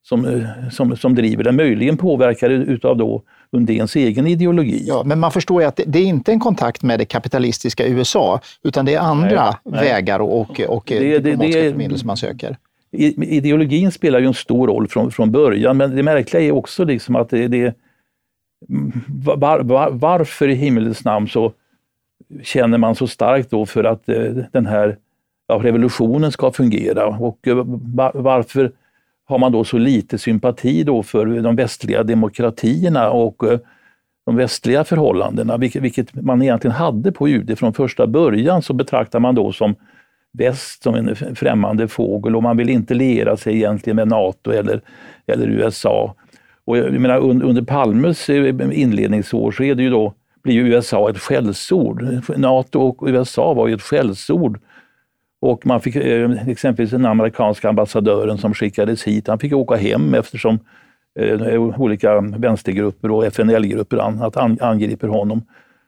som, 0.04 0.48
som, 0.72 0.98
som 0.98 1.16
driver 1.16 1.44
det. 1.44 1.52
Möjligen 1.52 1.98
påverkade 1.98 2.54
utav 2.54 2.98
då 2.98 3.24
Undéns 3.52 3.96
egen 3.96 4.28
ideologi. 4.28 4.84
Ja, 4.88 5.04
men 5.06 5.20
man 5.20 5.32
förstår 5.32 5.62
ju 5.62 5.68
att 5.68 5.80
det 5.88 6.00
är 6.00 6.04
inte 6.04 6.32
en 6.32 6.40
kontakt 6.40 6.84
med 6.84 7.00
det 7.00 7.06
kapitalistiska 7.06 7.88
USA, 7.88 8.42
utan 8.64 8.86
det 8.86 8.94
är 8.94 9.00
andra 9.00 9.58
nej, 9.64 9.82
vägar 9.82 10.20
och, 10.20 10.42
och, 10.42 10.60
och 10.60 10.84
det, 10.88 11.20
diplomatiska 11.20 11.62
det, 11.62 11.72
förbindelser 11.72 12.06
man 12.06 12.18
söker. 12.18 12.58
Ideologin 12.92 13.92
spelar 13.92 14.20
ju 14.20 14.26
en 14.26 14.34
stor 14.34 14.68
roll 14.68 14.88
från, 14.88 15.12
från 15.12 15.32
början, 15.32 15.78
men 15.78 15.96
det 15.96 16.04
märkliga 16.04 16.44
är 16.44 16.52
också 16.52 16.84
liksom 16.84 17.16
att 17.16 17.30
det, 17.30 17.48
det 17.48 17.76
var, 19.08 19.60
var, 19.60 19.92
varför 19.92 20.48
i 20.48 20.56
himmelens 20.56 21.06
namn 21.06 21.28
så 21.28 21.54
känner 22.44 22.78
man 22.78 22.96
så 22.96 23.08
starkt 23.08 23.50
då 23.50 23.66
för 23.66 23.84
att 23.84 24.10
eh, 24.10 24.24
den 24.52 24.66
här 24.66 24.98
ja, 25.48 25.56
revolutionen 25.64 26.32
ska 26.32 26.52
fungera 26.52 27.08
och 27.08 27.48
eh, 27.48 27.64
varför 28.14 28.72
har 29.28 29.38
man 29.38 29.52
då 29.52 29.64
så 29.64 29.78
lite 29.78 30.18
sympati 30.18 30.84
då 30.84 31.04
för 31.04 31.26
de 31.26 31.56
västliga 31.56 32.04
demokratierna 32.04 33.10
och 33.10 33.52
eh, 33.52 33.60
de 34.26 34.36
västliga 34.36 34.84
förhållandena, 34.84 35.58
vilket, 35.58 36.16
man 36.16 36.42
egentligen 36.42 36.76
hade 36.76 37.12
på 37.12 37.30
UD 37.30 37.60
från 37.60 37.74
första 37.74 38.08
början, 38.08 38.62
så 38.62 38.74
betraktar 38.74 39.20
man 39.20 39.36
då 39.36 39.52
som 39.52 39.76
väst 40.34 40.84
som 40.84 40.96
en 40.96 41.16
främmande 41.16 41.88
fågel 41.88 42.36
och 42.36 42.44
man 42.44 42.58
vill 42.58 42.70
inte 42.70 42.94
liera 42.94 43.38
sig 43.38 43.56
egentligen 43.56 43.96
med 43.96 44.08
NATO 44.08 44.52
eller, 44.52 44.82
eller 45.28 45.48
USA. 45.48 46.16
Och 46.66 46.78
jag 46.78 47.02
menar, 47.02 47.18
under 47.20 47.62
Palmes 47.62 48.30
eh, 48.30 48.56
inledningsår 48.72 49.52
så 49.52 49.64
är 49.64 49.76
det 49.76 49.84
ju 49.84 49.90
då, 49.90 50.14
blir 50.44 50.54
ju 50.54 50.68
USA 50.68 51.10
ett 51.10 51.18
skällsord. 51.18 52.08
NATO 52.38 52.80
och 52.80 53.08
USA 53.08 53.54
var 53.54 53.68
ju 53.68 53.74
ett 53.74 53.82
skällsord 53.82 54.60
och 55.48 55.66
man 55.66 55.82
fick 55.82 55.96
eh, 55.96 56.48
exempelvis 56.48 56.92
den 56.92 57.06
amerikanska 57.06 57.70
ambassadören 57.70 58.38
som 58.38 58.54
skickades 58.54 59.04
hit, 59.04 59.28
han 59.28 59.40
fick 59.40 59.54
åka 59.54 59.76
hem 59.76 60.14
eftersom 60.14 60.60
eh, 61.20 61.82
olika 61.82 62.22
vänstergrupper 62.22 63.12
och 63.12 63.26
FNL-grupper 63.26 63.98
angriper 64.64 65.08
honom. 65.08 65.42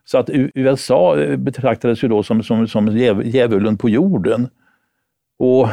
Så 0.05 0.17
att 0.17 0.29
USA 0.53 1.19
eh, 1.19 1.37
betraktades 1.37 2.03
ju 2.03 2.07
då 2.07 2.23
som, 2.23 2.43
som, 2.43 2.67
som 2.67 2.97
djävulen 3.23 3.77
på 3.77 3.89
jorden. 3.89 4.49
Och 5.39 5.67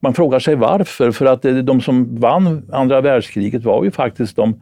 man 0.00 0.14
frågar 0.14 0.38
sig 0.38 0.54
varför, 0.54 1.12
för 1.12 1.26
att 1.26 1.42
de 1.42 1.80
som 1.80 2.20
vann 2.20 2.70
andra 2.72 3.00
världskriget 3.00 3.64
var 3.64 3.84
ju 3.84 3.90
faktiskt 3.90 4.36
de, 4.36 4.60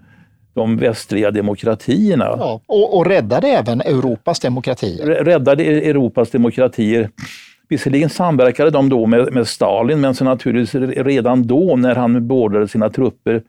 de 0.54 0.76
västliga 0.76 1.30
demokratierna. 1.30 2.24
Ja, 2.24 2.60
och, 2.66 2.96
och 2.96 3.06
räddade 3.06 3.48
även 3.48 3.80
Europas 3.80 4.40
demokratier. 4.40 5.06
Räddade 5.06 5.64
Europas 5.64 6.30
demokratier. 6.30 7.10
Visserligen 7.68 8.10
samverkade 8.10 8.70
de 8.70 8.88
då 8.88 9.06
med, 9.06 9.32
med 9.32 9.48
Stalin, 9.48 10.00
men 10.00 10.14
så 10.14 10.24
naturligtvis 10.24 10.96
redan 10.96 11.46
då 11.46 11.76
när 11.76 11.94
han 11.94 12.28
beordrade 12.28 12.68
sina 12.68 12.90
trupper 12.90 13.42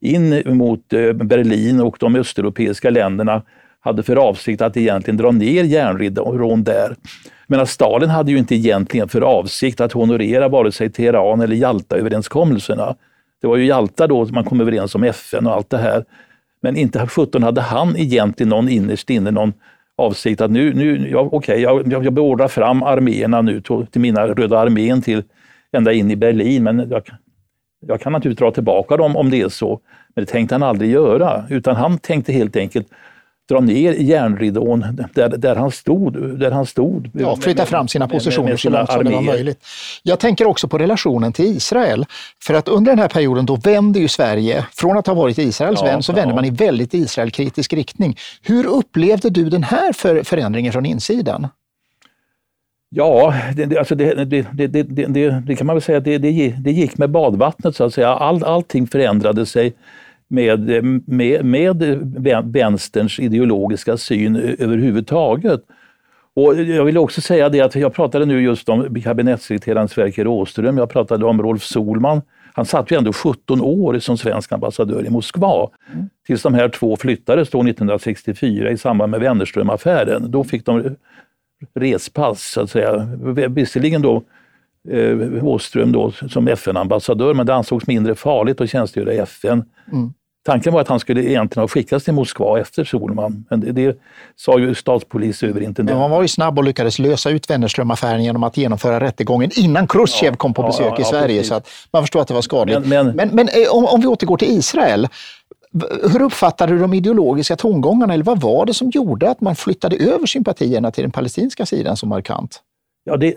in 0.00 0.42
mot 0.46 0.92
eh, 0.92 1.12
Berlin 1.12 1.80
och 1.80 1.96
de 2.00 2.16
östeuropeiska 2.16 2.90
länderna 2.90 3.42
hade 3.80 4.02
för 4.02 4.16
avsikt 4.16 4.62
att 4.62 4.76
egentligen 4.76 5.16
dra 5.16 5.30
ner 5.30 5.64
järnridån 5.64 6.64
där. 6.64 6.96
Men 7.46 7.66
Stalin 7.66 8.10
hade 8.10 8.30
ju 8.30 8.38
inte 8.38 8.54
egentligen 8.54 9.08
för 9.08 9.20
avsikt 9.20 9.80
att 9.80 9.92
honorera 9.92 10.48
vare 10.48 10.72
sig 10.72 10.90
Teheran 10.90 11.40
eller 11.40 11.56
Jalta-överenskommelserna. 11.56 12.96
Det 13.40 13.46
var 13.46 13.56
ju 13.56 13.66
Jalta 13.66 14.06
då 14.06 14.24
man 14.24 14.44
kom 14.44 14.60
överens 14.60 14.94
om 14.94 15.04
FN 15.04 15.46
och 15.46 15.52
allt 15.52 15.70
det 15.70 15.78
här. 15.78 16.04
Men 16.62 16.76
inte 16.76 17.06
17 17.06 17.42
hade 17.42 17.60
han 17.60 17.96
egentligen 17.96 18.48
någon 18.48 18.68
innerst 18.68 19.10
inne 19.10 19.30
någon 19.30 19.52
avsikt 19.96 20.40
att 20.40 20.50
nu, 20.50 20.74
nu 20.74 21.08
ja, 21.10 21.28
okej, 21.32 21.60
jag, 21.60 21.92
jag 21.92 22.12
beordrar 22.12 22.48
fram 22.48 22.82
arméerna 22.82 23.42
nu 23.42 23.60
till, 23.60 23.86
till 23.86 24.00
mina 24.00 24.26
Röda 24.26 24.58
armén 24.58 25.02
till 25.02 25.22
ända 25.72 25.92
in 25.92 26.10
i 26.10 26.16
Berlin, 26.16 26.62
men 26.62 26.90
jag, 26.90 27.02
jag 27.86 28.00
kan 28.00 28.12
naturligtvis 28.12 28.42
dra 28.44 28.50
tillbaka 28.50 28.96
dem 28.96 29.16
om 29.16 29.30
det 29.30 29.40
är 29.40 29.48
så. 29.48 29.80
Men 30.14 30.24
det 30.24 30.30
tänkte 30.30 30.54
han 30.54 30.62
aldrig 30.62 30.90
göra, 30.90 31.44
utan 31.50 31.76
han 31.76 31.98
tänkte 31.98 32.32
helt 32.32 32.56
enkelt 32.56 32.88
dra 33.48 33.60
ner 33.60 33.92
järnridån 33.92 34.84
där, 35.14 35.28
där, 35.28 35.56
han 35.56 35.70
stod, 35.70 36.38
där 36.38 36.50
han 36.50 36.66
stod. 36.66 37.10
Ja, 37.14 37.36
flytta 37.36 37.66
fram 37.66 37.88
sina 37.88 38.08
positioner 38.08 38.44
med, 38.44 38.52
med 38.52 38.60
så 38.60 38.70
långt 38.70 38.92
som 38.92 39.04
det 39.04 39.10
var 39.10 39.22
möjligt. 39.22 39.64
Jag 40.02 40.18
tänker 40.18 40.46
också 40.46 40.68
på 40.68 40.78
relationen 40.78 41.32
till 41.32 41.44
Israel. 41.44 42.06
För 42.42 42.54
att 42.54 42.68
under 42.68 42.92
den 42.92 42.98
här 42.98 43.08
perioden 43.08 43.46
då 43.46 43.56
vänder 43.56 44.00
ju 44.00 44.08
Sverige, 44.08 44.66
från 44.72 44.98
att 44.98 45.06
ha 45.06 45.14
varit 45.14 45.38
Israels 45.38 45.80
ja, 45.80 45.86
vän, 45.86 46.02
så 46.02 46.12
ja. 46.12 46.16
vänder 46.16 46.34
man 46.34 46.44
i 46.44 46.50
väldigt 46.50 46.94
Israelkritisk 46.94 47.72
riktning. 47.72 48.16
Hur 48.42 48.66
upplevde 48.66 49.30
du 49.30 49.50
den 49.50 49.62
här 49.62 49.92
för, 49.92 50.22
förändringen 50.22 50.72
från 50.72 50.86
insidan? 50.86 51.48
Ja, 52.96 53.34
det, 53.56 53.78
alltså 53.78 53.94
det, 53.94 54.24
det, 54.24 54.46
det, 55.46 55.56
kan 55.56 55.66
man 55.66 55.76
väl 55.76 55.82
säga 55.82 55.98
att 55.98 56.04
det, 56.04 56.18
det, 56.18 56.70
gick 56.70 56.98
med 56.98 57.10
badvattnet 57.10 57.76
så 57.76 57.84
att 57.84 57.94
säga. 57.94 58.08
All, 58.08 58.44
allting 58.44 58.86
förändrade 58.86 59.46
sig 59.46 59.74
med, 60.28 60.84
med, 61.08 61.44
med 61.44 62.44
vänsterns 62.44 63.20
ideologiska 63.20 63.96
syn 63.96 64.36
överhuvudtaget. 64.36 65.60
Och 66.36 66.54
jag 66.54 66.84
vill 66.84 66.98
också 66.98 67.20
säga 67.20 67.48
det 67.48 67.60
att 67.60 67.74
jag 67.74 67.94
pratade 67.94 68.26
nu 68.26 68.42
just 68.42 68.68
om 68.68 69.02
kabinettssekreteraren 69.02 69.88
Sverker 69.88 70.26
Åström, 70.26 70.78
jag 70.78 70.90
pratade 70.90 71.26
om 71.26 71.42
Rolf 71.42 71.62
Solman. 71.62 72.22
Han 72.54 72.64
satt 72.64 72.90
ju 72.90 72.96
ändå 72.96 73.12
17 73.12 73.60
år 73.60 73.98
som 73.98 74.18
svensk 74.18 74.52
ambassadör 74.52 75.06
i 75.06 75.10
Moskva. 75.10 75.70
Mm. 75.92 76.08
Tills 76.26 76.42
de 76.42 76.54
här 76.54 76.68
två 76.68 76.96
flyttades 76.96 77.50
då 77.50 77.60
1964 77.60 78.70
i 78.70 78.78
samband 78.78 79.10
med 79.10 79.20
Wennerströmaffären. 79.20 80.30
Då 80.30 80.44
fick 80.44 80.66
de 80.66 80.96
respass 81.74 82.42
så 82.42 82.60
att 82.60 82.70
säga. 82.70 83.08
Visserligen 83.48 84.02
då 84.02 84.22
eh, 84.90 85.44
Åström 85.44 85.92
då 85.92 86.12
som 86.12 86.48
FN-ambassadör, 86.48 87.34
men 87.34 87.46
det 87.46 87.54
ansågs 87.54 87.86
mindre 87.86 88.14
farligt 88.14 88.60
att 88.60 88.70
tjänstgöra 88.70 89.12
i 89.12 89.18
FN. 89.18 89.64
Mm. 89.92 90.12
Tanken 90.46 90.72
var 90.72 90.80
att 90.80 90.88
han 90.88 91.00
skulle 91.00 91.22
egentligen 91.22 91.62
ha 91.62 91.68
skickats 91.68 92.04
till 92.04 92.14
Moskva 92.14 92.60
efter 92.60 92.84
Solman, 92.84 93.44
men 93.50 93.60
det, 93.60 93.72
det 93.72 93.98
sa 94.36 94.58
ju 94.58 94.74
statspolisöverintendenten. 94.74 95.98
Man 95.98 96.10
var 96.10 96.22
ju 96.22 96.28
snabb 96.28 96.58
och 96.58 96.64
lyckades 96.64 96.98
lösa 96.98 97.30
ut 97.30 97.50
Wennerströmaffären 97.50 98.24
genom 98.24 98.42
att 98.42 98.56
genomföra 98.56 99.00
rättegången 99.00 99.50
innan 99.56 99.86
Khrushchev 99.86 100.32
ja, 100.32 100.36
kom 100.36 100.54
på 100.54 100.62
besök 100.62 100.86
ja, 100.86 100.94
ja, 100.98 101.02
i 101.02 101.04
Sverige. 101.04 101.44
Så 101.44 101.54
att 101.54 101.68
man 101.92 102.02
förstår 102.02 102.20
att 102.20 102.28
det 102.28 102.34
var 102.34 102.42
skadligt. 102.42 102.86
Men, 102.86 102.88
men, 102.88 103.16
men, 103.16 103.28
men 103.28 103.48
eh, 103.48 103.74
om, 103.74 103.84
om 103.84 104.00
vi 104.00 104.06
återgår 104.06 104.36
till 104.36 104.48
Israel. 104.48 105.08
Hur 106.12 106.22
uppfattade 106.22 106.72
du 106.72 106.78
de 106.78 106.94
ideologiska 106.94 107.56
tongångarna 107.56 108.14
eller 108.14 108.24
vad 108.24 108.40
var 108.40 108.66
det 108.66 108.74
som 108.74 108.90
gjorde 108.90 109.30
att 109.30 109.40
man 109.40 109.56
flyttade 109.56 109.96
över 109.96 110.26
sympatierna 110.26 110.90
till 110.90 111.04
den 111.04 111.10
palestinska 111.10 111.66
sidan 111.66 111.96
så 111.96 112.06
markant? 112.06 112.60
Ja, 113.04 113.16
det, 113.16 113.32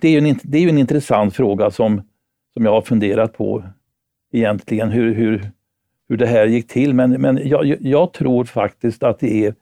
det, 0.00 0.08
är, 0.08 0.20
ju 0.20 0.28
en, 0.28 0.38
det 0.42 0.58
är 0.58 0.62
ju 0.62 0.68
en 0.68 0.78
intressant 0.78 1.34
fråga 1.34 1.70
som, 1.70 2.02
som 2.54 2.64
jag 2.64 2.72
har 2.72 2.82
funderat 2.82 3.32
på 3.32 3.64
egentligen, 4.32 4.90
hur, 4.90 5.14
hur, 5.14 5.50
hur 6.08 6.16
det 6.16 6.26
här 6.26 6.46
gick 6.46 6.68
till. 6.68 6.94
Men, 6.94 7.10
men 7.10 7.48
jag, 7.48 7.76
jag 7.80 8.12
tror 8.12 8.44
faktiskt 8.44 9.02
att 9.02 9.18
det 9.18 9.46
är 9.46 9.54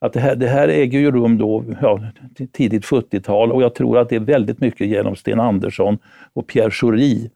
att 0.00 0.12
det 0.12 0.20
här, 0.20 0.36
det 0.36 0.48
här 0.48 0.68
äger 0.68 0.98
ju 0.98 1.10
rum 1.10 1.38
då, 1.38 1.64
ja, 1.80 2.00
tidigt 2.52 2.84
70-tal 2.84 3.52
och 3.52 3.62
jag 3.62 3.74
tror 3.74 3.98
att 3.98 4.08
det 4.08 4.16
är 4.16 4.20
väldigt 4.20 4.60
mycket 4.60 4.86
genom 4.86 5.16
Sten 5.16 5.40
Andersson 5.40 5.98
och 6.32 6.46
Pierre 6.46 6.70
Schori 6.70 7.30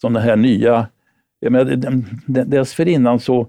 som 0.00 0.12
den 0.12 0.22
här 0.22 0.36
nya... 0.36 0.86
Jag 1.40 1.52
menar, 1.52 2.44
dessförinnan 2.44 3.20
så 3.20 3.46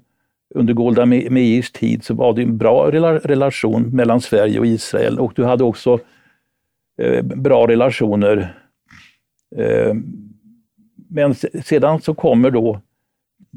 under 0.56 0.74
Golda 0.74 1.06
Meirs 1.06 1.72
tid 1.72 2.04
så 2.04 2.14
var 2.14 2.34
det 2.34 2.42
en 2.42 2.58
bra 2.58 2.92
relation 3.24 3.90
mellan 3.96 4.22
Sverige 4.22 4.60
och 4.60 4.66
Israel 4.66 5.20
och 5.20 5.34
du 5.36 5.44
hade 5.44 5.64
också 5.64 6.00
eh, 7.02 7.24
bra 7.24 7.68
relationer. 7.68 8.58
Eh, 9.56 9.94
men 11.10 11.36
sedan 11.66 12.02
så 12.02 12.14
kommer 12.14 12.52
då, 12.52 12.82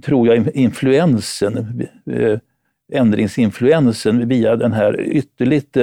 tror 0.05 0.29
jag, 0.29 0.57
influensen, 0.57 1.83
eh, 2.11 2.39
ändringsinfluensen 2.93 4.29
via 4.29 4.57
den 4.57 4.73
här 4.73 5.01
ytterligt 5.01 5.77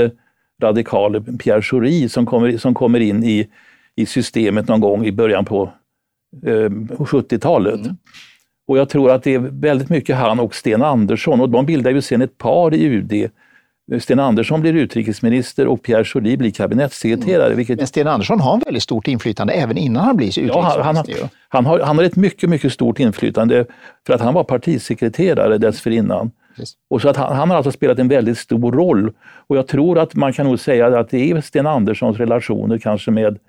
radikale 0.61 1.21
Pierre 1.21 1.61
Schori 1.61 2.09
som 2.09 2.25
kommer, 2.25 2.57
som 2.57 2.73
kommer 2.73 2.99
in 2.99 3.23
i, 3.23 3.47
i 3.95 4.05
systemet 4.05 4.67
någon 4.67 4.81
gång 4.81 5.05
i 5.05 5.11
början 5.11 5.45
på 5.45 5.73
70-talet. 6.97 7.79
Mm. 7.79 7.95
Och 8.67 8.77
jag 8.77 8.89
tror 8.89 9.11
att 9.11 9.23
det 9.23 9.33
är 9.33 9.39
väldigt 9.39 9.89
mycket 9.89 10.15
han 10.15 10.39
och 10.39 10.55
Sten 10.55 10.81
Andersson 10.81 11.41
och 11.41 11.49
de 11.49 11.65
bildar 11.65 11.91
ju 11.91 12.01
sen 12.01 12.21
ett 12.21 12.37
par 12.37 12.73
i 12.73 12.85
UD. 12.85 13.29
Sten 13.99 14.19
Andersson 14.19 14.61
blir 14.61 14.73
utrikesminister 14.73 15.67
och 15.67 15.83
Pierre 15.83 16.03
Schori 16.03 16.37
blir 16.37 16.51
kabinettssekreterare. 16.51 17.45
Mm. 17.45 17.57
Vilket... 17.57 17.77
Men 17.77 17.87
Sten 17.87 18.07
Andersson 18.07 18.39
har 18.39 18.59
väldigt 18.65 18.83
stort 18.83 19.07
inflytande 19.07 19.53
även 19.53 19.77
innan 19.77 20.05
han 20.05 20.17
blir 20.17 20.27
utrikesminister. 20.27 20.79
Ja, 20.79 20.83
han, 20.83 20.95
han, 20.95 21.05
han, 21.49 21.65
har, 21.65 21.79
han 21.79 21.97
har 21.97 22.03
ett 22.03 22.15
mycket, 22.15 22.49
mycket 22.49 22.73
stort 22.73 22.99
inflytande 22.99 23.65
för 24.07 24.13
att 24.13 24.21
han 24.21 24.33
var 24.33 24.43
partisekreterare 24.43 25.57
dessförinnan. 25.57 26.31
Och 26.89 27.01
så 27.01 27.09
att 27.09 27.17
han, 27.17 27.35
han, 27.35 27.49
har 27.49 27.57
alltså 27.57 27.71
spelat 27.71 27.99
en 27.99 28.07
väldigt 28.07 28.37
stor 28.37 28.71
roll. 28.71 29.11
Och 29.47 29.57
jag 29.57 29.67
tror 29.67 29.99
att 29.99 30.15
man 30.15 30.33
kan 30.33 30.45
nog 30.45 30.59
säga 30.59 30.99
att 30.99 31.09
det 31.09 31.31
är 31.31 31.41
Sten 31.41 31.67
Anderssons 31.67 32.17
relationer 32.17 32.77
kanske 32.77 33.11
med 33.11 33.39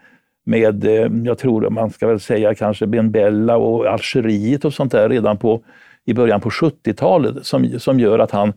med, 0.47 0.85
eh, 0.85 1.11
jag 1.25 1.39
tror 1.39 1.71
man 1.71 1.91
ska 1.91 2.07
väl 2.07 2.21
säga 2.21 2.55
kanske 2.55 2.87
Ben 2.87 3.11
Bella 3.11 3.57
och 3.57 3.87
Algeriet 3.87 4.65
och 4.65 4.75
sånt 4.75 4.93
där 4.93 5.09
redan 5.09 5.37
på, 5.37 5.63
i 6.05 6.15
början 6.15 6.41
på 6.41 6.51
70-talet 6.51 7.47
som, 7.47 7.81
som 7.81 8.01
gör 8.01 8.19
att 8.19 8.31
han 8.31 8.53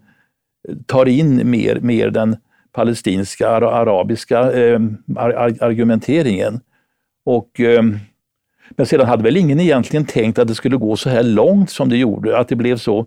tar 0.85 1.07
in 1.07 1.49
mer, 1.49 1.79
mer 1.81 2.09
den 2.09 2.37
palestinska, 2.71 3.49
arabiska 3.49 4.39
eh, 4.51 4.79
argumenteringen. 5.61 6.59
Och, 7.25 7.59
eh, 7.59 7.83
men 8.69 8.85
sedan 8.85 9.07
hade 9.07 9.23
väl 9.23 9.37
ingen 9.37 9.59
egentligen 9.59 10.05
tänkt 10.05 10.39
att 10.39 10.47
det 10.47 10.55
skulle 10.55 10.77
gå 10.77 10.95
så 10.95 11.09
här 11.09 11.23
långt 11.23 11.69
som 11.69 11.89
det 11.89 11.97
gjorde, 11.97 12.37
att 12.37 12.47
det 12.47 12.55
blev 12.55 12.77
så 12.77 12.99
Eh, 12.99 13.05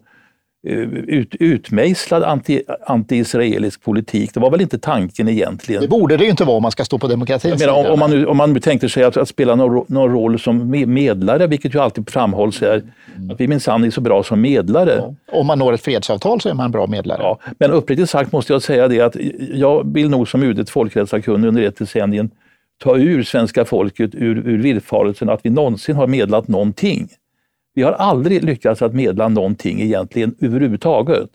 ut, 0.64 1.34
utmejslad 1.34 2.22
anti, 2.22 2.62
anti-israelisk 2.86 3.82
politik. 3.82 4.34
Det 4.34 4.40
var 4.40 4.50
väl 4.50 4.60
inte 4.60 4.78
tanken 4.78 5.28
egentligen. 5.28 5.82
Det 5.82 5.88
borde 5.88 6.16
det 6.16 6.24
ju 6.24 6.30
inte 6.30 6.44
vara 6.44 6.56
om 6.56 6.62
man 6.62 6.72
ska 6.72 6.84
stå 6.84 6.98
på 6.98 7.06
demokratins 7.06 7.60
sida. 7.60 7.72
Om, 7.72 7.86
om, 7.86 7.98
man 7.98 8.10
nu, 8.10 8.26
om 8.26 8.36
man 8.36 8.52
nu 8.52 8.60
tänkte 8.60 8.88
sig 8.88 9.04
att, 9.04 9.16
att 9.16 9.28
spela 9.28 9.54
någon, 9.54 9.84
någon, 9.88 10.12
roll 10.12 10.38
som 10.38 10.70
medlare, 10.86 11.46
vilket 11.46 11.74
ju 11.74 11.78
alltid 11.78 12.10
framhålls 12.10 12.60
här, 12.60 12.82
mm. 13.16 13.30
att 13.30 13.40
vi 13.40 13.48
minsann 13.48 13.84
är 13.84 13.90
så 13.90 14.00
bra 14.00 14.22
som 14.22 14.40
medlare. 14.40 14.94
Ja. 14.96 15.14
Om 15.38 15.46
man 15.46 15.58
når 15.58 15.72
ett 15.72 15.82
fredsavtal 15.82 16.40
så 16.40 16.48
är 16.48 16.54
man 16.54 16.64
en 16.64 16.72
bra 16.72 16.86
medlare. 16.86 17.18
Ja. 17.22 17.38
Men 17.58 17.70
uppriktigt 17.70 18.10
sagt 18.10 18.32
måste 18.32 18.52
jag 18.52 18.62
säga 18.62 18.88
det 18.88 19.00
att 19.00 19.16
jag 19.54 19.92
vill 19.94 20.10
nog 20.10 20.28
som 20.28 20.42
UD 20.42 20.68
folkrättssakkunnig 20.68 21.48
under 21.48 21.62
ett 21.62 21.78
decennium 21.78 22.30
ta 22.82 22.96
ur 22.96 23.22
svenska 23.22 23.64
folket 23.64 24.14
ur, 24.14 24.48
ur 24.48 24.62
villfarelsen 24.62 25.28
att 25.28 25.40
vi 25.42 25.50
någonsin 25.50 25.96
har 25.96 26.06
medlat 26.06 26.48
någonting. 26.48 27.08
Vi 27.74 27.82
har 27.82 27.92
aldrig 27.92 28.44
lyckats 28.44 28.82
att 28.82 28.94
medla 28.94 29.28
någonting 29.28 29.82
egentligen 29.82 30.34
överhuvudtaget. 30.40 31.30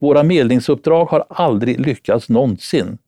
Våra 0.00 0.22
medlingsuppdrag 0.22 1.04
har 1.04 1.24
aldrig 1.28 1.80
lyckats 1.80 2.28
någonsin. 2.28 2.98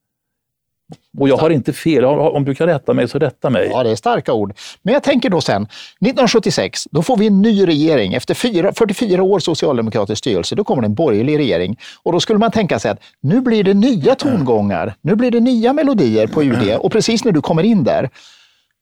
Och 1.18 1.28
jag 1.28 1.36
har 1.36 1.50
inte 1.50 1.72
fel. 1.72 2.04
Om 2.04 2.44
du 2.44 2.54
kan 2.54 2.66
rätta 2.66 2.94
mig 2.94 3.08
så 3.08 3.18
rätta 3.18 3.50
mig. 3.50 3.68
Ja, 3.72 3.82
det 3.82 3.90
är 3.90 3.96
starka 3.96 4.32
ord. 4.32 4.52
Men 4.82 4.94
jag 4.94 5.02
tänker 5.02 5.30
då 5.30 5.40
sen, 5.40 5.62
1976, 5.62 6.88
då 6.90 7.02
får 7.02 7.16
vi 7.16 7.26
en 7.26 7.42
ny 7.42 7.66
regering. 7.66 8.14
Efter 8.14 8.34
44 8.72 9.22
år 9.22 9.38
socialdemokratisk 9.38 10.18
styrelse, 10.18 10.54
då 10.54 10.64
kommer 10.64 10.82
det 10.82 10.86
en 10.86 10.94
borgerlig 10.94 11.38
regering. 11.38 11.78
Och 12.02 12.12
då 12.12 12.20
skulle 12.20 12.38
man 12.38 12.50
tänka 12.50 12.78
sig 12.78 12.90
att 12.90 13.00
nu 13.20 13.40
blir 13.40 13.64
det 13.64 13.74
nya 13.74 14.14
tongångar, 14.14 14.94
nu 15.00 15.14
blir 15.14 15.30
det 15.30 15.40
nya 15.40 15.72
melodier 15.72 16.26
på 16.26 16.42
UD. 16.42 16.76
Och 16.78 16.92
precis 16.92 17.24
när 17.24 17.32
du 17.32 17.40
kommer 17.40 17.62
in 17.62 17.84
där, 17.84 18.10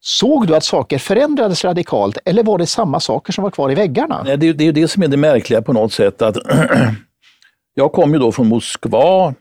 Såg 0.01 0.47
du 0.47 0.55
att 0.55 0.63
saker 0.63 0.97
förändrades 0.97 1.63
radikalt 1.63 2.17
eller 2.25 2.43
var 2.43 2.57
det 2.57 2.67
samma 2.67 2.99
saker 2.99 3.33
som 3.33 3.43
var 3.43 3.51
kvar 3.51 3.71
i 3.71 3.75
väggarna? 3.75 4.23
Nej, 4.25 4.37
det, 4.37 4.67
är 4.67 4.71
det 4.71 4.87
som 4.87 5.03
är 5.03 5.07
det 5.07 5.17
märkliga 5.17 5.61
på 5.61 5.73
något 5.73 5.93
sätt. 5.93 6.21
att 6.21 6.37
Jag 7.73 7.91
kom 7.91 8.13
ju 8.13 8.19
då 8.19 8.31
från 8.31 8.47
Moskva 8.47 9.33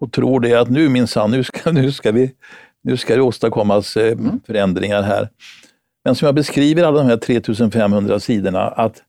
och 0.00 0.12
tror 0.12 0.40
det 0.40 0.54
att 0.54 0.70
nu 0.70 0.88
minsann, 0.88 1.30
nu 1.30 1.44
ska, 1.44 1.72
nu 1.72 1.92
ska, 1.92 2.12
vi, 2.12 2.32
nu 2.82 2.96
ska 2.96 3.16
det 3.16 3.22
åstadkommas 3.22 3.96
eh, 3.96 4.12
mm. 4.12 4.40
förändringar 4.46 5.02
här. 5.02 5.28
Men 6.04 6.14
som 6.14 6.26
jag 6.26 6.34
beskriver 6.34 6.84
alla 6.84 6.98
de 6.98 7.06
här 7.06 7.16
3500 7.16 8.20
sidorna 8.20 8.60
att 8.60 9.02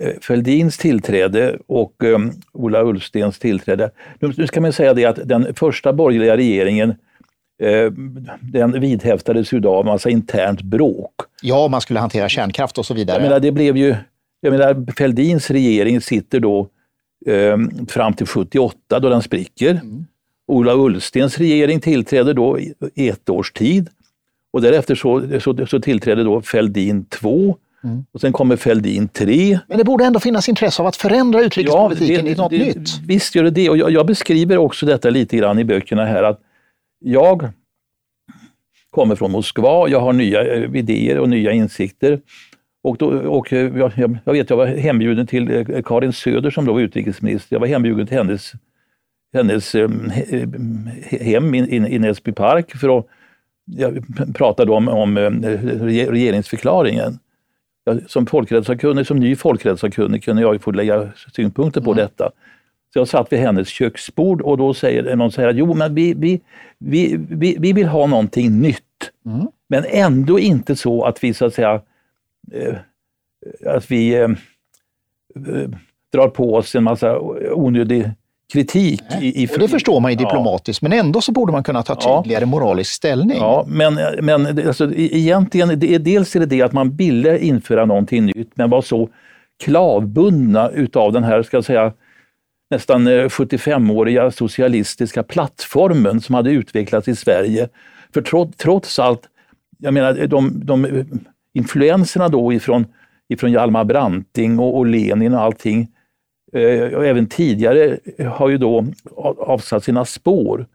eh, 0.00 0.20
Fälldins 0.20 0.78
tillträde 0.78 1.58
och 1.66 2.02
um, 2.02 2.32
Ola 2.52 2.82
Ullstens 2.82 3.38
tillträde. 3.38 3.90
Nu, 4.18 4.32
nu 4.36 4.46
ska 4.46 4.60
man 4.60 4.72
säga 4.72 4.94
det 4.94 5.04
att 5.04 5.28
den 5.28 5.54
första 5.54 5.92
borgerliga 5.92 6.36
regeringen 6.36 6.94
den 8.40 8.80
vidhäftades 8.80 9.52
ju 9.52 9.66
av 9.66 9.84
massa 9.84 10.10
internt 10.10 10.62
bråk. 10.62 11.14
Ja, 11.42 11.68
man 11.68 11.80
skulle 11.80 12.00
hantera 12.00 12.28
kärnkraft 12.28 12.78
och 12.78 12.86
så 12.86 12.94
vidare. 12.94 13.16
Jag 13.16 13.22
menar, 13.22 13.40
det 13.40 13.52
blev 13.52 13.76
ju, 13.76 13.96
jag 14.40 14.50
menar, 14.50 14.92
Fälldins 14.92 15.50
regering 15.50 16.00
sitter 16.00 16.40
då 16.40 16.68
eh, 17.26 17.56
fram 17.88 18.12
till 18.12 18.26
78 18.26 19.00
då 19.00 19.08
den 19.08 19.22
spricker. 19.22 19.70
Mm. 19.70 20.06
Ola 20.46 20.74
Ullstens 20.74 21.38
regering 21.38 21.80
tillträder 21.80 22.34
då 22.34 22.58
i 22.94 23.08
ett 23.08 23.28
års 23.28 23.52
tid 23.52 23.88
och 24.52 24.62
därefter 24.62 24.94
så, 24.94 25.40
så, 25.40 25.66
så 25.66 25.80
tillträder 25.80 26.24
då 26.24 26.42
Fälldin 26.42 27.04
2 27.04 27.56
Mm. 27.84 28.04
Och 28.12 28.20
sen 28.20 28.32
kommer 28.32 28.56
Fälldin 28.56 29.08
3. 29.08 29.58
Men 29.66 29.78
det 29.78 29.84
borde 29.84 30.04
ändå 30.04 30.20
finnas 30.20 30.48
intresse 30.48 30.82
av 30.82 30.88
att 30.88 30.96
förändra 30.96 31.42
utrikespolitiken 31.42 32.16
ja, 32.16 32.22
det, 32.22 32.30
i 32.30 32.34
något 32.34 32.50
det, 32.50 32.58
nytt? 32.58 32.98
Visst 33.06 33.34
gör 33.34 33.44
det 33.44 33.50
det. 33.50 33.70
Och 33.70 33.76
jag, 33.76 33.90
jag, 33.90 34.06
beskriver 34.06 34.56
också 34.56 34.86
detta 34.86 35.10
lite 35.10 35.36
grann 35.36 35.58
i 35.58 35.64
böckerna 35.64 36.04
här. 36.04 36.22
att 36.22 36.40
Jag 37.00 37.52
kommer 38.90 39.16
från 39.16 39.30
Moskva, 39.30 39.88
jag 39.88 40.00
har 40.00 40.12
nya 40.12 40.54
eh, 40.54 40.76
idéer 40.76 41.18
och 41.18 41.28
nya 41.28 41.52
insikter. 41.52 42.20
Och, 42.82 42.96
då, 42.96 43.06
och 43.06 43.52
eh, 43.52 43.78
jag, 43.78 43.92
jag 44.24 44.32
vet, 44.32 44.50
jag 44.50 44.56
var 44.56 44.66
hembjuden 44.66 45.26
till 45.26 45.50
eh, 45.50 45.82
Karin 45.84 46.12
Söder 46.12 46.50
som 46.50 46.64
då 46.64 46.72
var 46.72 46.80
utrikesminister. 46.80 47.56
Jag 47.56 47.60
var 47.60 47.66
hembjuden 47.66 48.06
till 48.06 48.16
hennes, 48.16 48.52
hennes 49.32 49.74
hem 51.20 51.54
i, 51.54 51.98
Näsby 51.98 52.32
park 52.32 52.76
för 52.76 52.98
att 52.98 53.06
jag 53.64 54.04
pratade 54.34 54.72
om, 54.72 54.88
om 54.88 55.18
regeringsförklaringen. 55.88 57.18
Som 58.06 58.26
folkrättssakkunnig, 58.26 59.06
som 59.06 59.18
ny 59.18 59.36
folkrättssakkunnig 59.36 60.24
kunde 60.24 60.42
jag 60.42 60.62
få 60.62 60.70
lägga 60.70 61.08
synpunkter 61.32 61.80
på 61.80 61.92
mm. 61.92 62.04
detta. 62.04 62.30
Så 62.92 62.98
jag 62.98 63.08
satt 63.08 63.32
vid 63.32 63.40
hennes 63.40 63.68
köksbord 63.68 64.40
och 64.40 64.56
då 64.56 64.74
säger 64.74 65.16
någon 65.16 65.32
säger 65.32 65.48
att 65.48 65.56
jo, 65.56 65.74
men 65.74 65.94
vi, 65.94 66.14
vi, 66.14 66.40
vi, 66.78 67.16
vi, 67.30 67.56
vi 67.60 67.72
vill 67.72 67.88
ha 67.88 68.06
någonting 68.06 68.60
nytt. 68.60 68.84
Mm. 69.26 69.46
Men 69.68 69.84
ändå 69.88 70.38
inte 70.38 70.76
så 70.76 71.04
att 71.04 71.24
vi 71.24 71.34
så 71.34 71.46
att 71.46 71.54
säga 71.54 71.80
eh, 72.52 72.74
att 73.66 73.90
vi 73.90 74.14
eh, 74.14 74.22
eh, 74.22 75.70
drar 76.12 76.28
på 76.28 76.54
oss 76.54 76.74
en 76.74 76.84
massa 76.84 77.20
onödig 77.52 78.10
kritik. 78.52 79.02
I, 79.20 79.42
i, 79.42 79.46
och 79.46 79.58
det 79.58 79.68
förstår 79.68 80.00
man 80.00 80.10
ju 80.10 80.16
diplomatiskt, 80.16 80.82
ja. 80.82 80.88
men 80.88 80.98
ändå 80.98 81.20
så 81.20 81.32
borde 81.32 81.52
man 81.52 81.62
kunna 81.62 81.82
ta 81.82 81.94
tydligare 81.94 82.42
ja. 82.42 82.46
moralisk 82.46 82.92
ställning. 82.92 83.38
Ja, 83.38 83.64
men, 83.68 83.98
men 84.20 84.66
alltså, 84.66 84.94
egentligen, 84.94 85.80
det 85.80 85.94
är, 85.94 85.98
dels 85.98 86.36
är 86.36 86.40
det 86.40 86.46
det 86.46 86.62
att 86.62 86.72
man 86.72 86.90
ville 86.90 87.38
införa 87.38 87.84
någonting 87.84 88.26
nytt, 88.26 88.50
men 88.54 88.70
var 88.70 88.82
så 88.82 89.08
klavbundna 89.64 90.70
utav 90.70 91.12
den 91.12 91.24
här, 91.24 91.42
ska 91.42 91.56
jag 91.56 91.64
säga, 91.64 91.92
nästan 92.70 93.06
eh, 93.06 93.10
75-åriga 93.10 94.30
socialistiska 94.30 95.22
plattformen 95.22 96.20
som 96.20 96.34
hade 96.34 96.50
utvecklats 96.50 97.08
i 97.08 97.16
Sverige. 97.16 97.68
För 98.14 98.22
trots, 98.22 98.56
trots 98.56 98.98
allt, 98.98 99.28
jag 99.78 99.94
menar 99.94 100.26
de, 100.26 100.64
de 100.64 100.84
eh, 100.84 101.04
influenserna 101.54 102.28
då 102.28 102.52
ifrån, 102.52 102.86
ifrån 103.28 103.52
Hjalmar 103.52 103.84
Branting 103.84 104.58
och, 104.58 104.78
och 104.78 104.86
Lenin 104.86 105.34
och 105.34 105.40
allting, 105.40 105.88
eh, 106.52 106.94
och 106.94 107.06
även 107.06 107.26
tidigare 107.26 107.98
eh, 108.18 108.32
har 108.32 108.48
ju 108.48 108.58
då 108.58 108.86
avsatt 109.38 109.84
sina 109.84 110.04
spår. 110.04 110.66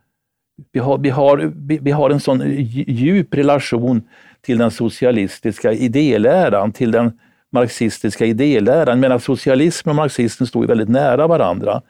Vi 0.71 0.79
har, 0.79 0.97
vi, 0.97 1.10
har, 1.10 1.51
vi 1.81 1.91
har 1.91 2.10
en 2.10 2.19
sån 2.19 2.41
djup 2.88 3.34
relation 3.34 4.01
till 4.41 4.58
den 4.58 4.71
socialistiska 4.71 5.73
idéläran, 5.73 6.71
till 6.71 6.91
den 6.91 7.19
marxistiska 7.55 8.25
idéläran. 8.25 8.99
Men 8.99 9.19
socialismen 9.19 9.91
och 9.91 9.95
marxismen 9.95 10.47
stod 10.47 10.67
väldigt 10.67 10.89
nära 10.89 11.27
varandra. 11.27 11.81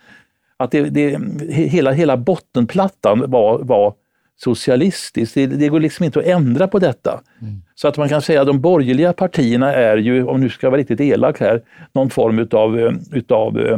Att 0.58 0.72
det, 0.72 0.82
det, 0.82 1.20
hela, 1.50 1.92
hela 1.92 2.18
bottenplattan 2.18 3.32
var, 3.32 3.60
var 3.60 3.94
socialistisk. 4.38 5.34
Det, 5.34 5.48
det, 5.48 5.70
går 5.70 5.80
liksom 5.80 6.06
inte 6.06 6.20
att 6.20 6.26
ändra 6.26 6.68
på 6.68 6.80
detta. 6.80 7.22
Mm. 7.42 7.62
Så 7.76 7.88
att 7.88 7.98
man 7.98 8.10
kan 8.10 8.22
säga 8.22 8.42
att 8.42 8.48
de 8.48 8.62
borgerliga 8.62 9.14
partierna 9.14 9.74
är 9.74 9.98
ju, 9.98 10.24
om 10.24 10.42
nu 10.42 10.50
ska 10.50 10.70
vara 10.70 10.80
riktigt 10.80 11.02
elak 11.02 11.40
här, 11.40 11.62
någon 11.94 12.10
form 12.10 12.40
utav, 12.40 12.80
utav 13.12 13.60
eh, 13.60 13.78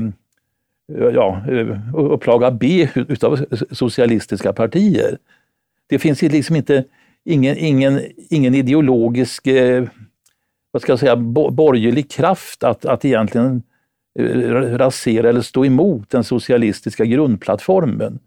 ja, 1.14 1.42
eh, 1.52 1.96
upplaga 1.96 2.52
B 2.52 2.90
utav 2.96 3.46
socialistiska 3.72 4.54
partier. 4.54 5.18
Det 5.88 6.00
finns 6.00 6.22
liksom 6.22 6.56
inte 6.56 6.84
ingen, 7.26 7.58
ingen, 7.58 8.02
ingen 8.30 8.56
ideologisk 8.56 9.48
eh, 9.48 9.84
vad 10.72 10.82
ska 10.82 10.92
jag 10.92 11.00
säga, 11.00 11.16
borgerlig 11.16 12.12
kraft 12.12 12.64
att, 12.64 12.86
att 12.86 13.06
egentligen 13.06 13.64
eh, 14.20 14.26
rasera 14.78 15.30
eller 15.30 15.42
stå 15.42 15.66
emot 15.66 16.10
den 16.10 16.24
socialistiska 16.24 17.06
grundplattformen. 17.06 18.20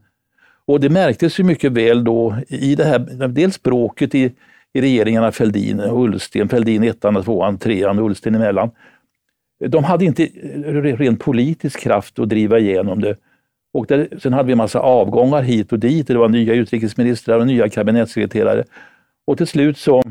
Och 0.64 0.80
det 0.80 0.88
märktes 0.88 1.40
ju 1.40 1.44
mycket 1.44 1.72
väl 1.72 2.04
då 2.04 2.36
i 2.48 2.74
det 2.74 2.84
här, 2.84 3.28
dels 3.28 3.54
språket 3.54 4.14
i, 4.14 4.32
i 4.72 4.80
regeringarna 4.80 5.32
Fälldin 5.32 5.80
och 5.80 6.04
Ullsten, 6.04 6.48
Fälldin 6.48 6.84
ettan, 6.84 7.22
tvåan, 7.22 7.58
trean 7.58 7.98
och 7.98 8.06
Ullsten 8.06 8.34
emellan. 8.34 8.70
De 9.68 9.84
hade 9.84 10.04
inte 10.04 10.24
eh, 10.24 10.72
rent 10.82 11.20
politisk 11.20 11.80
kraft 11.80 12.18
att 12.18 12.28
driva 12.28 12.58
igenom 12.58 13.00
det. 13.00 13.16
Och 13.72 13.86
där, 13.86 14.08
sen 14.22 14.32
hade 14.32 14.46
vi 14.46 14.52
en 14.52 14.58
massa 14.58 14.80
avgångar 14.80 15.42
hit 15.42 15.72
och 15.72 15.78
dit. 15.78 16.06
Det 16.06 16.18
var 16.18 16.28
nya 16.28 16.54
utrikesministrar 16.54 17.38
och 17.38 17.46
nya 17.46 17.68
kabinettssekreterare. 17.68 18.64
Och 19.26 19.36
till 19.36 19.46
slut 19.46 19.78
så, 19.78 20.02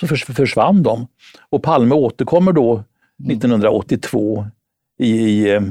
så 0.00 0.06
försvann 0.16 0.82
de. 0.82 1.06
Och 1.50 1.62
Palme 1.62 1.94
återkommer 1.94 2.52
då 2.52 2.84
1982 3.30 4.38
mm. 4.38 4.50
i, 4.98 5.50
eh, 5.50 5.62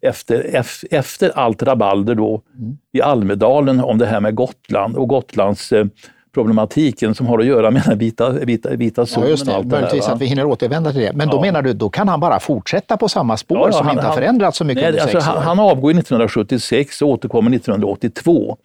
efter, 0.00 0.64
efter 0.90 1.38
allt 1.38 1.62
rabalder 1.62 2.14
då 2.14 2.42
mm. 2.58 2.78
i 2.92 3.02
Almedalen 3.02 3.80
om 3.80 3.98
det 3.98 4.06
här 4.06 4.20
med 4.20 4.34
Gotland 4.34 4.96
och 4.96 5.08
Gotlands 5.08 5.72
eh, 5.72 5.86
problematiken 6.34 7.14
som 7.14 7.26
har 7.26 7.38
att 7.38 7.46
göra 7.46 7.70
med 7.70 7.82
den 7.86 7.98
vita, 7.98 8.30
vita, 8.30 8.70
vita 8.70 9.06
zonen. 9.06 9.26
Ja, 9.26 9.30
just 9.30 9.46
det. 9.46 9.64
Möjligtvis 9.64 10.06
det 10.06 10.12
att 10.12 10.20
vi 10.20 10.26
hinner 10.26 10.44
återvända 10.44 10.92
till 10.92 11.00
det. 11.00 11.12
Men 11.12 11.28
då 11.28 11.40
menar 11.40 11.62
du, 11.62 11.72
då 11.72 11.90
kan 11.90 12.08
han 12.08 12.20
bara 12.20 12.40
fortsätta 12.40 12.96
på 12.96 13.08
samma 13.08 13.36
spår 13.36 13.58
ja, 13.58 13.66
ja, 13.66 13.72
som 13.72 13.86
han, 13.86 13.96
inte 13.96 14.06
har 14.06 14.14
förändrats 14.14 14.58
så 14.58 14.64
mycket 14.64 14.82
nej, 14.82 14.90
under 14.90 15.02
alltså, 15.02 15.20
sex 15.20 15.36
år? 15.36 15.40
Han, 15.40 15.58
avgår 15.58 15.90
1976 15.90 17.02
och 17.02 17.08
återkommer 17.08 17.54
1982. 17.54 18.56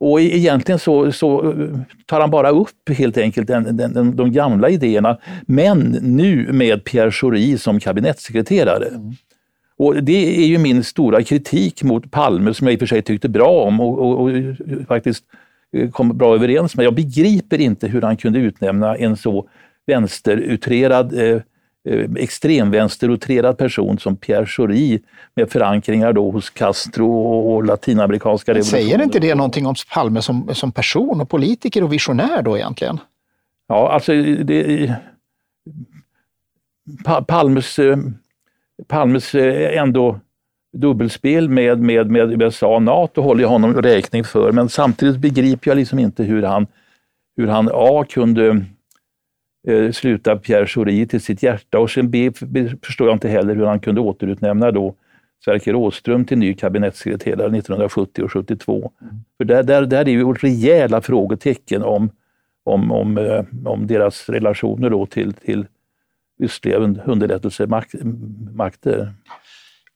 Och 0.00 0.20
egentligen 0.20 0.78
så, 0.78 1.12
så, 1.12 1.50
eh, 1.50 1.78
tar 2.06 2.20
han 2.20 2.30
bara 2.30 2.50
upp 2.50 2.88
helt 2.88 3.18
enkelt 3.18 3.48
den, 3.48 3.76
den, 3.76 3.92
den, 3.92 4.16
de 4.16 4.32
gamla 4.32 4.68
idéerna, 4.68 5.18
men 5.46 5.78
nu 6.02 6.52
med 6.52 6.84
Pierre 6.84 7.12
Schori 7.12 7.58
som 7.58 7.80
kabinettssekreterare. 7.80 8.86
Mm. 8.86 9.12
Och 9.76 10.04
Det 10.04 10.42
är 10.42 10.46
ju 10.46 10.58
min 10.58 10.84
stora 10.84 11.22
kritik 11.22 11.82
mot 11.82 12.10
Palme 12.10 12.54
som 12.54 12.66
jag 12.66 12.74
i 12.74 12.76
och 12.76 12.80
för 12.80 12.86
sig 12.86 13.02
tyckte 13.02 13.28
bra 13.28 13.64
om 13.64 13.80
och, 13.80 13.98
och, 13.98 14.20
och 14.20 14.30
faktiskt 14.88 15.24
eh, 15.76 15.90
kom 15.90 16.18
bra 16.18 16.34
överens 16.34 16.76
med. 16.76 16.86
Jag 16.86 16.94
begriper 16.94 17.60
inte 17.60 17.86
hur 17.88 18.02
han 18.02 18.16
kunde 18.16 18.38
utnämna 18.38 18.96
en 18.96 19.16
så 19.16 19.48
vänsterutrerad, 19.86 21.18
eh, 21.18 21.40
eh 21.90 22.06
extremvänsterutrerad 22.16 23.58
person 23.58 23.98
som 23.98 24.16
Pierre 24.16 24.46
Schori 24.46 25.00
med 25.34 25.50
förankringar 25.50 26.12
då 26.12 26.30
hos 26.30 26.50
Castro 26.50 27.12
och, 27.12 27.64
latinamerikanska 27.64 28.52
revolutionen. 28.52 28.82
Säger 28.82 29.02
inte 29.02 29.18
det 29.18 29.34
någonting 29.34 29.66
om 29.66 29.74
Palme 29.94 30.22
som, 30.22 30.54
som 30.54 30.72
person 30.72 31.20
och 31.20 31.28
politiker 31.28 31.84
och 31.84 31.92
visionär 31.92 32.42
då 32.42 32.56
egentligen? 32.58 32.98
Ja, 33.68 33.92
alltså 33.92 34.12
det, 34.22 34.94
Palmes 37.26 37.78
eh, 37.78 37.96
Palmes 38.88 39.34
eh, 39.34 39.78
ändå 39.78 40.20
dubbelspel 40.72 41.48
med, 41.48 41.80
med, 41.80 42.10
med 42.10 42.42
USA 42.42 42.74
och 42.74 42.82
NATO 42.82 43.22
håller 43.22 43.42
jag 43.42 43.48
honom 43.48 43.74
räkning 43.74 44.24
för, 44.24 44.52
men 44.52 44.68
samtidigt 44.68 45.18
begriper 45.18 45.70
jag 45.70 45.76
liksom 45.76 45.98
inte 45.98 46.22
hur 46.22 46.42
han, 46.42 46.66
hur 47.36 47.46
han 47.46 47.70
A 47.72 48.04
kunde 48.08 48.64
Eh, 49.68 49.90
sluta 49.90 50.36
Pierre 50.36 50.66
Schori 50.66 51.06
till 51.06 51.20
sitt 51.20 51.42
hjärta 51.42 51.78
och 51.78 51.90
sen 51.90 52.10
B 52.10 52.32
förstår 52.82 53.06
jag 53.06 53.14
inte 53.14 53.28
heller 53.28 53.54
hur 53.54 53.66
han 53.66 53.80
kunde 53.80 54.00
återutnämna 54.00 54.70
då 54.70 54.94
Sverker 55.44 55.74
Åström 55.74 56.24
till 56.24 56.38
ny 56.38 56.54
kabinettssekreterare 56.54 57.46
1970 57.46 58.24
och 58.24 58.32
72. 58.32 58.92
Mm. 59.00 59.14
För 59.36 59.44
där, 59.44 59.62
där, 59.62 59.86
där 59.86 60.08
är 60.08 60.12
ju 60.12 60.32
rejäla 60.32 61.00
frågetecken 61.00 61.82
om, 61.82 62.10
om, 62.64 62.92
om, 62.92 63.18
eh, 63.18 63.44
om 63.64 63.86
deras 63.86 64.28
relationer 64.28 64.90
då 64.90 65.06
till, 65.06 65.32
till 65.32 65.66
östliga 66.42 66.76
underrättelsemakter. 67.04 69.12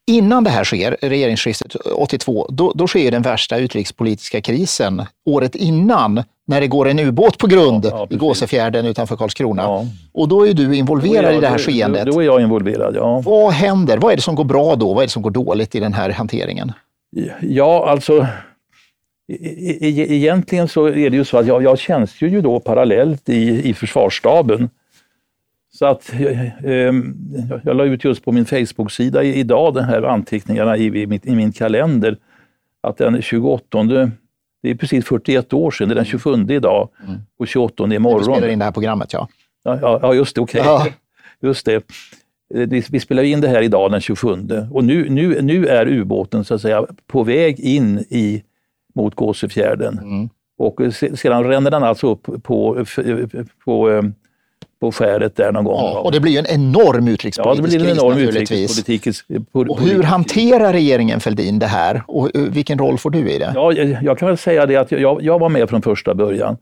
Innan 0.06 0.44
det 0.44 0.50
här 0.50 0.64
sker, 0.64 0.96
regeringsskiftet 1.00 1.74
82, 1.74 2.46
då, 2.50 2.72
då 2.74 2.86
sker 2.86 3.10
den 3.10 3.22
värsta 3.22 3.56
utrikespolitiska 3.56 4.40
krisen. 4.40 5.02
Året 5.26 5.54
innan, 5.54 6.22
när 6.46 6.60
det 6.60 6.66
går 6.66 6.88
en 6.88 6.98
ubåt 6.98 7.38
på 7.38 7.46
grund 7.46 7.84
ja, 7.84 7.90
ja, 7.90 8.06
i 8.10 8.16
Gåsefjärden 8.16 8.86
utanför 8.86 9.16
Karlskrona. 9.16 9.62
Ja. 9.62 9.86
Och 10.12 10.28
då 10.28 10.46
är 10.46 10.54
du 10.54 10.76
involverad 10.76 11.24
jag, 11.24 11.38
i 11.38 11.40
det 11.40 11.48
här 11.48 11.58
skeendet. 11.58 12.06
Då, 12.06 12.12
då 12.12 12.20
är 12.20 12.24
jag 12.24 12.40
involverad, 12.40 12.96
ja. 12.96 13.22
Vad 13.24 13.52
händer? 13.52 13.98
Vad 13.98 14.12
är 14.12 14.16
det 14.16 14.22
som 14.22 14.34
går 14.34 14.44
bra 14.44 14.76
då? 14.76 14.94
Vad 14.94 15.02
är 15.02 15.06
det 15.06 15.12
som 15.12 15.22
går 15.22 15.30
dåligt 15.30 15.74
i 15.74 15.80
den 15.80 15.92
här 15.92 16.10
hanteringen? 16.10 16.72
Ja, 17.40 17.90
alltså 17.90 18.26
e, 19.28 20.14
egentligen 20.14 20.68
så 20.68 20.86
är 20.86 21.10
det 21.10 21.16
ju 21.16 21.24
så 21.24 21.38
att 21.38 21.46
jag, 21.46 21.62
jag 21.62 21.78
tjänstgör 21.78 22.28
ju 22.28 22.40
då 22.40 22.60
parallellt 22.60 23.28
i, 23.28 23.68
i 23.68 23.74
försvarsstaben 23.74 24.70
så 25.74 25.86
att 25.86 26.12
eh, 26.12 26.64
ehm, 26.64 27.14
jag 27.64 27.76
la 27.76 27.84
ut 27.84 28.04
just 28.04 28.24
på 28.24 28.32
min 28.32 28.44
Facebook-sida 28.44 29.22
idag 29.22 29.74
de 29.74 29.80
här 29.80 30.02
anteckningarna 30.02 30.76
i, 30.76 30.86
i, 30.86 31.20
i, 31.22 31.34
min 31.34 31.52
kalender 31.52 32.16
att 32.80 32.96
den 32.96 33.22
28, 33.22 33.84
det 34.62 34.70
är 34.70 34.74
precis 34.74 35.04
41 35.04 35.52
år 35.52 35.70
sedan, 35.70 35.88
det 35.88 35.92
är 35.92 35.96
den 35.96 36.04
27 36.04 36.46
idag 36.48 36.88
mm. 37.06 37.20
och 37.38 37.48
28 37.48 37.94
imorgon. 37.94 38.18
Vi 38.18 38.24
spelar 38.24 38.48
in 38.48 38.58
det 38.58 38.64
här 38.64 38.72
programmet 38.72 39.12
ja. 39.12 39.28
Ja, 39.62 39.98
ja 40.02 40.14
just 40.14 40.34
det, 40.34 40.40
okej. 40.40 40.60
Okay. 40.60 40.72
Ja. 40.72 40.86
Just 41.48 41.66
det. 41.66 41.84
Vi 42.90 43.00
spelar 43.00 43.22
in 43.22 43.40
det 43.40 43.48
här 43.48 43.62
idag 43.62 43.90
den 43.90 44.00
27 44.00 44.28
och 44.70 44.84
nu, 44.84 45.08
nu, 45.10 45.42
nu 45.42 45.66
är 45.66 45.88
ubåten 45.88 46.44
så 46.44 46.54
att 46.54 46.60
säga 46.60 46.86
på 47.06 47.22
väg 47.22 47.60
in 47.60 47.98
i, 47.98 48.42
mot 48.94 49.14
Gåsefjärden. 49.14 49.98
Mm. 49.98 50.28
Och 50.58 50.80
sedan 50.94 51.44
ränner 51.44 51.70
den 51.70 51.82
alltså 51.82 52.10
upp 52.10 52.42
på, 52.42 52.84
på, 53.64 54.12
på 54.84 54.92
skäret 54.92 55.36
där 55.36 55.52
någon 55.52 55.64
gång. 55.64 55.74
Ja, 55.76 55.98
och 55.98 56.12
det 56.12 56.20
blir 56.20 56.32
ju 56.32 56.38
en 56.38 56.46
enorm 56.46 57.08
utrikespolitisk 57.08 57.74
ja, 57.74 57.78
det 57.78 57.78
blir 57.78 57.90
en 57.90 57.98
enorm 57.98 58.16
kris 58.16 58.28
utrikespolitisk 58.28 59.26
Och 59.52 59.80
hur 59.80 60.02
hanterar 60.02 60.72
regeringen 60.72 61.20
Fälldin 61.20 61.58
det 61.58 61.66
här 61.66 62.02
och 62.06 62.36
eh, 62.36 62.42
vilken 62.42 62.78
roll 62.78 62.98
får 62.98 63.10
du 63.10 63.30
i 63.30 63.38
det? 63.38 63.52
Ja, 63.54 63.72
jag 63.72 64.18
kan 64.18 64.28
väl 64.28 64.38
säga 64.38 64.66
det 64.66 64.76
att 64.76 64.92
jag, 64.92 65.22
jag 65.22 65.38
var 65.38 65.48
med 65.48 65.70
från 65.70 65.82
första 65.82 66.14
början. 66.14 66.56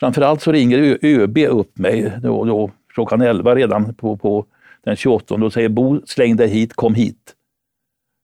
Framförallt 0.00 0.42
så 0.42 0.52
ringer 0.52 0.98
ÖB 1.02 1.38
upp 1.38 1.78
mig 1.78 2.12
då, 2.22 2.44
då, 2.44 2.70
klockan 2.94 3.20
11 3.20 3.54
redan 3.54 3.94
på, 3.94 4.16
på 4.16 4.44
den 4.84 4.96
28 4.96 5.34
och 5.34 5.52
säger 5.52 5.68
Bo, 5.68 6.00
släng 6.06 6.36
dig 6.36 6.48
hit, 6.48 6.74
kom 6.74 6.94
hit. 6.94 7.34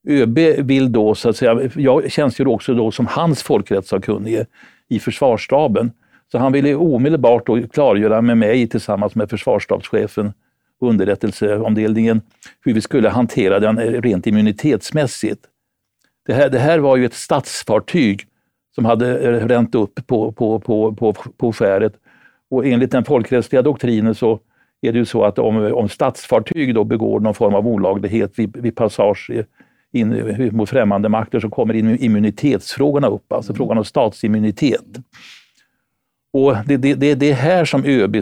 ÖB 0.08 0.38
vill 0.58 0.92
då, 0.92 1.14
så 1.14 1.28
att 1.28 1.36
säga, 1.36 1.70
jag 1.76 2.12
tjänstgör 2.12 2.48
också 2.48 2.74
då 2.74 2.90
som 2.90 3.06
hans 3.06 3.42
folkrättssakkunnige 3.42 4.46
i 4.88 4.98
försvarsstaben. 4.98 5.92
Så 6.32 6.38
han 6.38 6.52
ville 6.52 6.74
omedelbart 6.74 7.46
då 7.46 7.68
klargöra 7.68 8.22
med 8.22 8.38
mig 8.38 8.68
tillsammans 8.68 9.14
med 9.14 9.30
försvarsstabschefen 9.30 10.32
underrättelseavdelningen 10.80 12.20
hur 12.64 12.74
vi 12.74 12.80
skulle 12.80 13.08
hantera 13.08 13.60
den 13.60 13.78
rent 13.78 14.26
immunitetsmässigt. 14.26 15.40
Det 16.26 16.34
här, 16.34 16.48
det 16.48 16.58
här 16.58 16.78
var 16.78 16.96
ju 16.96 17.04
ett 17.04 17.14
statsfartyg 17.14 18.26
som 18.74 18.84
hade 18.84 19.18
eh, 19.18 19.46
ränt 19.46 19.74
upp 19.74 20.06
på, 20.06 20.32
på, 20.32 20.60
på, 20.60 20.94
på, 20.94 21.12
på 21.12 21.52
skäret. 21.52 21.92
Och 22.50 22.66
enligt 22.66 22.90
den 22.90 23.04
folkrättsliga 23.04 23.62
doktrinen 23.62 24.14
så 24.14 24.40
är 24.80 24.92
det 24.92 24.98
ju 24.98 25.04
så 25.04 25.24
att 25.24 25.38
om, 25.38 25.72
om 25.72 25.88
statsfartyg 25.88 26.74
då 26.74 26.84
begår 26.84 27.20
någon 27.20 27.34
form 27.34 27.54
av 27.54 27.66
olaglighet 27.66 28.38
vid, 28.38 28.56
vid 28.56 28.76
passage 28.76 29.30
in 29.92 30.12
eh, 30.12 30.52
mot 30.52 30.70
främmande 30.70 31.08
makter 31.08 31.40
så 31.40 31.50
kommer 31.50 31.74
immunitetsfrågorna 32.04 33.08
upp, 33.08 33.32
alltså 33.32 33.54
frågan 33.54 33.78
om 33.78 33.84
statsimmunitet. 33.84 34.86
Och 36.36 36.56
det, 36.66 36.76
det, 36.76 36.94
det, 36.94 37.14
det 37.14 37.30
är 37.30 37.34
här 37.34 37.64
som 37.64 37.84
ÖB 37.84 38.16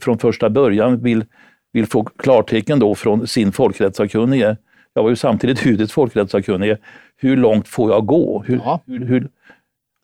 från 0.00 0.18
första 0.18 0.50
början 0.50 1.02
vill, 1.02 1.24
vill 1.72 1.86
få 1.86 2.04
klartecken 2.04 2.78
då 2.78 2.94
från 2.94 3.26
sin 3.26 3.52
folkrättssakkunnige. 3.52 4.56
Jag 4.94 5.02
var 5.02 5.10
ju 5.10 5.16
samtidigt 5.16 5.66
UDs 5.66 5.92
folkrättssakkunnige. 5.92 6.78
Hur 7.16 7.36
långt 7.36 7.68
får 7.68 7.90
jag 7.90 8.06
gå? 8.06 8.44
Hur, 8.46 8.56
ja. 8.64 8.80
hur, 8.86 9.06
hur, 9.06 9.28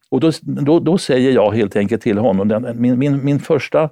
och 0.09 0.21
då, 0.21 0.33
då, 0.43 0.81
då, 0.81 0.99
säger 0.99 1.33
jag 1.33 1.53
helt 1.53 1.77
enkelt 1.77 2.03
till 2.03 2.19
honom, 2.19 2.49
den, 2.49 2.67
min, 2.75 2.99
min, 2.99 3.25
min 3.25 3.39
första 3.39 3.89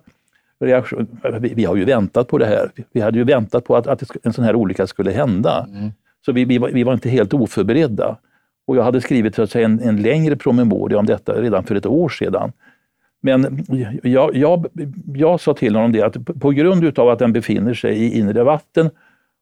reaktion, 0.61 1.07
vi, 1.41 1.55
vi, 1.55 1.64
har 1.64 1.77
ju 1.77 1.85
väntat 1.85 2.29
på 2.29 2.39
det 2.39 2.47
här. 2.47 2.71
Vi 2.93 3.01
hade 3.01 3.19
ju 3.19 3.25
väntat 3.25 3.64
på 3.64 3.77
att, 3.77 3.87
att 3.87 4.03
en 4.23 4.33
sån 4.33 4.45
här 4.45 4.55
olycka 4.55 4.87
skulle 4.87 5.11
hända. 5.11 5.66
Mm. 5.69 5.91
Så 6.27 6.33
vi, 6.33 6.45
vi, 6.45 6.59
var, 6.59 6.69
vi 6.69 6.83
var 6.83 6.93
inte 6.93 7.09
helt 7.09 7.35
oförberedda. 7.35 8.16
Och 8.66 8.77
jag 8.77 8.83
hade 8.83 9.01
skrivit 9.01 9.35
så 9.35 9.43
att 9.43 9.51
säga, 9.51 9.64
en, 9.64 9.81
en 9.81 10.03
längre 10.03 10.37
promemoria 10.37 10.99
om 10.99 11.07
detta 11.07 11.33
redan 11.33 11.64
för 11.64 11.75
ett 11.75 11.87
år 11.87 12.09
sedan. 12.09 12.53
Men 13.21 13.64
jag, 14.03 14.37
jag, 14.37 14.66
jag 15.14 15.41
sa 15.41 15.55
till 15.55 15.75
honom 15.75 15.93
det 15.93 16.03
att 16.03 16.41
på 16.41 16.51
grund 16.51 16.85
utav 16.85 17.09
att 17.09 17.19
den 17.19 17.33
befinner 17.33 17.75
sig 17.75 17.97
i 17.97 18.19
inre 18.19 18.43
vatten 18.45 18.91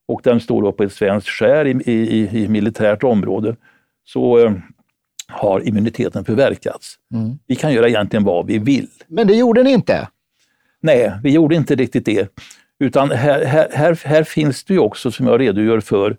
och 0.08 0.20
den 0.24 0.40
står 0.40 0.72
på 0.72 0.82
ett 0.82 0.92
svenskt 0.92 1.28
skär 1.28 1.66
i, 1.66 1.70
i, 1.92 2.28
i 2.42 2.48
militärt 2.48 3.04
område 3.04 3.56
så 4.04 4.38
eh, 4.38 4.52
har 5.28 5.68
immuniteten 5.68 6.24
förverkats. 6.24 6.94
Mm. 7.14 7.38
Vi 7.46 7.54
kan 7.54 7.72
göra 7.72 7.88
egentligen 7.88 8.24
vad 8.24 8.46
vi 8.46 8.58
vill. 8.58 8.88
Men 9.06 9.26
det 9.26 9.34
gjorde 9.34 9.62
ni 9.62 9.72
inte? 9.72 10.08
Nej, 10.80 11.12
vi 11.22 11.30
gjorde 11.30 11.54
inte 11.54 11.74
riktigt 11.74 12.04
det. 12.04 12.28
Utan 12.78 13.10
här, 13.10 13.44
här, 13.44 13.68
här, 13.72 14.00
här 14.04 14.24
finns 14.24 14.64
det 14.64 14.74
ju 14.74 14.80
också, 14.80 15.10
som 15.10 15.26
jag 15.26 15.40
redogör 15.40 15.80
för, 15.80 16.16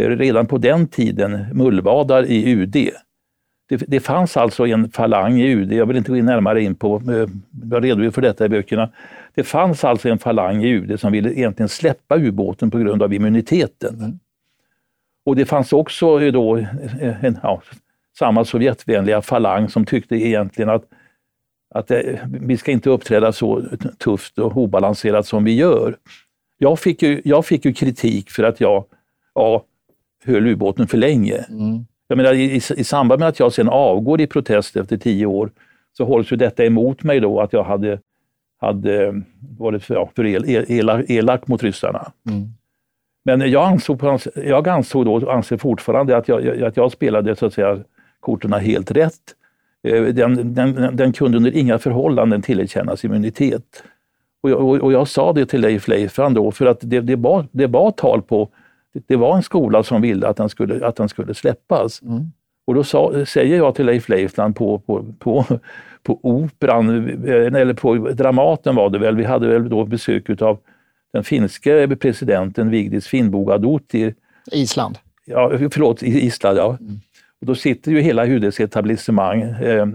eh, 0.00 0.08
redan 0.08 0.46
på 0.46 0.58
den 0.58 0.88
tiden 0.88 1.46
mullvadar 1.52 2.24
i 2.24 2.50
UD. 2.50 2.76
Det, 3.70 3.84
det, 3.88 4.00
fanns 4.00 4.36
alltså 4.36 4.66
en 4.66 4.90
falang 4.90 5.40
i 5.40 5.52
UD, 5.52 5.72
jag 5.72 5.86
vill 5.86 5.96
inte 5.96 6.10
gå 6.10 6.16
in 6.16 6.26
närmare 6.26 6.62
in 6.62 6.74
på, 6.74 6.96
eh, 6.96 7.28
jag 7.70 7.84
redogör 7.84 8.10
för 8.10 8.22
detta 8.22 8.46
i 8.46 8.48
böckerna. 8.48 8.90
Det 9.34 9.44
fanns 9.44 9.84
alltså 9.84 10.08
en 10.08 10.18
falang 10.18 10.64
i 10.64 10.68
UD 10.68 11.00
som 11.00 11.12
ville 11.12 11.32
egentligen 11.32 11.68
släppa 11.68 12.16
ubåten 12.16 12.70
på 12.70 12.78
grund 12.78 13.02
av 13.02 13.14
immuniteten. 13.14 13.94
Mm. 13.94 14.18
Och 15.24 15.36
det 15.36 15.44
fanns 15.44 15.72
också 15.72 16.30
då 16.30 16.56
en, 17.00 17.38
ja, 17.42 17.62
samma 18.18 18.44
Sovjetvänliga 18.44 19.22
falang 19.22 19.68
som 19.68 19.84
tyckte 19.84 20.16
egentligen 20.16 20.70
att, 20.70 20.84
att 21.74 21.86
det, 21.88 22.20
vi 22.40 22.56
ska 22.56 22.72
inte 22.72 22.90
uppträda 22.90 23.32
så 23.32 23.62
tufft 23.98 24.38
och 24.38 24.56
obalanserat 24.56 25.26
som 25.26 25.44
vi 25.44 25.54
gör. 25.54 25.96
Jag 26.58 26.78
fick 26.78 27.02
ju, 27.02 27.22
jag 27.24 27.46
fick 27.46 27.64
ju 27.64 27.72
kritik 27.72 28.30
för 28.30 28.42
att 28.42 28.60
jag 28.60 28.84
ja, 29.34 29.64
höll 30.24 30.46
ubåten 30.46 30.86
för 30.86 30.98
länge. 30.98 31.36
Mm. 31.48 31.86
Jag 32.10 32.16
menar, 32.16 32.34
i, 32.34 32.54
i, 32.76 32.84
samband 32.84 33.18
med 33.18 33.28
att 33.28 33.38
jag 33.38 33.52
sen 33.52 33.68
avgår 33.68 34.20
i 34.20 34.26
protest 34.26 34.76
efter 34.76 34.96
tio 34.96 35.26
år 35.26 35.50
så 35.92 36.04
hålls 36.04 36.32
ju 36.32 36.36
detta 36.36 36.64
emot 36.64 37.02
mig 37.02 37.20
då 37.20 37.40
att 37.40 37.52
jag 37.52 37.64
hade, 37.64 37.98
hade 38.60 39.22
varit 39.58 39.84
för, 39.84 39.94
ja, 39.94 40.10
för 40.16 40.26
el, 40.26 40.44
elak, 40.68 41.04
elak 41.10 41.46
mot 41.46 41.62
ryssarna. 41.62 42.12
Mm. 42.28 42.48
Men 43.24 43.50
jag 43.50 43.64
ansåg, 43.64 44.20
jag 44.34 44.68
ansåg 44.68 45.04
då, 45.04 45.14
och 45.14 45.34
anser 45.34 45.56
fortfarande, 45.56 46.16
att 46.16 46.28
jag, 46.28 46.62
att 46.62 46.76
jag 46.76 46.92
spelade 46.92 47.36
så 47.36 47.46
att 47.46 47.54
säga 47.54 47.78
korten 48.20 48.52
helt 48.52 48.90
rätt. 48.90 49.34
Eh, 49.82 50.02
den, 50.02 50.54
den, 50.54 50.96
den 50.96 51.12
kunde 51.12 51.36
under 51.36 51.56
inga 51.56 51.78
förhållanden 51.78 52.42
tillerkännas 52.42 53.04
immunitet. 53.04 53.82
Och 54.42 54.50
jag, 54.50 54.82
och 54.82 54.92
jag, 54.92 55.08
sa 55.08 55.32
det 55.32 55.46
till 55.46 55.60
Leif 55.60 55.88
Leifstrand 55.88 56.34
då, 56.34 56.50
för 56.50 56.66
att 56.66 56.78
det, 56.80 57.00
det, 57.00 57.16
var, 57.16 57.46
det 57.52 57.66
var 57.66 57.90
tal 57.90 58.22
på 58.22 58.48
det 59.06 59.16
var 59.16 59.36
en 59.36 59.42
skola 59.42 59.82
som 59.82 60.02
ville 60.02 60.28
att 60.28 60.36
den 60.36 60.48
skulle, 60.48 60.86
att 60.86 60.96
den 60.96 61.08
skulle 61.08 61.34
släppas. 61.34 62.02
Mm. 62.02 62.32
Och 62.66 62.74
då 62.74 62.84
sa, 62.84 63.24
säger 63.26 63.56
jag 63.56 63.74
till 63.74 63.86
Leif 63.86 64.08
Leifland 64.08 64.56
på, 64.56 64.78
på, 64.78 65.04
på, 65.18 65.44
på 66.02 66.18
Operan, 66.22 67.08
eh, 67.28 67.60
eller 67.60 67.74
på 67.74 67.94
Dramaten 67.96 68.74
var 68.74 68.90
det 68.90 68.98
väl, 68.98 69.16
vi 69.16 69.24
hade 69.24 69.48
väl 69.48 69.68
då 69.68 69.84
besök 69.84 70.42
av 70.42 70.58
den 71.12 71.24
finske 71.24 71.96
presidenten 71.96 72.70
Vigdis 72.70 73.06
Finnbogadottir. 73.06 74.14
Island? 74.52 74.98
Ja, 75.24 75.50
förlåt, 75.70 76.02
Island 76.02 76.58
ja. 76.58 76.76
Mm. 76.80 77.00
Och 77.40 77.46
då 77.46 77.54
sitter 77.54 77.90
ju 77.90 78.00
hela 78.00 78.26
UDs 78.26 78.60
etablissemang 78.60 79.42
eh, 79.42 79.86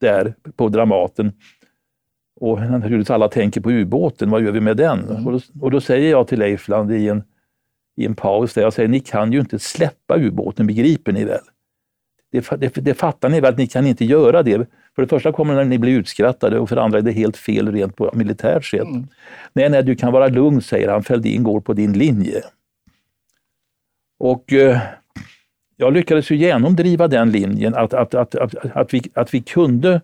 där 0.00 0.34
på 0.56 0.68
Dramaten. 0.68 1.32
Och 2.40 2.60
naturligtvis 2.60 3.10
alla 3.10 3.28
tänker 3.28 3.60
på 3.60 3.70
ubåten, 3.70 4.30
vad 4.30 4.42
gör 4.42 4.52
vi 4.52 4.60
med 4.60 4.76
den? 4.76 5.04
Mm. 5.04 5.26
Och, 5.26 5.32
då, 5.32 5.40
och, 5.60 5.70
då, 5.70 5.80
säger 5.80 6.10
jag 6.10 6.28
till 6.28 6.38
Leifland 6.38 6.92
i 6.92 7.08
en 7.08 7.22
i 7.96 8.06
en 8.06 8.14
paus 8.14 8.54
där 8.54 8.62
jag 8.62 8.72
säger, 8.72 8.88
ni 8.88 9.00
kan 9.00 9.32
ju 9.32 9.40
inte 9.40 9.58
släppa 9.58 10.16
ubåten, 10.16 10.66
begriper 10.66 11.12
ni 11.12 11.24
väl? 11.24 11.40
Det, 12.32 12.50
det, 12.60 12.74
det 12.74 12.94
fattar 12.94 13.28
ni 13.28 13.40
väl 13.40 13.52
att 13.52 13.58
ni 13.58 13.66
kan 13.66 13.86
inte 13.86 14.04
göra 14.04 14.42
det? 14.42 14.66
För 14.94 15.02
det 15.02 15.08
första 15.08 15.32
kommer 15.32 15.64
ni 15.64 15.78
bli 15.78 15.92
utskrattade 15.92 16.58
och 16.58 16.68
för 16.68 16.76
det 16.76 16.82
andra 16.82 16.98
är 16.98 17.02
det 17.02 17.12
helt 17.12 17.36
fel 17.36 17.72
rent 17.72 17.96
på 17.96 18.10
militärt 18.14 18.64
sätt. 18.64 18.80
Mm. 18.80 19.06
Nej, 19.52 19.70
nej, 19.70 19.82
du 19.82 19.94
kan 19.94 20.12
vara 20.12 20.28
lugn, 20.28 20.62
säger 20.62 20.88
han. 20.88 21.02
Fälldin 21.02 21.42
går 21.42 21.60
på 21.60 21.72
din 21.72 21.92
linje. 21.92 22.42
Och 24.18 24.52
eh, 24.52 24.78
jag 25.76 25.92
lyckades 25.92 26.30
ju 26.30 26.36
genomdriva 26.36 27.08
den 27.08 27.30
linjen 27.30 27.74
att, 27.74 27.94
att, 27.94 28.14
att, 28.14 28.34
att, 28.34 28.54
att, 28.54 28.94
vi, 28.94 29.02
att 29.14 29.34
vi 29.34 29.42
kunde 29.42 30.00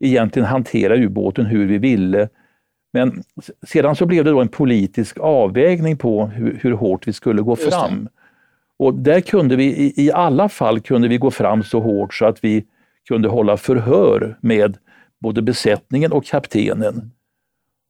egentligen 0.00 0.46
hantera 0.46 0.96
ubåten 0.96 1.46
hur 1.46 1.66
vi 1.66 1.78
ville 1.78 2.28
men 2.92 3.22
sedan 3.66 3.96
så 3.96 4.06
blev 4.06 4.24
det 4.24 4.30
då 4.30 4.40
en 4.40 4.48
politisk 4.48 5.18
avvägning 5.18 5.96
på 5.96 6.26
hur, 6.26 6.58
hur 6.62 6.72
hårt 6.72 7.08
vi 7.08 7.12
skulle 7.12 7.42
gå 7.42 7.56
fram. 7.56 8.08
Och 8.76 8.94
där 8.94 9.20
kunde 9.20 9.56
vi 9.56 9.64
i, 9.64 10.06
i 10.06 10.12
alla 10.12 10.48
fall 10.48 10.80
kunde 10.80 11.08
vi 11.08 11.18
gå 11.18 11.30
fram 11.30 11.62
så 11.62 11.80
hårt 11.80 12.14
så 12.14 12.24
att 12.26 12.44
vi 12.44 12.64
kunde 13.08 13.28
hålla 13.28 13.56
förhör 13.56 14.36
med 14.40 14.76
både 15.20 15.42
besättningen 15.42 16.12
och 16.12 16.24
kaptenen. 16.24 17.10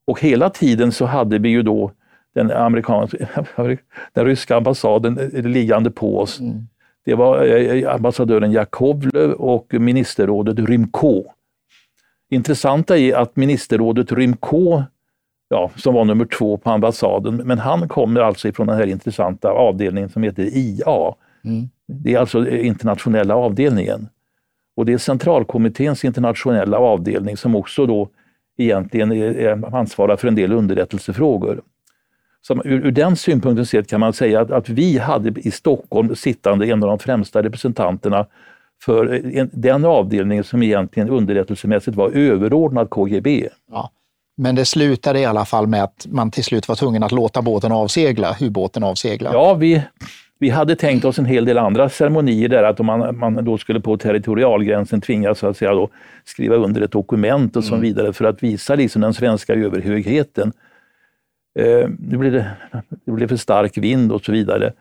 Och 0.07 0.21
hela 0.21 0.51
tiden 0.51 0.93
så 0.93 1.05
hade 1.05 1.39
vi 1.39 1.49
ju 1.49 1.63
då 1.63 1.93
den, 2.35 2.51
amerikanska, 2.51 3.19
den 4.13 4.25
ryska 4.25 4.57
ambassaden 4.57 5.15
liggande 5.33 5.91
på 5.91 6.19
oss. 6.19 6.41
Mm. 6.41 6.67
Det 7.05 7.15
var 7.15 7.47
eh, 7.47 7.95
ambassadören 7.95 8.53
Jakovlev 8.53 9.31
och 9.31 9.75
ministerrådet 9.75 10.59
Rymko. 10.59 11.25
Intressanta 12.31 12.99
är 12.99 13.15
att 13.15 13.37
ministerrådet 13.37 14.13
Rymko, 14.13 14.83
ja, 15.49 15.71
som 15.77 15.95
var 15.95 16.05
nummer 16.05 16.25
två 16.25 16.57
på 16.57 16.71
ambassaden, 16.71 17.37
men 17.37 17.59
han 17.59 17.89
kommer 17.89 18.21
alltså 18.21 18.49
ifrån 18.49 18.67
den 18.67 18.77
här 18.77 18.87
intressanta 18.87 19.51
avdelningen 19.51 20.11
som 20.11 20.23
heter 20.23 20.43
IA. 20.43 21.15
Mm. 21.45 21.69
Det 21.87 22.15
är 22.15 22.19
alltså 22.19 22.49
internationella 22.49 23.35
avdelningen. 23.35 24.09
Och 24.77 24.87
det 24.87 24.93
är 24.93 24.99
centralkommitténs 24.99 26.05
internationella 26.05 26.79
avdelning 26.79 27.37
som 27.37 27.55
också 27.55 27.87
då 27.87 28.09
egentligen 28.57 29.13
är, 29.13 29.75
ansvarar 29.77 30.17
för 30.17 30.29
en 30.29 30.35
del 30.35 30.53
underrättelsefrågor. 30.53 31.61
Så 32.43 32.55
ur, 32.65 32.87
ur 32.87 32.91
den 32.91 33.17
synpunkten 33.17 33.67
sett 33.67 33.91
kan 33.91 34.01
man 34.01 34.13
säga 34.13 34.41
att, 34.41 34.51
att 34.51 34.69
vi 34.69 34.99
hade 34.99 35.41
i 35.41 35.51
Stockholm 35.51 36.17
sittande 36.17 36.67
en 36.67 36.83
av 36.83 36.89
de 36.89 36.99
främsta 36.99 37.43
representanterna 37.43 38.27
för 38.83 39.37
en, 39.37 39.51
den 39.53 39.85
avdelningen 39.85 40.45
som 40.45 40.63
egentligen 40.63 41.09
underrättelsemässigt 41.09 41.97
var 41.97 42.11
överordnad 42.11 42.91
KGB. 42.91 43.49
Ja. 43.71 43.91
Men 44.37 44.55
det 44.55 44.65
slutade 44.65 45.21
i 45.21 45.25
alla 45.25 45.45
fall 45.45 45.67
med 45.67 45.85
att 45.85 46.07
man 46.11 46.31
till 46.31 46.45
slut 46.45 46.69
var 46.69 46.77
tvungen 46.77 47.03
att 47.03 47.13
låta 47.13 47.43
båten 47.43 47.73
avsegla, 47.73 48.37
ubåten 48.41 48.83
avsegla. 48.83 49.31
Ja, 49.33 49.55
vi, 49.55 49.83
vi 50.39 50.51
hade 50.51 50.77
tänkt 50.77 51.05
oss 51.05 51.19
en 51.19 51.25
hel 51.25 51.45
del 51.45 51.59
andra 51.59 51.89
ceremonier 51.89 52.49
där, 52.49 52.63
att 52.63 52.81
om 52.81 52.87
man, 52.87 53.19
man 53.19 53.45
då 53.45 53.59
skulle 53.59 53.81
på 53.81 53.97
territorialgränsen 53.97 55.01
tvingas 55.01 55.39
så 55.39 55.47
att 55.47 55.57
säga 55.57 55.75
då, 55.75 55.89
skriva 56.25 56.57
under 56.57 56.81
ett 56.81 56.93
dokument 56.93 57.57
och 57.57 57.65
så 57.65 57.75
mm. 57.75 57.83
vidare 57.83 58.13
för 58.13 58.25
att 58.25 58.43
visa 58.43 58.75
liksom 58.75 59.03
den 59.03 59.15
svenska 59.15 59.55
överhögheten. 59.55 60.53
Eh, 61.59 61.89
nu 61.99 62.17
blir 62.17 62.31
det, 62.31 62.51
det 63.05 63.13
blir 63.13 63.27
för 63.27 63.37
stark 63.37 63.79
vind 63.79 64.13
och 64.13 64.25
så 64.25 64.33
vidare. 64.33 64.73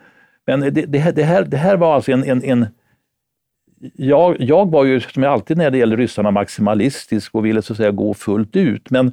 Men 0.47 0.59
det, 0.59 0.69
det, 0.69 1.15
det, 1.15 1.23
här, 1.23 1.45
det 1.45 1.57
här 1.57 1.77
var 1.77 1.95
alltså 1.95 2.11
en, 2.11 2.23
en, 2.23 2.43
en 2.43 2.65
jag, 3.95 4.35
jag 4.39 4.71
var 4.71 4.85
ju 4.85 4.99
som 4.99 5.23
jag 5.23 5.33
alltid 5.33 5.57
när 5.57 5.71
det 5.71 5.77
gäller 5.77 5.97
ryssarna 5.97 6.31
maximalistisk 6.31 7.35
och 7.35 7.45
ville 7.45 7.61
så 7.61 7.73
att 7.73 7.77
säga 7.77 7.91
gå 7.91 8.13
fullt 8.13 8.55
ut. 8.55 8.89
Men 8.89 9.11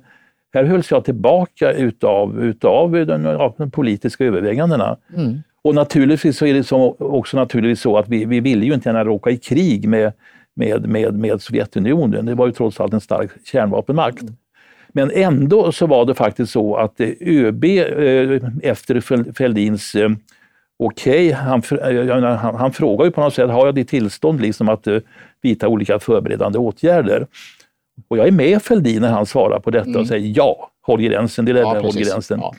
här 0.55 0.65
hölls 0.65 0.91
jag 0.91 1.05
tillbaka 1.05 1.73
utav, 1.73 2.45
utav 2.45 2.93
de, 2.93 3.53
de 3.59 3.71
politiska 3.71 4.25
övervägandena. 4.25 4.97
Mm. 5.17 5.43
Och 5.63 5.75
naturligtvis 5.75 6.37
så 6.37 6.47
är 6.47 6.55
det 6.55 6.65
så, 6.65 6.97
också 6.99 7.37
naturligtvis 7.37 7.81
så 7.81 7.99
att 7.99 8.09
vi, 8.09 8.25
vi 8.25 8.41
ville 8.41 8.67
ju 8.67 8.75
inte 8.75 8.89
gärna 8.89 9.05
råka 9.05 9.31
i 9.31 9.37
krig 9.37 9.89
med, 9.89 10.13
med, 10.55 10.89
med, 10.89 11.15
med 11.15 11.43
Sovjetunionen. 11.43 12.27
Det 12.27 12.35
var 12.35 12.47
ju 12.47 12.53
trots 12.53 12.81
allt 12.81 12.93
en 12.93 13.01
stark 13.01 13.31
kärnvapenmakt. 13.45 14.23
Mm. 14.23 14.35
Men 14.89 15.11
ändå 15.15 15.73
så 15.73 15.87
var 15.87 16.05
det 16.05 16.15
faktiskt 16.15 16.53
så 16.53 16.77
att 16.77 17.01
ÖB 17.21 17.65
eh, 17.65 18.43
efter 18.63 19.01
Fälldins 19.33 19.95
eh, 19.95 20.11
okej, 20.79 21.29
okay, 21.29 21.33
han, 21.33 21.63
han, 22.23 22.55
han 22.55 22.73
frågar 22.73 23.05
ju 23.05 23.11
på 23.11 23.21
något 23.21 23.35
sätt, 23.35 23.51
har 23.51 23.67
jag 23.67 23.75
ditt 23.75 23.89
tillstånd 23.89 24.41
liksom 24.41 24.69
att 24.69 24.87
vidta 25.43 25.69
olika 25.69 25.99
förberedande 25.99 26.59
åtgärder? 26.59 27.27
Och 28.09 28.19
jag 28.19 28.27
är 28.27 28.33
med 28.33 28.63
Fälldin 28.63 29.03
när 29.03 29.11
han 29.11 29.27
svarar 29.27 29.61
på 29.61 29.71
detta 29.71 29.89
mm. 29.89 30.01
och 30.01 30.07
säger 30.07 30.33
ja, 30.37 30.71
håll 30.83 31.03
gränsen, 31.03 31.45
det 31.45 31.53
är 31.53 31.57
ja, 31.57 31.81
håll 31.81 31.93
gränsen. 31.93 32.39
Ja. 32.43 32.55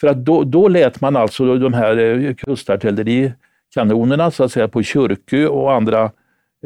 För 0.00 0.08
att 0.08 0.16
då, 0.16 0.44
då 0.44 0.68
lät 0.68 1.00
man 1.00 1.16
alltså 1.16 1.58
de 1.58 1.74
här 1.74 2.32
kustartillerikanonerna 2.32 4.30
så 4.30 4.44
att 4.44 4.52
säga 4.52 4.68
på 4.68 4.82
Kyrkö 4.82 5.46
och 5.46 5.72
andra 5.72 6.10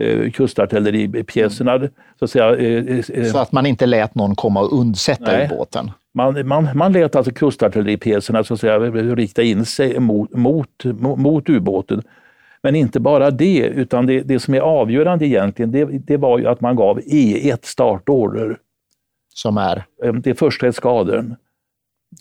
eh, 0.01 0.31
kustartilleripjäserna. 0.31 1.75
Mm. 1.75 1.89
Så, 2.19 2.25
att 2.25 2.31
säga, 2.31 2.57
eh, 2.57 2.99
eh, 2.99 3.25
så 3.33 3.39
att 3.39 3.53
man 3.53 3.67
inte 3.67 3.87
lät 3.87 4.15
någon 4.15 4.35
komma 4.35 4.61
och 4.61 4.79
undsätta 4.81 5.45
ubåten? 5.45 5.91
Man, 6.15 6.49
man, 6.49 6.69
man 6.75 6.93
lät 6.93 7.17
alltså 7.17 7.33
kustartilleripjäserna 7.33 8.45
så 8.45 8.55
att 8.55 8.61
säga, 8.61 8.79
rikta 9.15 9.43
in 9.43 9.65
sig 9.65 10.01
mot, 10.01 10.33
mot, 10.33 10.85
mot 11.17 11.49
ubåten. 11.49 12.03
Men 12.63 12.75
inte 12.75 13.01
bara 13.01 13.31
det, 13.31 13.67
utan 13.67 14.07
det, 14.07 14.21
det 14.21 14.41
som 14.41 14.55
är 14.55 14.61
avgörande 14.61 15.27
egentligen, 15.27 15.71
det, 15.71 15.85
det 15.85 16.17
var 16.17 16.39
ju 16.39 16.47
att 16.47 16.61
man 16.61 16.77
gav 16.77 17.01
E1 17.01 17.59
startorder. 17.63 18.59
Som 19.35 19.57
är? 19.57 19.85
Eh, 20.05 20.13
det 20.13 20.31
är 20.31 20.35
första 20.35 20.67
eskadern. 20.67 21.35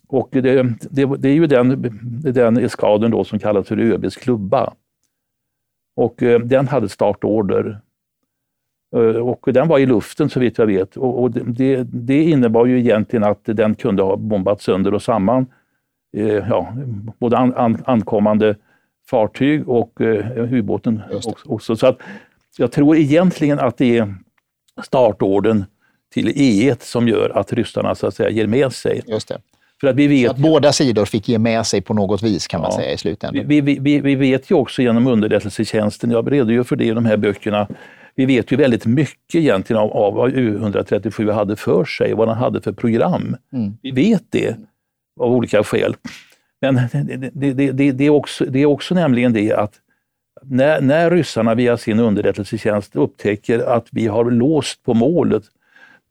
Och 0.07 0.29
det, 0.31 0.41
det, 0.41 1.17
det, 1.17 1.29
är 1.29 1.33
ju 1.33 1.47
den, 1.47 1.99
den 2.23 2.57
eskaden 2.57 3.11
då 3.11 3.23
som 3.23 3.39
kallas 3.39 3.67
för 3.67 3.79
ÖBs 3.79 4.15
klubba. 4.15 4.73
Och 5.95 6.23
eh, 6.23 6.39
den 6.39 6.67
hade 6.67 6.89
startorder. 6.89 7.81
Eh, 8.95 8.99
och 8.99 9.53
den 9.53 9.67
var 9.67 9.79
i 9.79 9.85
luften 9.85 10.29
så 10.29 10.39
vitt 10.39 10.57
jag 10.57 10.67
vet. 10.67 10.97
Och, 10.97 11.21
och 11.21 11.31
det, 11.31 11.83
det, 11.83 12.23
innebar 12.23 12.65
ju 12.65 12.79
egentligen 12.79 13.23
att 13.23 13.39
den 13.43 13.75
kunde 13.75 14.03
ha 14.03 14.15
bombat 14.15 14.61
sönder 14.61 14.93
och 14.93 15.01
samman 15.01 15.45
eh, 16.17 16.25
ja, 16.25 16.73
både 17.19 17.37
an, 17.37 17.53
an, 17.55 17.83
ankommande 17.85 18.55
fartyg 19.09 19.69
och 19.69 20.01
eh, 20.01 20.53
ubåten 20.53 21.01
också. 21.45 21.75
Så 21.75 21.87
att 21.87 21.97
jag 22.57 22.71
tror 22.71 22.97
egentligen 22.97 23.59
att 23.59 23.77
det 23.77 23.97
är 23.97 24.15
startorden 24.83 25.65
till 26.13 26.27
E1 26.27 26.77
som 26.79 27.07
gör 27.07 27.29
att 27.29 27.53
ryssarna 27.53 27.95
så 27.95 28.07
att 28.07 28.15
säga 28.15 28.29
ger 28.29 28.47
med 28.47 28.73
sig. 28.73 29.01
Just 29.07 29.27
det. 29.27 29.41
För 29.81 29.87
att 29.87 29.95
vi 29.95 30.07
vet, 30.07 30.25
så 30.25 30.31
att 30.31 30.37
båda 30.37 30.73
sidor 30.73 31.05
fick 31.05 31.29
ge 31.29 31.39
med 31.39 31.65
sig 31.65 31.81
på 31.81 31.93
något 31.93 32.23
vis 32.23 32.47
kan 32.47 32.61
man 32.61 32.71
ja, 32.71 32.77
säga 32.77 32.93
i 32.93 32.97
slutändan. 32.97 33.47
Vi, 33.47 33.61
vi, 33.61 33.79
vi, 33.79 33.99
vi, 33.99 34.15
vet 34.15 34.51
ju 34.51 34.55
också 34.55 34.81
genom 34.81 35.07
underrättelsetjänsten, 35.07 36.11
jag 36.11 36.31
redogör 36.31 36.63
för 36.63 36.75
det 36.75 36.85
i 36.85 36.91
de 36.91 37.05
här 37.05 37.17
böckerna, 37.17 37.67
vi 38.15 38.25
vet 38.25 38.51
ju 38.51 38.57
väldigt 38.57 38.85
mycket 38.85 39.35
egentligen 39.35 39.81
av, 39.81 39.91
av 39.91 40.13
vad 40.13 40.33
U137 40.33 41.31
hade 41.31 41.55
för 41.55 41.85
sig, 41.85 42.13
vad 42.13 42.27
den 42.27 42.37
hade 42.37 42.61
för 42.61 42.71
program. 42.71 43.35
Mm. 43.53 43.77
Vi 43.81 43.91
vet 43.91 44.23
det 44.29 44.55
av 45.19 45.31
olika 45.31 45.63
skäl. 45.63 45.95
Men 46.61 46.75
det, 46.91 47.53
det, 47.53 47.71
det, 47.71 47.91
det, 47.91 48.05
är 48.05 48.09
också, 48.09 48.45
det 48.45 48.59
är 48.59 48.65
också 48.65 48.95
nämligen 48.95 49.33
det 49.33 49.53
att 49.53 49.73
när, 50.43 50.81
när 50.81 51.11
ryssarna 51.11 51.55
via 51.55 51.77
sin 51.77 51.99
underrättelsetjänst 51.99 52.95
upptäcker 52.95 53.59
att 53.59 53.87
vi 53.91 54.07
har 54.07 54.31
låst 54.31 54.83
på 54.83 54.93
målet 54.93 55.43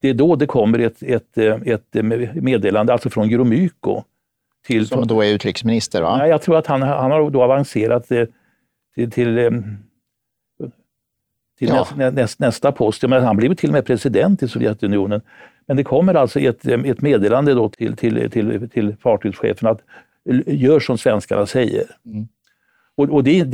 det 0.01 0.09
är 0.09 0.15
då 0.15 0.37
det 0.37 0.47
kommer 0.47 0.79
ett, 0.79 1.03
ett, 1.03 1.39
ett 1.39 1.95
meddelande, 2.35 2.93
alltså 2.93 3.11
från 3.11 3.29
Gromyko. 3.29 4.03
Till, 4.67 4.87
Som 4.87 5.07
då 5.07 5.23
är 5.25 5.35
utrikesminister? 5.35 6.03
va? 6.03 6.17
Nej, 6.17 6.31
jag 6.31 6.43
tror 6.43 6.57
att 6.57 6.67
han, 6.67 6.83
han 6.83 7.11
har 7.11 7.31
då 7.31 7.43
avancerat 7.43 8.09
till, 8.09 8.27
till, 8.95 9.11
till, 9.11 9.39
eh, 9.39 9.51
till 11.59 11.69
ja. 11.69 11.87
näst, 11.97 12.17
näst, 12.17 12.39
nästa 12.39 12.73
post. 12.73 13.03
Men 13.03 13.23
han 13.23 13.37
blev 13.37 13.55
till 13.55 13.69
och 13.69 13.73
med 13.73 13.87
president 13.87 14.43
i 14.43 14.49
Sovjetunionen. 14.49 15.21
Men 15.67 15.77
det 15.77 15.85
kommer 15.85 16.15
alltså 16.15 16.41
ett, 16.41 16.67
ett 16.67 17.01
meddelande 17.01 17.55
då 17.55 17.69
till, 17.69 17.97
till, 17.97 18.31
till, 18.31 18.69
till 18.69 18.97
fartygschefen 18.97 19.69
att 19.69 19.81
gör 20.47 20.81
som 20.81 20.99
svenskarna 20.99 21.47
säger. 21.47 21.85
Mm. 22.07 22.29
Och, 22.95 23.11
och 23.11 23.25
det, 23.25 23.45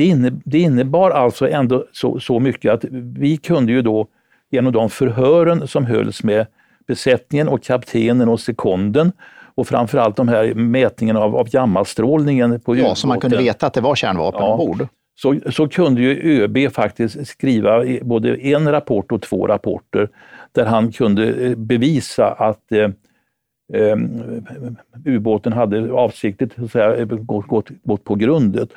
det, 0.45 0.59
innebar 0.59 1.11
alltså 1.11 1.49
ändå 1.49 1.87
så, 1.93 2.21
så 2.21 2.41
mycket 2.41 2.73
att 2.73 2.85
vi 3.19 3.37
kunde 3.37 3.73
ju 3.73 3.83
då 3.83 4.07
genom 4.51 4.73
de 4.73 4.91
förhören 4.91 5.69
som 5.69 5.87
hölls 5.87 6.23
med 6.23 6.47
besättningen 6.87 7.49
och 7.49 7.63
kaptenen 7.63 8.29
och 8.29 8.41
sekonden 8.41 9.13
och 9.55 9.69
framförallt 9.69 10.17
de 10.17 10.29
här 10.29 10.55
mätningarna 10.55 11.21
av, 11.21 11.37
av 11.37 11.49
gammastrålningen 11.49 12.61
på 12.61 12.77
Ja, 12.77 12.95
så 12.95 13.07
man 13.07 13.21
kunde 13.21 13.37
veta 13.37 13.67
att 13.67 13.75
det 13.75 13.81
var 13.81 13.95
kärnvapen 13.95 14.41
ja, 14.41 14.53
ombord. 14.53 14.89
Så, 15.19 15.41
så 15.51 15.69
kunde 15.69 16.03
ju 16.03 16.43
ÖB 16.43 16.73
faktiskt 16.73 17.29
skriva 17.29 17.85
både 18.03 18.37
en 18.37 18.71
rapport 18.71 19.13
och 19.13 19.23
två 19.23 19.47
rapporter 19.47 20.09
där 20.53 20.65
han 20.65 20.93
kunde 20.93 21.29
eh, 21.33 21.57
bevisa 21.57 22.27
att 22.27 22.73
eh, 22.73 22.91
eh, 23.73 23.97
ubåten 25.05 25.53
hade 25.53 25.93
avsiktligt 25.93 26.55
så 26.55 26.65
att 26.65 26.71
säga, 26.71 27.05
gått, 27.05 27.47
gått, 27.47 27.69
gått 27.85 28.05
på 28.05 28.15
grundet. 28.15 28.69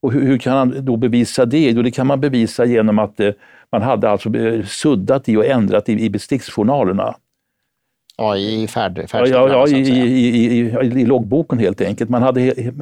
Och 0.00 0.12
hur, 0.12 0.22
hur, 0.22 0.38
kan 0.38 0.56
han 0.56 0.84
då 0.84 0.96
bevisa 0.96 1.44
det? 1.44 1.70
Jo, 1.70 1.82
det 1.82 1.90
kan 1.90 2.06
man 2.06 2.20
bevisa 2.20 2.64
genom 2.64 2.98
att 2.98 3.20
eh, 3.20 3.30
man 3.74 3.82
hade 3.82 4.10
alltså 4.10 4.36
eh, 4.36 4.64
suddat 4.64 5.28
i 5.28 5.36
och 5.36 5.46
ändrat 5.46 5.88
i, 5.88 5.92
i 5.92 6.10
besticksjournalerna. 6.10 7.14
Ja, 8.16 8.36
i 8.36 8.66
färd, 8.68 9.28
ja, 9.28 9.48
ja, 9.48 9.68
i, 9.68 9.80
i, 9.80 10.58
i, 11.00 11.06
loggboken 11.06 11.58
helt 11.58 11.80
enkelt. 11.80 12.10
Man 12.10 12.22
hade 12.22 12.40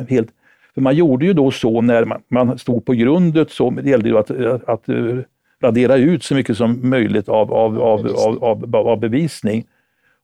helt, 0.08 0.28
för 0.74 0.80
man 0.80 0.96
gjorde 0.96 1.26
ju 1.26 1.32
då 1.32 1.50
så 1.50 1.80
när 1.80 2.04
man, 2.04 2.22
man 2.28 2.58
stod 2.58 2.84
på 2.84 2.92
grundet 2.92 3.50
så 3.50 3.70
det 3.70 3.90
gällde 3.90 4.10
det 4.10 4.18
att, 4.18 4.30
att, 4.30 4.68
att 4.68 4.88
eh, 4.88 5.18
radera 5.62 5.96
ut 5.96 6.24
så 6.24 6.34
mycket 6.34 6.56
som 6.56 6.90
möjligt 6.90 7.28
av, 7.28 7.52
av, 7.52 7.80
av, 7.82 8.06
av, 8.40 8.76
av, 8.76 9.00
bevisning. 9.00 9.64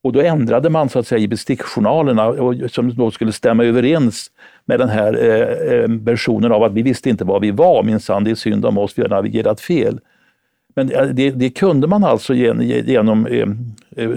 Och 0.02 0.12
då 0.12 0.20
ändrade 0.20 0.70
man 0.70 0.88
så 0.88 0.98
att 0.98 1.06
säga 1.06 1.18
i 1.18 1.28
bestickjournalerna 1.28 2.26
och, 2.26 2.54
som 2.70 2.94
då 2.94 3.10
skulle 3.10 3.32
stämma 3.32 3.64
överens 3.64 4.30
med 4.64 4.78
den 4.80 4.88
här 4.88 5.12
eh, 5.24 5.74
eh 5.74 5.88
versionen 5.88 6.52
av 6.52 6.62
att 6.62 6.72
vi 6.72 6.82
visste 6.82 7.10
inte 7.10 7.24
var 7.24 7.40
vi 7.40 7.50
var, 7.50 7.82
minsann 7.82 8.24
det 8.24 8.30
är 8.30 8.34
synd 8.34 8.66
om 8.66 8.78
oss, 8.78 8.98
vi 8.98 9.02
har 9.02 9.08
navigerat 9.08 9.60
fel. 9.60 10.00
Men 10.78 11.14
det, 11.16 11.30
det 11.30 11.50
kunde 11.50 11.86
man 11.86 12.04
alltså 12.04 12.34
genom 12.34 13.26
eh, 13.26 13.48
eh, 13.96 14.10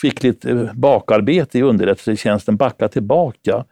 skickligt 0.00 0.44
eh, 0.44 0.72
bakarbete 0.74 1.58
i 1.58 1.62
underrättelsetjänsten 1.62 2.56
backa 2.56 2.88
tillbaka. 2.88 3.64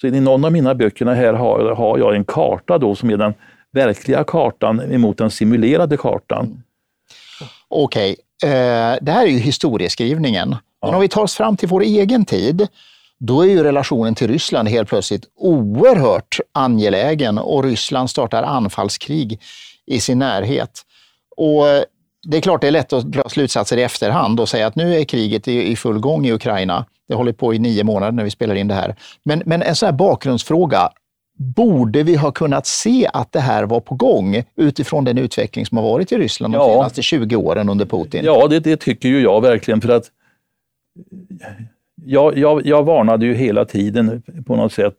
Så 0.00 0.06
i 0.06 0.20
någon 0.20 0.44
av 0.44 0.52
mina 0.52 0.74
böcker 0.74 1.06
här 1.06 1.32
har, 1.32 1.74
har 1.74 1.98
jag 1.98 2.16
en 2.16 2.24
karta 2.24 2.78
då 2.78 2.94
som 2.94 3.10
är 3.10 3.16
den 3.16 3.34
verkliga 3.72 4.24
kartan 4.24 4.92
emot 4.92 5.18
den 5.18 5.30
simulerade 5.30 5.96
kartan. 5.96 6.46
Mm. 6.46 6.62
Okej, 7.68 8.16
okay. 8.42 8.50
eh, 8.50 8.98
det 9.00 9.12
här 9.12 9.26
är 9.26 9.30
ju 9.30 9.38
historieskrivningen. 9.38 10.50
Ja. 10.50 10.86
Men 10.86 10.94
om 10.94 11.00
vi 11.00 11.08
tar 11.08 11.22
oss 11.22 11.34
fram 11.34 11.56
till 11.56 11.68
vår 11.68 11.82
egen 11.82 12.24
tid, 12.24 12.68
då 13.18 13.42
är 13.42 13.48
ju 13.48 13.62
relationen 13.62 14.14
till 14.14 14.28
Ryssland 14.28 14.68
helt 14.68 14.88
plötsligt 14.88 15.24
oerhört 15.36 16.40
angelägen 16.52 17.38
och 17.38 17.64
Ryssland 17.64 18.10
startar 18.10 18.42
anfallskrig 18.42 19.40
i 19.86 20.00
sin 20.00 20.18
närhet. 20.18 20.84
Och 21.40 21.64
det 22.22 22.36
är 22.36 22.40
klart 22.40 22.60
det 22.60 22.66
är 22.66 22.70
lätt 22.70 22.92
att 22.92 23.12
dra 23.12 23.28
slutsatser 23.28 23.76
i 23.76 23.82
efterhand 23.82 24.40
och 24.40 24.48
säga 24.48 24.66
att 24.66 24.76
nu 24.76 24.94
är 24.94 25.04
kriget 25.04 25.48
i, 25.48 25.76
full 25.76 25.98
gång 25.98 26.26
i 26.26 26.32
Ukraina. 26.32 26.86
Det 27.08 27.14
håller 27.14 27.32
på 27.32 27.54
i 27.54 27.58
nio 27.58 27.84
månader 27.84 28.12
när 28.12 28.24
vi 28.24 28.30
spelar 28.30 28.54
in 28.54 28.68
det 28.68 28.74
här. 28.74 28.94
Men, 29.22 29.42
men 29.46 29.62
en 29.62 29.76
sån 29.76 29.86
här 29.86 29.92
bakgrundsfråga. 29.92 30.90
Borde 31.56 32.02
vi 32.02 32.16
ha 32.16 32.32
kunnat 32.32 32.66
se 32.66 33.10
att 33.12 33.32
det 33.32 33.40
här 33.40 33.64
var 33.64 33.80
på 33.80 33.94
gång 33.94 34.42
utifrån 34.56 35.04
den 35.04 35.18
utveckling 35.18 35.66
som 35.66 35.78
har 35.78 35.84
varit 35.84 36.12
i 36.12 36.16
Ryssland 36.16 36.54
de 36.54 36.70
senaste 36.70 37.02
20 37.02 37.36
åren 37.36 37.68
under 37.68 37.86
Putin? 37.86 38.24
Ja, 38.24 38.46
det, 38.48 38.60
det 38.60 38.76
tycker 38.76 39.08
ju 39.08 39.20
jag 39.20 39.40
verkligen. 39.40 39.80
för 39.80 39.88
att 39.88 40.04
jag, 42.04 42.38
jag, 42.38 42.66
jag 42.66 42.82
varnade 42.82 43.26
ju 43.26 43.34
hela 43.34 43.64
tiden 43.64 44.22
på 44.46 44.56
något 44.56 44.72
sätt 44.72 44.94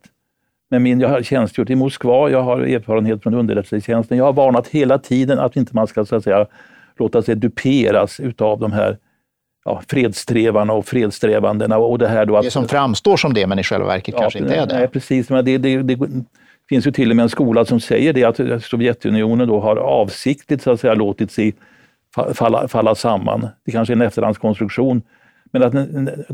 med 0.72 0.82
min, 0.82 1.00
jag 1.00 1.08
har 1.08 1.22
tjänstgjort 1.22 1.70
i 1.70 1.74
Moskva, 1.74 2.30
jag 2.30 2.42
har 2.42 2.60
erfarenhet 2.60 3.22
från 3.22 3.34
underrättelsetjänsten. 3.34 4.18
Jag 4.18 4.24
har 4.24 4.32
varnat 4.32 4.68
hela 4.68 4.98
tiden 4.98 5.38
att 5.38 5.56
inte 5.56 5.74
man 5.74 5.86
ska 5.86 6.04
så 6.04 6.16
att 6.16 6.24
säga, 6.24 6.46
låta 6.98 7.22
sig 7.22 7.36
duperas 7.36 8.20
utav 8.20 8.60
de 8.60 8.72
här 8.72 8.98
ja, 9.64 9.82
fredssträvarna 9.88 10.72
och 10.72 10.86
fredssträvandena. 10.86 11.78
Och 11.78 11.98
det, 11.98 12.08
här 12.08 12.26
då 12.26 12.36
att, 12.36 12.44
det 12.44 12.50
som 12.50 12.68
framstår 12.68 13.16
som 13.16 13.34
det, 13.34 13.46
men 13.46 13.58
i 13.58 13.62
själva 13.62 13.86
verket 13.86 14.14
ja, 14.14 14.20
kanske 14.20 14.38
inte 14.38 14.54
är 14.54 14.66
det. 14.66 14.78
Nej, 14.78 14.88
precis. 14.88 15.30
Men 15.30 15.44
det, 15.44 15.58
det, 15.58 15.82
det, 15.82 15.98
finns 16.68 16.86
ju 16.86 16.90
till 16.90 17.10
och 17.10 17.16
med 17.16 17.22
en 17.22 17.28
skola 17.28 17.64
som 17.64 17.80
säger 17.80 18.12
det, 18.12 18.24
att 18.24 18.64
Sovjetunionen 18.64 19.48
då 19.48 19.60
har 19.60 19.76
avsiktligt 19.76 20.62
så 20.62 20.70
att 20.70 20.80
säga, 20.80 20.94
låtit 20.94 21.30
sig 21.30 21.54
falla, 22.34 22.68
falla 22.68 22.94
samman. 22.94 23.48
Det 23.64 23.72
kanske 23.72 23.92
är 23.92 23.96
en 23.96 24.02
efterhandskonstruktion. 24.02 25.02
Men 25.52 25.62
att 25.62 25.74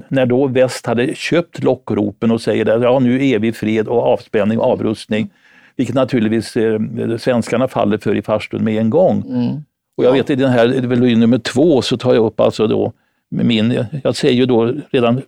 när 0.08 0.26
då 0.26 0.46
väst 0.46 0.86
hade 0.86 1.14
köpt 1.14 1.62
lockropen 1.62 2.30
och 2.30 2.40
säger 2.40 2.70
att 2.70 2.82
ja, 2.82 2.98
nu 2.98 3.26
är 3.26 3.38
vi 3.38 3.52
fred 3.52 3.88
och 3.88 4.02
avspänning 4.02 4.58
och 4.58 4.64
avrustning, 4.64 5.30
vilket 5.76 5.94
naturligtvis 5.94 6.56
eh, 6.56 6.80
svenskarna 7.18 7.68
faller 7.68 7.98
för 7.98 8.16
i 8.16 8.22
farstun 8.22 8.64
med 8.64 8.78
en 8.78 8.90
gång. 8.90 9.24
Mm. 9.28 9.64
Och 9.96 10.04
jag 10.04 10.12
vet 10.12 10.30
i 10.30 10.34
den 10.34 10.50
här 10.50 10.66
väl 10.68 11.18
nummer 11.18 11.38
två 11.38 11.82
så 11.82 11.96
tar 11.96 12.14
jag 12.14 12.26
upp 12.26 12.40
alltså 12.40 12.66
då 12.66 12.92
min, 13.30 13.84
jag 14.04 14.16
säger 14.16 14.34
ju 14.34 14.46
då 14.46 14.74
redan 14.90 15.22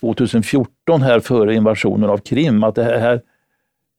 2014 0.00 1.02
här 1.02 1.20
före 1.20 1.54
invasionen 1.54 2.10
av 2.10 2.18
Krim 2.18 2.64
att 2.64 2.74
det 2.74 2.84
här, 2.84 3.20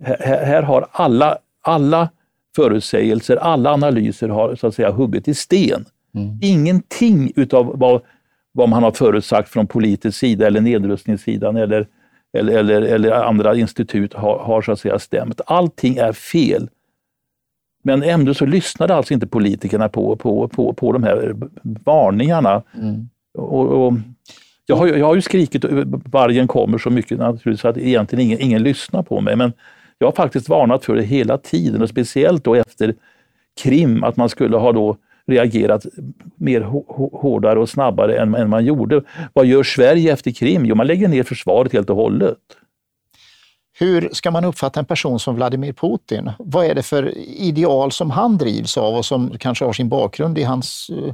här, 0.03 0.45
här 0.45 0.63
har 0.63 0.87
alla, 0.91 1.37
alla 1.61 2.09
förutsägelser, 2.55 3.35
alla 3.35 3.73
analyser 3.73 4.29
har 4.29 4.55
så 4.55 4.67
att 4.67 4.75
säga 4.75 4.91
huggit 4.91 5.27
i 5.27 5.33
sten. 5.33 5.85
Mm. 6.15 6.39
Ingenting 6.41 7.31
utav 7.35 7.71
vad, 7.79 8.01
vad 8.55 8.69
man 8.69 8.83
har 8.83 8.91
förutsagt 8.91 9.49
från 9.49 9.67
politisk 9.67 10.17
sida 10.17 10.47
eller 10.47 10.61
nedrustningssidan 10.61 11.57
eller, 11.57 11.87
eller, 12.37 12.57
eller, 12.57 12.81
eller 12.81 13.11
andra 13.11 13.55
institut 13.55 14.13
har, 14.13 14.39
har 14.39 14.61
så 14.61 14.71
att 14.71 14.79
säga 14.79 14.99
stämt. 14.99 15.41
Allting 15.45 15.97
är 15.97 16.13
fel. 16.13 16.69
Men 17.83 18.03
ändå 18.03 18.33
så 18.33 18.45
lyssnade 18.45 18.95
alltså 18.95 19.13
inte 19.13 19.27
politikerna 19.27 19.89
på, 19.89 20.15
på, 20.15 20.47
på, 20.47 20.73
på 20.73 20.91
de 20.91 21.03
här 21.03 21.35
varningarna. 21.63 22.63
Mm. 22.81 23.09
Och, 23.37 23.85
och, 23.85 23.93
jag, 24.65 24.75
har, 24.75 24.87
jag 24.87 25.05
har 25.05 25.15
ju 25.15 25.21
skrikit 25.21 25.65
vargen 26.05 26.47
kommer 26.47 26.77
så 26.77 26.89
mycket 26.89 27.19
naturligtvis 27.19 27.65
att 27.65 27.77
egentligen 27.77 28.25
ingen, 28.25 28.39
ingen 28.39 28.63
lyssnar 28.63 29.03
på 29.03 29.21
mig. 29.21 29.35
Men 29.35 29.53
jag 29.97 30.07
har 30.07 30.11
faktiskt 30.11 30.49
varnat 30.49 30.85
för 30.85 30.95
det 30.95 31.03
hela 31.03 31.37
tiden 31.37 31.81
och 31.81 31.89
speciellt 31.89 32.43
då 32.43 32.55
efter 32.55 32.95
Krim, 33.61 34.03
att 34.03 34.17
man 34.17 34.29
skulle 34.29 34.57
ha 34.57 34.71
då 34.71 34.97
reagerat 35.27 35.85
mer 36.35 36.61
hårdare 37.21 37.59
och 37.59 37.69
snabbare 37.69 38.17
än, 38.17 38.35
än 38.35 38.49
man 38.49 38.65
gjorde. 38.65 39.01
Vad 39.33 39.45
gör 39.45 39.63
Sverige 39.63 40.13
efter 40.13 40.31
Krim? 40.31 40.65
Jo, 40.65 40.75
man 40.75 40.87
lägger 40.87 41.07
ner 41.07 41.23
försvaret 41.23 41.73
helt 41.73 41.89
och 41.89 41.95
hållet. 41.95 42.37
Hur 43.77 44.09
ska 44.11 44.31
man 44.31 44.45
uppfatta 44.45 44.79
en 44.79 44.85
person 44.85 45.19
som 45.19 45.35
Vladimir 45.35 45.73
Putin? 45.73 46.31
Vad 46.39 46.65
är 46.65 46.75
det 46.75 46.83
för 46.83 47.17
ideal 47.17 47.91
som 47.91 48.11
han 48.11 48.37
drivs 48.37 48.77
av 48.77 48.95
och 48.95 49.05
som 49.05 49.37
kanske 49.37 49.65
har 49.65 49.73
sin 49.73 49.89
bakgrund 49.89 50.37
i 50.37 50.43
hans 50.43 50.89
eh, 50.89 51.13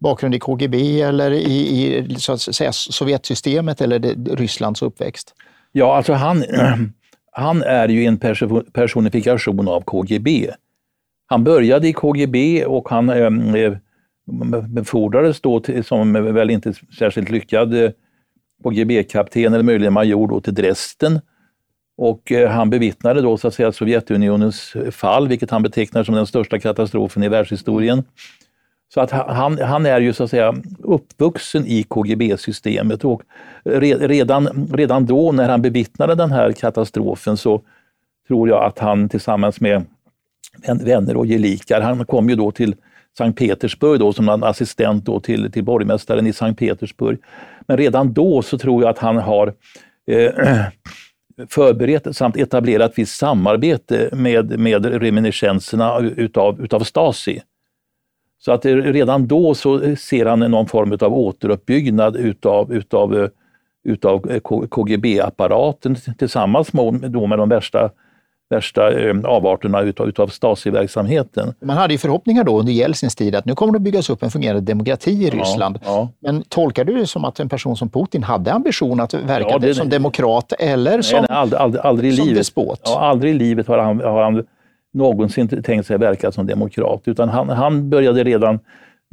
bakgrund 0.00 0.34
i 0.34 0.38
KGB 0.38 1.02
eller 1.02 1.30
i, 1.30 2.06
i 2.10 2.14
så 2.18 2.32
att 2.32 2.40
säga, 2.40 2.72
Sovjetsystemet 2.72 3.80
eller 3.80 3.98
det, 3.98 4.14
Rysslands 4.34 4.82
uppväxt? 4.82 5.34
Ja, 5.72 5.96
alltså 5.96 6.12
han, 6.12 6.44
han 7.32 7.62
är 7.62 7.88
ju 7.88 8.04
en 8.04 8.18
personifikation 8.72 9.68
av 9.68 9.80
KGB. 9.80 10.50
Han 11.30 11.44
började 11.44 11.88
i 11.88 11.92
KGB 11.92 12.64
och 12.64 12.88
han 12.88 13.08
eh, 13.08 13.62
eh, 13.62 13.72
befordrades 14.68 15.40
då 15.40 15.60
till, 15.60 15.84
som 15.84 16.12
väl 16.12 16.50
inte 16.50 16.72
särskilt 16.98 17.30
lyckad 17.30 17.74
eh, 17.74 17.90
KGB-kapten 18.62 19.54
eller 19.54 19.62
möjligen 19.64 19.92
major 19.92 20.28
då 20.28 20.40
till 20.40 20.54
Dresden. 20.54 21.20
Och 21.96 22.32
eh, 22.32 22.50
han 22.50 22.70
bevittnade 22.70 23.20
då 23.20 23.36
så 23.36 23.48
att 23.48 23.54
säga 23.54 23.72
Sovjetunionens 23.72 24.76
fall, 24.90 25.28
vilket 25.28 25.50
han 25.50 25.62
betecknar 25.62 26.04
som 26.04 26.14
den 26.14 26.26
största 26.26 26.58
katastrofen 26.58 27.22
i 27.22 27.28
världshistorien. 27.28 28.04
Så 28.94 29.00
att 29.00 29.10
han, 29.10 29.58
han 29.58 29.86
är 29.86 30.00
ju 30.00 30.12
så 30.12 30.24
att 30.24 30.30
säga 30.30 30.54
uppvuxen 30.78 31.66
i 31.66 31.82
KGB-systemet 31.82 33.04
och 33.04 33.22
redan, 33.64 34.68
redan 34.72 35.06
då 35.06 35.32
när 35.32 35.48
han 35.48 35.62
bevittnade 35.62 36.14
den 36.14 36.32
här 36.32 36.52
katastrofen 36.52 37.36
så 37.36 37.62
tror 38.28 38.48
jag 38.48 38.64
att 38.64 38.78
han 38.78 39.08
tillsammans 39.08 39.60
med 39.60 39.84
vänner 40.84 41.16
och 41.16 41.26
gelikar, 41.26 41.80
han 41.80 42.04
kom 42.04 42.28
ju 42.28 42.36
då 42.36 42.50
till 42.50 42.74
Sankt 43.18 43.38
Petersburg 43.38 44.00
då, 44.00 44.12
som 44.12 44.28
en 44.28 44.44
assistent 44.44 45.04
då 45.04 45.20
till, 45.20 45.52
till 45.52 45.64
borgmästaren 45.64 46.26
i 46.26 46.32
Sankt 46.32 46.58
Petersburg. 46.58 47.18
Men 47.66 47.76
redan 47.76 48.12
då 48.12 48.42
så 48.42 48.58
tror 48.58 48.82
jag 48.82 48.90
att 48.90 48.98
han 48.98 49.16
har 49.16 49.54
eh, 50.06 50.32
förberett 51.48 52.16
samt 52.16 52.36
etablerat 52.36 52.92
visst 52.96 53.16
samarbete 53.16 54.08
med, 54.12 54.58
med 54.58 54.86
reminiscenserna 54.86 55.98
utav, 55.98 56.64
utav 56.64 56.80
Stasi. 56.80 57.42
Så 58.38 58.52
att 58.52 58.64
eh, 58.64 58.74
redan 58.74 59.26
då 59.26 59.54
så 59.54 59.96
ser 59.96 60.26
han 60.26 60.38
någon 60.38 60.66
form 60.66 60.98
av 61.00 61.14
återuppbyggnad 61.14 62.16
utav, 62.16 62.72
utav, 62.72 63.18
eh, 63.18 63.28
utav 63.84 64.30
eh, 64.30 64.40
KGB-apparaten 64.68 65.96
tillsammans 66.18 66.72
med, 66.72 67.10
då 67.10 67.26
med 67.26 67.38
de 67.38 67.48
värsta 67.48 67.90
värsta 68.50 69.00
eh, 69.00 69.16
avarterna 69.24 69.80
utav, 69.80 70.08
utav 70.08 70.26
Stasi-verksamheten. 70.26 71.54
Man 71.60 71.76
hade 71.76 71.94
ju 71.94 71.98
förhoppningar 71.98 72.44
då 72.44 72.60
under 72.60 72.72
Jeltsins 72.72 73.16
tid 73.16 73.34
att 73.34 73.44
nu 73.44 73.54
kommer 73.54 73.72
det 73.72 73.78
byggas 73.78 74.10
upp 74.10 74.22
en 74.22 74.30
fungerande 74.30 74.60
demokrati 74.60 75.10
i 75.10 75.30
Ryssland. 75.30 75.78
Ja, 75.84 75.90
ja. 75.90 76.08
Men 76.20 76.42
tolkar 76.42 76.84
du 76.84 76.94
det 76.94 77.06
som 77.06 77.24
att 77.24 77.40
en 77.40 77.48
person 77.48 77.76
som 77.76 77.88
Putin 77.88 78.22
hade 78.22 78.52
ambition 78.52 79.00
att 79.00 79.14
verka 79.14 79.48
ja, 79.50 79.58
det, 79.58 79.74
som 79.74 79.88
demokrat 79.88 80.52
eller 80.58 80.90
nej, 80.90 81.02
som, 81.02 81.18
nej, 81.28 81.38
aldrig, 81.38 81.60
aldrig, 81.60 81.84
aldrig 81.84 82.14
som 82.14 82.24
livet, 82.24 82.40
despot? 82.40 82.80
Ja, 82.84 83.00
aldrig 83.00 83.34
i 83.34 83.38
livet 83.38 83.68
har 83.68 83.78
han, 83.78 84.00
har 84.00 84.22
han 84.22 84.44
någonsin 84.92 85.62
tänkt 85.62 85.86
sig 85.86 85.98
verka 85.98 86.32
som 86.32 86.46
demokrat, 86.46 87.02
utan 87.04 87.28
han, 87.28 87.48
han 87.48 87.90
började 87.90 88.24
redan, 88.24 88.58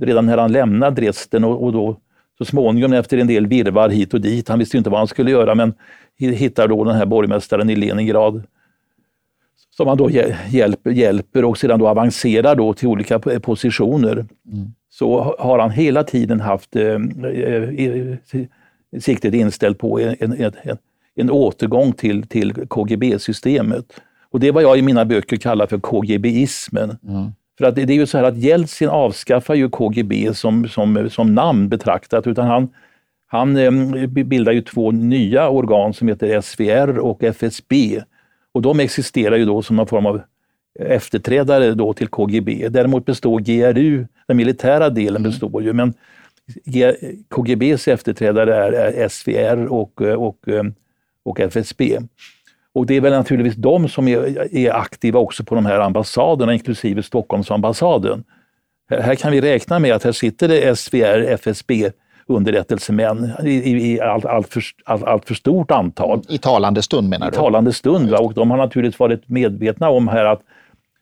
redan 0.01 0.25
när 0.25 0.38
han 0.38 0.51
lämnade 0.51 1.01
Dresden 1.01 1.43
och, 1.43 1.63
och 1.63 1.73
då 1.73 1.95
så 2.38 2.45
småningom 2.45 2.93
efter 2.93 3.17
en 3.17 3.27
del 3.27 3.47
virvar 3.47 3.89
hit 3.89 4.13
och 4.13 4.21
dit, 4.21 4.49
han 4.49 4.59
visste 4.59 4.77
inte 4.77 4.89
vad 4.89 4.99
han 4.99 5.07
skulle 5.07 5.31
göra, 5.31 5.55
men 5.55 5.73
hittar 6.17 6.67
då 6.67 6.83
den 6.83 6.95
här 6.95 7.05
borgmästaren 7.05 7.69
i 7.69 7.75
Leningrad 7.75 8.43
som 9.78 9.88
han 9.88 9.97
då 9.97 10.09
hjälper, 10.49 10.91
hjälper 10.91 11.45
och 11.45 11.57
sedan 11.57 11.80
då 11.80 11.88
avancerar 11.88 12.55
då 12.55 12.73
till 12.73 12.88
olika 12.88 13.19
positioner. 13.19 14.13
Mm. 14.13 14.73
Så 14.89 15.36
har 15.39 15.59
han 15.59 15.71
hela 15.71 16.03
tiden 16.03 16.39
haft 16.39 16.75
eh, 16.75 16.84
eh 16.84 18.15
siktet 18.99 19.34
inställt 19.34 19.78
på 19.78 19.99
en, 19.99 20.15
en, 20.19 20.34
en, 20.63 20.78
en 21.15 21.32
återgång 21.32 21.93
till, 21.93 22.28
till 22.28 22.53
KGB-systemet. 22.53 23.86
Och 24.32 24.39
det 24.39 24.47
är 24.47 24.51
vad 24.51 24.63
jag 24.63 24.78
i 24.78 24.82
mina 24.82 25.05
böcker 25.05 25.38
kallar 25.38 25.67
för 25.67 25.80
KGBismen. 25.80 26.97
Mm. 27.07 27.32
För 27.57 27.65
att 27.65 27.75
det, 27.75 27.86
det 27.86 27.93
är 27.93 27.97
ju 27.97 28.05
så 28.05 28.17
här 28.17 28.25
att 28.25 28.38
Jeltsin 28.38 28.89
avskaffar 28.89 29.55
ju 29.55 29.69
KGB 29.69 30.34
som, 30.34 30.67
som, 30.67 31.09
som 31.09 31.36
namn 31.36 31.69
betraktat, 31.69 32.28
utan 32.28 32.47
han, 32.47 32.69
han 33.28 33.57
eh, 33.57 34.07
bildar 34.07 34.51
ju 34.51 34.61
två 34.61 34.91
nya 34.91 35.49
organ 35.49 35.93
som 35.93 36.07
heter 36.07 36.41
SVR 36.41 36.99
och 36.99 37.23
FSB. 37.23 38.01
Och 38.58 38.64
de 38.64 38.80
existerar 38.80 39.36
ju 39.36 39.45
då 39.45 39.62
som 39.62 39.76
någon 39.76 39.88
form 39.88 40.05
av 40.05 40.22
efterträdare 40.80 41.74
då 41.74 41.93
till 41.93 42.08
KGB. 42.08 42.70
Däremot 42.70 43.05
består 43.05 43.39
GRU, 43.39 44.05
den 44.28 44.38
militära 44.38 44.89
delen 44.89 45.22
mm. 45.22 45.32
består 45.32 45.64
ju, 45.64 45.74
men 45.74 45.93
KGBs 47.30 47.88
efterträdare 47.88 48.55
är 48.55 49.10
SVR 49.10 49.66
och, 49.66 50.01
och, 50.01 50.45
och 51.24 51.39
FSB. 51.39 51.99
Och 52.74 52.86
det 52.86 52.95
är 52.95 53.01
väl 53.01 53.14
naturligtvis 53.14 53.55
de 53.55 53.89
som 53.89 54.08
är, 54.08 54.55
är 54.55 54.74
aktiva 54.74 55.20
också 55.20 55.43
på 55.43 55.55
de 55.55 55.66
här 55.66 55.80
ambassaderna, 55.80 56.53
inklusive 56.53 57.03
Stockholmsambassaden. 57.03 58.24
Här 58.89 59.16
kan 59.16 59.32
vi 59.32 59.41
räkna 59.41 59.80
med 59.80 59.95
att 59.95 60.03
här 60.03 60.12
sitter 60.12 60.47
det 60.47 60.76
SVR, 60.76 61.22
FSB 61.22 61.91
underrättelsemän 62.28 63.32
i, 63.43 63.49
i, 63.49 63.93
i 63.93 64.01
allt, 64.01 64.25
allt, 64.25 64.53
för, 64.53 64.63
allt, 64.86 65.03
allt 65.03 65.28
för 65.28 65.34
stort 65.34 65.71
antal. 65.71 66.21
I 66.30 66.38
talande 66.38 66.82
stund 66.82 67.09
menar 67.09 67.32
du? 67.32 67.34
I 67.34 67.36
talande 67.36 67.73
stund. 67.73 68.09
Va? 68.09 68.17
Och 68.17 68.34
de 68.34 68.51
har 68.51 68.57
naturligtvis 68.57 68.99
varit 68.99 69.30
medvetna 69.30 69.89
om 69.89 70.07
här 70.07 70.25
att 70.25 70.41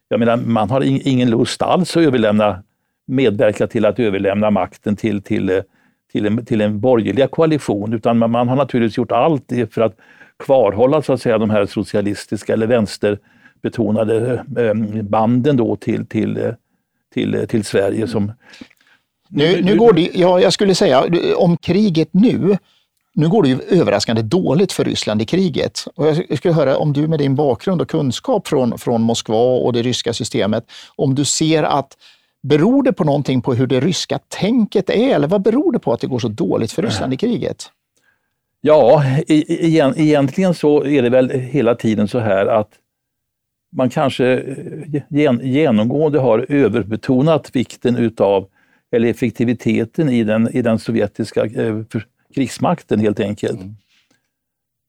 jag 0.09 0.19
menar, 0.19 0.38
man 0.38 0.69
har 0.69 0.82
ingen 1.07 1.30
lust 1.30 1.61
alls 1.61 1.97
att 1.97 2.03
överlämna, 2.03 2.63
medverka 3.07 3.67
till 3.67 3.86
att 3.86 3.99
överlämna 3.99 4.51
makten 4.51 4.95
till, 4.95 5.21
till, 5.21 5.61
till, 6.11 6.26
en, 6.26 6.45
till 6.45 6.61
en 6.61 6.80
borgerliga 6.80 7.28
koalition, 7.28 7.93
utan 7.93 8.17
man, 8.17 8.32
man 8.32 8.47
har 8.47 8.55
naturligtvis 8.55 8.97
gjort 8.97 9.11
allt 9.11 9.51
för 9.71 9.82
att 9.82 9.95
kvarhålla 10.39 11.01
så 11.01 11.13
att 11.13 11.21
säga, 11.21 11.38
de 11.38 11.49
här 11.49 11.65
socialistiska 11.65 12.53
eller 12.53 12.67
vänsterbetonade 12.67 14.43
eh, 14.57 14.73
banden 15.03 15.57
då 15.57 15.76
till, 15.76 16.05
till, 16.05 16.53
till, 17.13 17.47
till 17.47 17.63
Sverige 17.63 18.07
som 18.07 18.32
nu, 19.30 19.61
nu 19.61 19.78
går 19.78 19.93
det, 19.93 20.09
ja, 20.13 20.39
jag 20.39 20.53
skulle 20.53 20.76
säga 20.76 21.05
om 21.36 21.57
kriget 21.57 22.09
nu, 22.11 22.57
nu 23.13 23.30
går 23.30 23.43
det 23.43 23.49
ju 23.49 23.59
överraskande 23.69 24.21
dåligt 24.21 24.71
för 24.71 24.84
Ryssland 24.84 25.21
i 25.21 25.26
kriget. 25.26 25.88
Och 25.95 26.07
jag 26.07 26.38
skulle 26.38 26.53
höra 26.53 26.78
om 26.78 26.93
du 26.93 27.07
med 27.07 27.19
din 27.19 27.36
bakgrund 27.36 27.82
och 27.82 27.89
kunskap 27.89 28.47
från, 28.47 28.78
från 28.78 29.01
Moskva 29.01 29.38
och 29.38 29.73
det 29.73 29.82
ryska 29.82 30.13
systemet, 30.13 30.65
om 30.95 31.15
du 31.15 31.26
ser 31.26 31.63
att 31.63 31.97
beror 32.43 32.84
det 32.84 32.93
på 32.93 33.03
någonting 33.03 33.41
på 33.41 33.53
hur 33.53 33.67
det 33.67 33.80
ryska 33.80 34.19
tänket 34.28 34.89
är, 34.89 35.15
eller 35.15 35.28
vad 35.28 35.41
beror 35.41 35.71
det 35.71 35.80
på 35.80 35.93
att 35.93 35.99
det 35.99 36.07
går 36.07 36.19
så 36.19 36.28
dåligt 36.28 36.71
för 36.71 36.82
Ryssland 36.82 37.13
i 37.13 37.17
kriget? 37.17 37.71
Ja, 38.61 39.03
egentligen 39.28 40.53
så 40.53 40.86
är 40.86 41.01
det 41.01 41.09
väl 41.09 41.30
hela 41.30 41.76
tiden 41.76 42.07
så 42.07 42.19
här 42.19 42.45
att 42.45 42.69
man 43.76 43.89
kanske 43.89 44.43
genomgående 45.41 46.19
har 46.19 46.45
överbetonat 46.49 47.55
vikten 47.55 47.95
utav 47.95 48.47
eller 48.91 49.07
effektiviteten 49.07 50.09
i 50.09 50.23
den, 50.23 50.49
i 50.51 50.61
den 50.61 50.79
sovjetiska 50.79 51.45
eh, 51.45 51.81
krigsmakten 52.36 52.99
helt 52.99 53.19
enkelt. 53.19 53.61
Mm. 53.61 53.75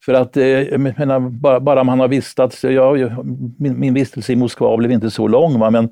För 0.05 0.15
att 0.15 0.37
eh, 0.37 0.79
menar, 0.79 1.21
bara, 1.21 1.61
bara 1.61 1.85
man 1.85 2.01
har 2.01 2.09
vistats, 2.09 2.65
jag, 2.65 3.13
min, 3.59 3.81
min 3.81 3.95
vistelse 3.95 4.33
i 4.33 4.37
Moskva 4.37 4.77
blev 4.77 4.93
inte 4.93 5.11
så 5.11 5.29
lång, 5.29 5.59
va, 5.59 5.71
men 5.71 5.89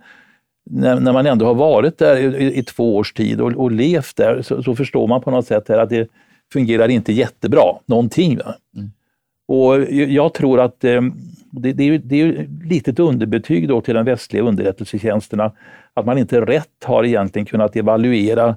när, 0.70 1.00
när, 1.00 1.12
man 1.12 1.26
ändå 1.26 1.46
har 1.46 1.54
varit 1.54 1.98
där 1.98 2.16
i, 2.16 2.44
i, 2.44 2.58
i 2.58 2.62
två 2.62 2.96
års 2.96 3.12
tid 3.12 3.40
och, 3.40 3.52
och 3.52 3.72
levt 3.72 4.16
där 4.16 4.42
så, 4.42 4.62
så, 4.62 4.76
förstår 4.76 5.06
man 5.06 5.20
på 5.20 5.30
något 5.30 5.46
sätt 5.46 5.70
att 5.70 5.90
det, 5.90 6.08
fungerar 6.52 6.88
inte 6.88 7.12
jättebra, 7.12 7.78
någonting. 7.86 8.32
Mm. 8.32 8.90
Och 9.46 9.92
jag 9.92 10.34
tror 10.34 10.60
att 10.60 10.84
eh, 10.84 11.00
det, 11.60 11.72
det, 11.72 11.84
är, 11.84 11.98
det 11.98 12.20
är 12.20 12.48
lite 12.64 12.90
ett 12.90 12.98
underbetyg 12.98 13.68
då 13.68 13.80
till 13.80 13.94
de 13.94 14.04
västliga 14.04 14.42
underrättelsetjänsterna 14.42 15.52
att 15.94 16.06
man 16.06 16.18
inte 16.18 16.40
rätt 16.40 16.84
har 16.84 17.04
egentligen 17.04 17.46
kunnat 17.46 17.76
evaluera 17.76 18.56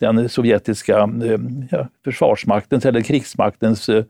den 0.00 0.28
sovjetiska 0.28 0.98
eh, 0.98 1.38
ja, 1.70 1.88
försvarsmaktens 2.04 2.86
eller 2.86 3.00
krigsmaktens 3.00 3.88
eh, 3.88 4.04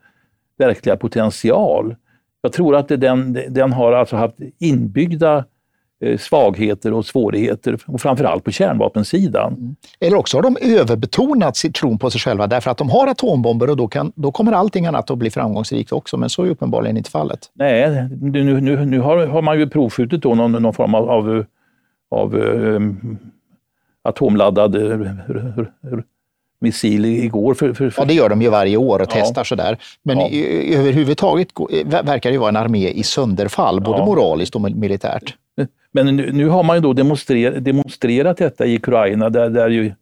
verkliga 0.58 0.96
potential. 0.96 1.96
Jag 2.42 2.52
tror 2.52 2.76
att 2.76 2.88
den, 2.88 3.38
den 3.48 3.72
har 3.72 3.92
alltså 3.92 4.16
haft 4.16 4.36
inbyggda 4.58 5.36
Eh, 5.38 5.44
svagheter 6.18 6.92
och 6.92 7.06
svårigheter, 7.06 7.78
och 7.86 8.00
framförallt 8.00 8.44
på 8.44 8.50
kärnvapensidan. 8.50 9.52
Mm. 9.52 9.76
Eller 10.00 10.16
också 10.16 10.36
har 10.36 10.42
de 10.42 10.56
överbetonat 10.60 11.56
sin 11.56 11.72
tron 11.72 11.98
på 11.98 12.10
sig 12.10 12.20
själva 12.20 12.46
därför 12.46 12.70
att 12.70 12.78
de 12.78 12.90
har 12.90 13.06
atombomber 13.06 13.70
och 13.70 13.76
då, 13.76 13.88
kan, 13.88 14.12
då 14.14 14.32
kommer 14.32 14.52
allting 14.52 14.86
annat 14.86 15.10
att 15.10 15.18
bli 15.18 15.30
framgångsrikt 15.30 15.92
också, 15.92 16.16
men 16.16 16.30
så 16.30 16.44
är 16.44 16.50
uppenbarligen 16.50 16.96
inte 16.96 17.10
fallet. 17.10 17.50
Nej, 17.54 18.08
nu, 18.20 18.60
nu, 18.60 18.84
nu 18.84 19.00
har, 19.00 19.26
har, 19.26 19.42
man 19.42 19.58
ju 19.58 19.68
provskjutit 19.68 20.22
då 20.22 20.34
någon, 20.34 20.52
någon 20.52 20.74
form 20.74 20.94
av, 20.94 21.10
av, 21.10 21.44
av 22.10 22.34
um, 22.34 23.18
atomladdad 24.02 24.76
missil 26.62 27.04
igår. 27.04 27.54
För, 27.54 27.72
för, 27.72 27.90
för... 27.90 28.02
Ja, 28.02 28.06
det 28.06 28.14
gör 28.14 28.28
de 28.28 28.42
ju 28.42 28.48
varje 28.48 28.76
år 28.76 29.02
och 29.02 29.10
testar 29.10 29.40
ja. 29.40 29.44
sådär. 29.44 29.78
Men 30.02 30.18
ja. 30.18 30.28
överhuvudtaget 30.78 31.48
verkar 32.02 32.30
det 32.30 32.38
vara 32.38 32.48
en 32.48 32.56
armé 32.56 32.88
i 32.88 33.02
sönderfall, 33.02 33.80
både 33.80 33.98
ja. 33.98 34.06
moraliskt 34.06 34.54
och 34.54 34.60
militärt. 34.60 35.34
Men 35.92 36.16
nu, 36.16 36.32
nu 36.32 36.48
har 36.48 36.62
man 36.62 36.76
ju 36.76 36.80
då 36.80 36.92
demonstrerat, 36.92 37.64
demonstrerat 37.64 38.36
detta 38.36 38.66
i 38.66 38.76
Ukraina 38.76 39.30
där, 39.30 39.50
där, 39.50 39.68
ju, 39.68 39.92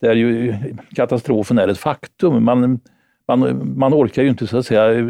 där 0.00 0.14
ju 0.14 0.54
katastrofen 0.94 1.58
är 1.58 1.68
ett 1.68 1.78
faktum. 1.78 2.44
Man, 2.44 2.80
man, 3.28 3.72
man 3.78 3.94
orkar 3.94 4.22
ju 4.22 4.28
inte 4.28 4.46
så 4.46 4.58
att 4.58 4.66
säga 4.66 5.02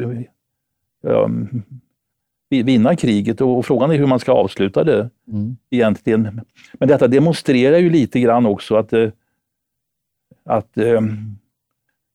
ja, 1.02 1.30
vinna 2.48 2.96
kriget 2.96 3.40
och 3.40 3.66
frågan 3.66 3.90
är 3.90 3.98
hur 3.98 4.06
man 4.06 4.20
ska 4.20 4.32
avsluta 4.32 4.84
det 4.84 5.10
mm. 5.28 5.56
egentligen. 5.70 6.40
Men 6.72 6.88
detta 6.88 7.08
demonstrerar 7.08 7.78
ju 7.78 7.90
lite 7.90 8.20
grann 8.20 8.46
också 8.46 8.76
att, 8.76 8.92
eh, 8.92 9.10
att 10.44 10.78
eh, 10.78 11.00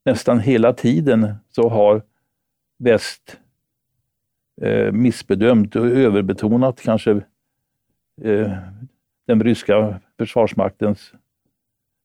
nästan 0.05 0.39
hela 0.39 0.73
tiden 0.73 1.33
så 1.51 1.69
har 1.69 2.01
väst 2.79 3.37
eh, 4.61 4.91
missbedömt 4.91 5.75
och 5.75 5.87
överbetonat 5.87 6.81
kanske 6.81 7.21
den 9.27 9.43
ryska 9.43 9.99
försvarsmaktens 10.17 11.13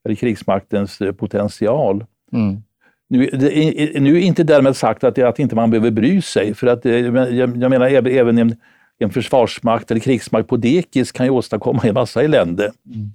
eller 0.07 0.15
krigsmaktens 0.15 1.01
eh, 1.01 1.13
potential. 1.13 2.05
Mm. 2.33 2.63
Nu, 3.09 3.27
det, 3.27 4.01
nu 4.01 4.17
är 4.17 4.21
inte 4.21 4.45
därmed 4.45 4.77
sagt 4.77 5.05
att, 5.05 5.19
att 5.19 5.39
inte 5.39 5.57
man 5.57 5.71
behöver 5.71 5.91
bry 5.91 6.23
sig, 6.23 6.55
för 6.55 6.67
att 6.67 6.87
eh, 6.87 6.97
jag, 6.97 7.57
jag 7.57 7.71
menar 7.71 7.87
även 8.07 8.39
en, 8.39 8.57
en 8.99 9.11
försvarsmakt 9.11 9.91
eller 9.91 10.01
krigsmakt 10.01 10.49
på 10.49 10.57
dekis 10.57 11.13
kan 11.13 11.27
ju 11.27 11.31
åstadkomma 11.31 11.81
en 11.83 11.95
massa 11.95 12.23
elände. 12.23 12.73
Mm. 12.95 13.13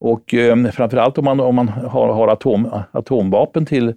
Och 0.00 0.34
eh, 0.34 0.70
framförallt 0.70 1.18
om 1.18 1.24
man, 1.24 1.40
om 1.40 1.54
man 1.54 1.68
har, 1.68 2.12
har 2.12 2.28
atom, 2.28 2.68
atomvapen 2.92 3.66
till 3.66 3.94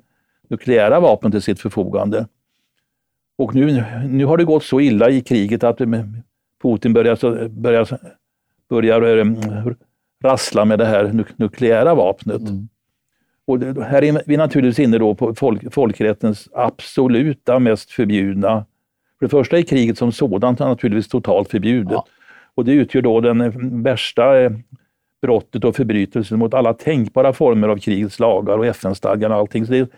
nukleära 0.49 0.99
vapen 0.99 1.31
till 1.31 1.41
sitt 1.41 1.59
förfogande. 1.59 2.27
Och 3.37 3.55
nu, 3.55 3.83
nu 4.09 4.25
har 4.25 4.37
det 4.37 4.43
gått 4.43 4.63
så 4.63 4.79
illa 4.79 5.09
i 5.09 5.21
kriget 5.21 5.63
att 5.63 5.77
Putin 6.61 6.93
börjar, 6.93 7.47
börjar 7.47 7.99
börjar 8.69 9.17
eh, 9.17 9.25
rassla 10.23 10.65
med 10.65 10.79
det 10.79 10.85
här 10.85 11.25
nukleära 11.35 11.95
vapnet. 11.95 12.41
Mm. 12.41 12.67
Och 13.47 13.83
här 13.83 14.03
är 14.03 14.21
vi 14.25 14.37
naturligtvis 14.37 14.79
inne 14.79 14.97
då 14.97 15.15
på 15.15 15.35
folk, 15.35 15.73
folkrättens 15.73 16.49
absoluta 16.53 17.59
mest 17.59 17.91
förbjudna. 17.91 18.65
För 19.19 19.25
det 19.25 19.29
första 19.29 19.57
är 19.57 19.61
kriget 19.61 19.97
som 19.97 20.11
sådant 20.11 20.59
naturligtvis 20.59 21.07
totalt 21.07 21.51
förbjudet. 21.51 21.91
Ja. 21.91 22.05
Och 22.55 22.65
det 22.65 22.71
utgör 22.71 23.01
då 23.01 23.21
den 23.21 23.41
eh, 23.41 23.51
värsta 23.83 24.41
eh, 24.41 24.51
brottet 25.21 25.63
och 25.63 25.75
förbrytelsen 25.75 26.39
mot 26.39 26.53
alla 26.53 26.73
tänkbara 26.73 27.33
former 27.33 27.67
av 27.67 27.77
krigets 27.77 28.19
lagar 28.19 28.57
och 28.57 28.65
FN-stadgan 28.65 29.31
och 29.31 29.37
allting. 29.37 29.65
Så 29.65 29.71
det, 29.71 29.91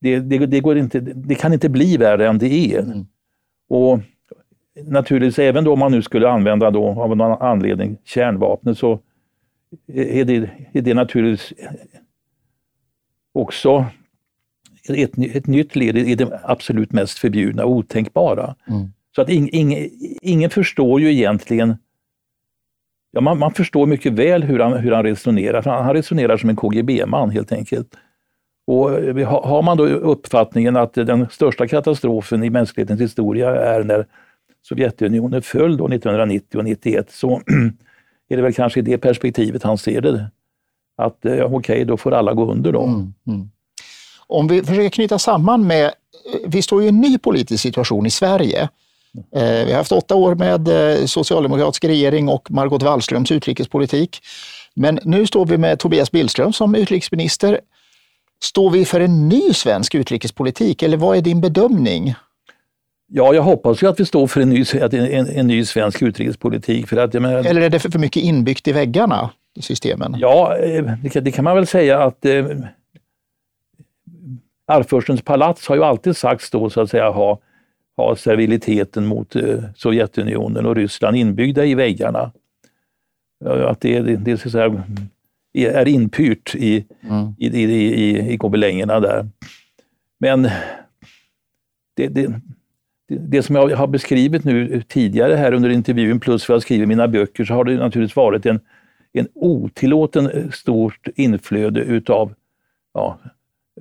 det, 0.00 0.20
det, 0.20 0.46
det, 0.46 0.60
går 0.60 0.78
inte, 0.78 1.00
det 1.00 1.34
kan 1.34 1.52
inte 1.52 1.68
bli 1.68 1.96
värre 1.96 2.28
än 2.28 2.38
det 2.38 2.74
är. 2.74 2.78
Mm. 2.78 3.06
Och 3.68 4.00
naturligtvis, 4.80 5.38
även 5.38 5.64
då 5.64 5.76
man 5.76 5.92
nu 5.92 6.02
skulle 6.02 6.28
använda 6.28 6.70
då 6.70 6.86
av 6.86 7.16
någon 7.16 7.42
anledning 7.42 7.96
kärnvapnet 8.04 8.78
så 8.78 8.98
är 9.92 10.24
det, 10.24 10.50
är 10.72 10.82
det 10.82 10.94
naturligtvis 10.94 11.52
också 13.34 13.86
ett, 14.88 15.18
ett 15.18 15.46
nytt 15.46 15.76
led 15.76 15.96
i 15.96 16.14
det 16.14 16.40
absolut 16.44 16.92
mest 16.92 17.18
förbjudna 17.18 17.64
och 17.64 17.70
otänkbara. 17.70 18.54
Mm. 18.68 18.88
Så 19.14 19.22
att 19.22 19.28
ing, 19.28 19.48
ing, 19.52 19.88
ingen 20.22 20.50
förstår 20.50 21.00
ju 21.00 21.12
egentligen 21.12 21.76
Ja, 23.14 23.20
man, 23.20 23.38
man, 23.38 23.52
förstår 23.52 23.86
mycket 23.86 24.12
väl 24.12 24.42
hur 24.42 24.58
han, 24.58 24.72
hur 24.72 24.92
han 24.92 25.02
resonerar, 25.02 25.62
han, 25.62 25.84
han 25.84 25.94
resonerar 25.94 26.36
som 26.36 26.50
en 26.50 26.56
KGB-man 26.56 27.30
helt 27.30 27.52
enkelt. 27.52 27.94
Och 28.66 28.90
har 28.90 29.62
man 29.62 29.76
då 29.76 29.86
uppfattningen 29.86 30.76
att 30.76 30.94
den 30.94 31.28
största 31.30 31.68
katastrofen 31.68 32.42
i 32.42 32.50
mänsklighetens 32.50 33.00
historia 33.00 33.56
är 33.56 33.84
när 33.84 34.06
Sovjetunionen 34.62 35.42
föll 35.42 35.76
då 35.76 35.88
1990 35.88 36.58
och 36.58 36.64
91 36.64 37.10
så 37.10 37.42
är 38.28 38.36
det 38.36 38.42
väl 38.42 38.54
kanske 38.54 38.80
i 38.80 38.82
det 38.82 38.98
perspektivet 38.98 39.62
han 39.62 39.78
ser 39.78 40.00
det. 40.00 40.30
Att 40.96 41.24
eh, 41.24 41.34
ja, 41.34 41.44
okej, 41.44 41.56
okay, 41.56 41.84
då 41.84 41.96
får 41.96 42.14
alla 42.14 42.32
gå 42.32 42.52
under 42.52 42.72
då. 42.72 42.82
Mm, 42.82 43.14
mm. 43.26 43.50
Om 44.26 44.48
vi 44.48 44.62
försöker 44.62 44.88
knyta 44.88 45.18
samman 45.18 45.66
med, 45.66 45.84
eh, 45.84 45.90
vi 46.46 46.62
står 46.62 46.80
ju 46.80 46.86
i 46.86 46.88
en 46.88 47.00
ny 47.00 47.18
politisk 47.18 47.62
situation 47.62 48.06
i 48.06 48.10
Sverige. 48.10 48.68
Eh, 49.34 49.66
vi 49.66 49.70
har 49.70 49.78
haft 49.78 49.92
åtta 49.92 50.14
år 50.14 50.34
med 50.34 50.68
eh, 50.68 51.04
socialdemokratisk 51.04 51.84
regering 51.84 52.28
och 52.28 52.50
Margot 52.50 52.82
Wallströms 52.82 53.32
utrikespolitik. 53.32 54.20
Men 54.74 54.98
nu 55.02 55.26
står 55.26 55.46
vi 55.46 55.58
med 55.58 55.78
Tobias 55.78 56.10
Billström 56.10 56.52
som 56.52 56.74
utrikesminister. 56.74 57.60
Står 58.42 58.70
vi 58.70 58.84
för 58.84 59.00
en 59.00 59.28
ny 59.28 59.52
svensk 59.52 59.94
utrikespolitik 59.94 60.82
eller 60.82 60.96
vad 60.96 61.16
är 61.16 61.20
din 61.20 61.40
bedömning? 61.40 62.14
Ja, 63.14 63.34
jag 63.34 63.42
hoppas 63.42 63.82
ju 63.82 63.86
att 63.86 64.00
vi 64.00 64.04
står 64.06 64.26
för 64.26 64.40
en 64.40 64.48
ny, 64.48 64.64
en, 64.92 65.26
en 65.26 65.46
ny 65.46 65.64
svensk 65.64 66.02
utrikespolitik. 66.02 66.88
För 66.88 66.96
att, 66.96 67.12
menar, 67.12 67.44
Eller 67.44 67.60
är 67.60 67.70
det 67.70 67.78
för 67.78 67.98
mycket 67.98 68.22
inbyggt 68.22 68.68
i 68.68 68.72
väggarna, 68.72 69.30
i 69.54 69.62
systemen? 69.62 70.16
Ja, 70.18 70.56
eh, 70.56 70.84
det 71.02 71.08
kan, 71.08 71.24
det 71.24 71.30
kan 71.30 71.44
man 71.44 71.56
väl 71.56 71.66
säga 71.66 72.02
att 72.02 72.24
eh, 72.24 72.46
Arvfurstens 74.66 75.22
palats 75.22 75.68
har 75.68 75.76
ju 75.76 75.84
alltid 75.84 76.16
sagts 76.16 76.50
då 76.50 76.70
så 76.70 76.80
att 76.80 76.90
säga 76.90 77.10
ha, 77.10 77.38
ha 77.96 78.16
serviliteten 78.16 79.06
mot 79.06 79.36
eh, 79.36 79.58
Sovjetunionen 79.76 80.66
och 80.66 80.76
Ryssland 80.76 81.16
inbyggda 81.16 81.64
i 81.64 81.74
väggarna. 81.74 82.32
Att 83.44 83.80
det, 83.80 84.00
det, 84.00 84.16
det 84.16 84.38
så 84.38 84.48
att 84.48 84.52
säga, 84.52 84.84
är 85.54 85.88
inpyrt 85.88 86.54
i, 86.54 86.86
mm. 87.10 87.34
i, 87.38 87.46
i, 87.46 87.64
i, 87.64 88.32
i 88.32 88.36
gobelängerna 88.36 89.00
där. 89.00 89.28
Men 90.18 90.42
det, 91.96 92.08
det, 92.08 92.40
det 93.20 93.42
som 93.42 93.56
jag 93.56 93.76
har 93.76 93.86
beskrivit 93.86 94.44
nu 94.44 94.82
tidigare 94.88 95.34
här 95.34 95.52
under 95.52 95.70
intervjun 95.70 96.20
plus 96.20 96.48
vad 96.48 96.54
jag 96.54 96.62
skriver 96.62 96.84
i 96.84 96.86
mina 96.86 97.08
böcker 97.08 97.44
så 97.44 97.54
har 97.54 97.64
det 97.64 97.76
naturligtvis 97.76 98.16
varit 98.16 98.46
en, 98.46 98.60
en 99.12 99.28
otillåten 99.34 100.30
eh, 100.30 100.50
stort 100.50 101.08
inflöde 101.16 101.80
utav 101.80 102.34
ja, 102.94 103.18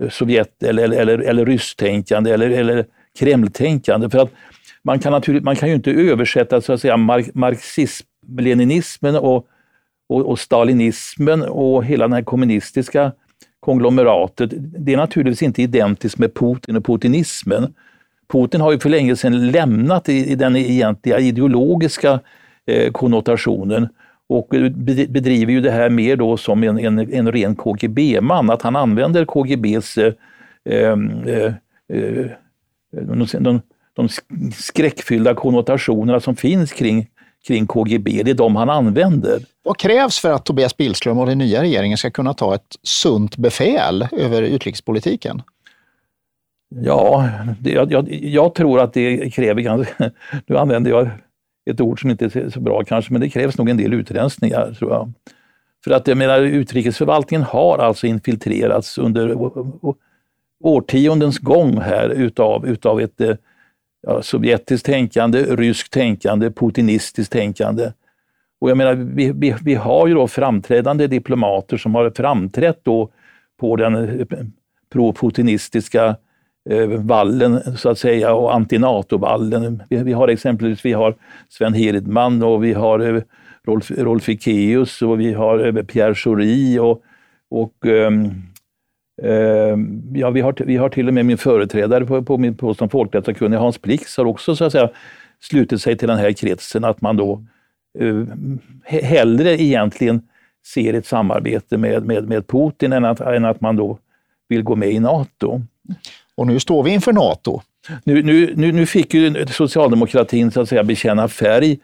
Sovjet 0.09 0.63
eller, 0.63 0.84
eller, 0.84 0.97
eller, 0.97 1.19
eller 1.19 1.45
rysstänkande 1.45 2.32
eller, 2.32 2.49
eller 2.49 2.86
Kremltänkande. 3.19 4.09
För 4.09 4.19
att 4.19 4.32
man 4.84 4.99
kan, 4.99 5.11
naturligt, 5.11 5.43
man 5.43 5.55
kan 5.55 5.69
ju 5.69 5.75
inte 5.75 5.91
översätta 5.91 6.61
så 6.61 6.73
att 6.73 6.82
säga 6.82 6.97
marxism-leninismen 7.34 9.15
och, 9.15 9.47
och, 10.09 10.25
och, 10.25 10.39
stalinismen 10.39 11.41
och 11.41 11.86
hela 11.86 12.07
det 12.07 12.15
här 12.15 12.23
kommunistiska 12.23 13.11
konglomeratet. 13.59 14.49
Det 14.55 14.93
är 14.93 14.97
naturligtvis 14.97 15.43
inte 15.43 15.61
identiskt 15.61 16.17
med 16.17 16.34
Putin 16.34 16.75
och 16.75 16.86
putinismen. 16.86 17.73
Putin 18.32 18.61
har 18.61 18.71
ju 18.71 18.79
för 18.79 18.89
länge 18.89 19.15
sedan 19.15 19.51
lämnat 19.51 20.09
i, 20.09 20.32
i 20.32 20.36
den 20.36 20.55
egentliga 20.55 21.19
ideologiska 21.19 22.19
eh, 22.65 22.91
konnotationen 22.91 23.88
och 24.29 24.47
bedriver 25.09 25.53
ju 25.53 25.61
det 25.61 25.71
här 25.71 25.89
mer 25.89 26.15
då 26.15 26.38
som 26.38 26.63
en, 26.63 26.79
en, 26.79 27.13
en 27.13 27.32
ren 27.32 27.55
KGB-man, 27.55 28.49
att 28.49 28.61
han 28.61 28.75
använder 28.75 29.25
KGBs 29.25 29.97
eh, 29.97 30.13
ehm, 30.69 31.27
eh, 31.27 31.53
eh, 31.93 32.32
de, 32.91 33.27
de, 33.39 33.61
de 33.93 34.09
skräckfyllda 34.53 35.34
konnotationerna 35.34 36.19
som 36.19 36.36
finns 36.36 36.71
kring, 36.71 37.07
kring 37.47 37.67
KGB, 37.67 38.23
det 38.23 38.32
är 38.32 38.36
de 38.36 38.55
han 38.55 38.69
använder. 38.69 39.39
Vad 39.63 39.77
krävs 39.77 40.19
för 40.19 40.32
att 40.32 40.45
Tobias 40.45 40.77
Billström 40.77 41.19
och 41.19 41.25
den 41.25 41.38
nya 41.38 41.61
regeringen 41.61 41.97
ska 41.97 42.11
kunna 42.11 42.34
ta 42.34 42.55
ett 42.55 42.75
sunt 42.84 43.38
befäl 43.38 44.07
över 44.11 44.41
utrikespolitiken? 44.41 45.41
Ja, 46.76 47.30
det, 47.59 47.72
jag, 47.72 48.11
jag, 48.11 48.55
tror 48.55 48.80
att 48.80 48.93
det 48.93 49.34
kräver 49.34 49.61
ganska... 49.61 50.11
Nu 50.47 50.57
använder 50.57 50.91
jag 50.91 51.09
ett 51.69 51.82
ord 51.82 52.01
som 52.01 52.09
inte 52.09 52.26
är 52.26 52.49
så 52.49 52.59
bra 52.59 52.84
kanske, 52.84 53.13
men 53.13 53.22
det 53.22 53.30
krävs 53.30 53.57
nog 53.57 53.69
en 53.69 53.78
del 53.78 53.93
utrensningar 53.93 54.74
tror 54.74 54.91
jag. 54.91 55.13
För 55.84 55.91
att 55.91 56.07
jag 56.07 56.17
menar, 56.17 56.41
utrikesförvaltningen 56.41 57.43
har 57.43 57.78
alltså 57.78 58.07
infiltrerats 58.07 58.97
under 58.97 59.36
årtiondens 60.63 61.39
gång 61.39 61.78
här 61.78 62.09
utav, 62.09 62.67
utav 62.67 63.01
ett 63.01 63.22
eh, 63.22 63.36
ja, 64.01 64.22
sovjetiskt 64.22 64.86
tänkande, 64.86 65.43
ryskt 65.43 65.93
tänkande, 65.93 66.51
putinistiskt 66.51 67.34
tänkande. 67.34 67.91
Och 68.61 68.69
jag 68.69 68.78
menar, 68.78 68.93
vi, 68.93 69.32
vi, 69.32 69.55
vi 69.61 69.76
har 69.76 70.07
ju 70.07 70.13
då 70.13 70.28
framträdande 70.28 71.07
diplomater 71.07 71.78
som 71.78 71.95
har 71.95 72.11
framträtt 72.15 72.80
då 72.84 73.09
på 73.59 73.76
den 73.76 73.95
eh, 73.95 74.26
pro-putinistiska 74.93 76.05
eh, 76.05 76.15
Eh, 76.70 76.88
vallen 76.88 77.78
så 77.78 77.89
att 77.89 77.99
säga 77.99 78.34
och 78.34 78.53
anti-NATO-vallen. 78.53 79.84
Vi, 79.89 80.03
vi, 80.03 80.14
har 80.14 80.28
exempelvis 80.28 80.86
vi 80.86 80.93
har 80.93 81.16
Sven 81.49 81.74
Hirdman 81.74 82.43
och 82.43 82.64
vi 82.64 82.74
har 82.74 82.99
eh, 82.99 83.22
Rolf, 83.68 83.91
Rolf 83.91 84.30
Ekéus 84.30 85.01
och 85.01 85.20
vi 85.20 85.34
har 85.34 85.66
eh, 85.66 85.84
Pierre 85.84 86.16
Schori 86.16 86.80
och, 86.80 87.03
och 87.49 87.86
um, 87.86 88.32
um, 89.22 90.14
ja, 90.16 90.30
vi, 90.30 90.41
har, 90.41 90.66
vi 90.66 90.78
har 90.78 90.89
till 90.89 91.07
och 91.07 91.14
med 91.14 91.26
min 91.26 91.38
företrädare 91.38 92.05
på, 92.05 92.24
på 92.24 92.38
min 92.38 92.57
post 92.57 92.80
som 92.80 92.89
folkrättssakkunnig, 92.89 93.57
Hans 93.57 93.82
Blix, 93.82 94.18
har 94.18 94.26
också 94.26 94.55
så 94.55 94.66
att 94.66 94.72
säga 94.72 94.89
slutit 95.39 95.82
sig 95.82 95.97
till 95.97 96.07
den 96.07 96.18
här 96.18 96.32
kretsen 96.32 96.84
att 96.84 97.01
man 97.01 97.18
då 97.18 97.43
uh, 98.01 98.28
hellre 98.84 99.62
egentligen 99.62 100.22
ser 100.74 100.93
ett 100.93 101.05
samarbete 101.05 101.78
med, 101.78 102.05
med, 102.05 102.28
med 102.28 102.47
Putin 102.47 102.93
än 102.93 103.05
att, 103.05 103.22
än 103.22 103.45
att 103.45 103.62
man 103.62 103.76
då 103.76 103.97
vill 104.49 104.64
gå 104.64 104.76
med 104.76 104.91
i 104.91 104.99
NATO. 104.99 105.62
Och 106.41 106.47
nu 106.47 106.59
står 106.59 106.83
vi 106.83 106.91
inför 106.91 107.13
NATO. 107.13 107.61
Nu, 108.03 108.23
nu, 108.23 108.53
nu, 108.55 108.71
nu 108.71 108.85
fick 108.85 109.13
ju 109.13 109.45
socialdemokratin 109.45 110.51
så 110.51 110.61
att 110.61 110.69
säga 110.69 110.83
bekänna 110.83 111.27
färg 111.27 111.79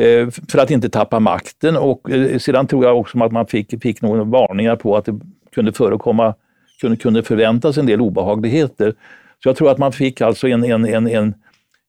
eh, 0.00 0.30
för 0.48 0.58
att 0.58 0.70
inte 0.70 0.88
tappa 0.88 1.20
makten 1.20 1.76
och 1.76 2.10
eh, 2.10 2.38
sedan 2.38 2.66
tror 2.66 2.84
jag 2.84 2.98
också 2.98 3.24
att 3.24 3.32
man 3.32 3.46
fick, 3.46 3.82
fick 3.82 4.02
några 4.02 4.24
varningar 4.24 4.76
på 4.76 4.96
att 4.96 5.04
det 5.04 5.20
kunde 5.54 5.72
förekomma, 5.72 6.34
kunde, 6.80 6.96
kunde 6.96 7.22
förväntas 7.22 7.78
en 7.78 7.86
del 7.86 8.00
obehagligheter. 8.00 8.94
Så 9.42 9.48
jag 9.48 9.56
tror 9.56 9.70
att 9.70 9.78
man 9.78 9.92
fick 9.92 10.20
alltså 10.20 10.48
en, 10.48 10.64
en, 10.64 10.84
en, 10.84 11.06
en, 11.06 11.34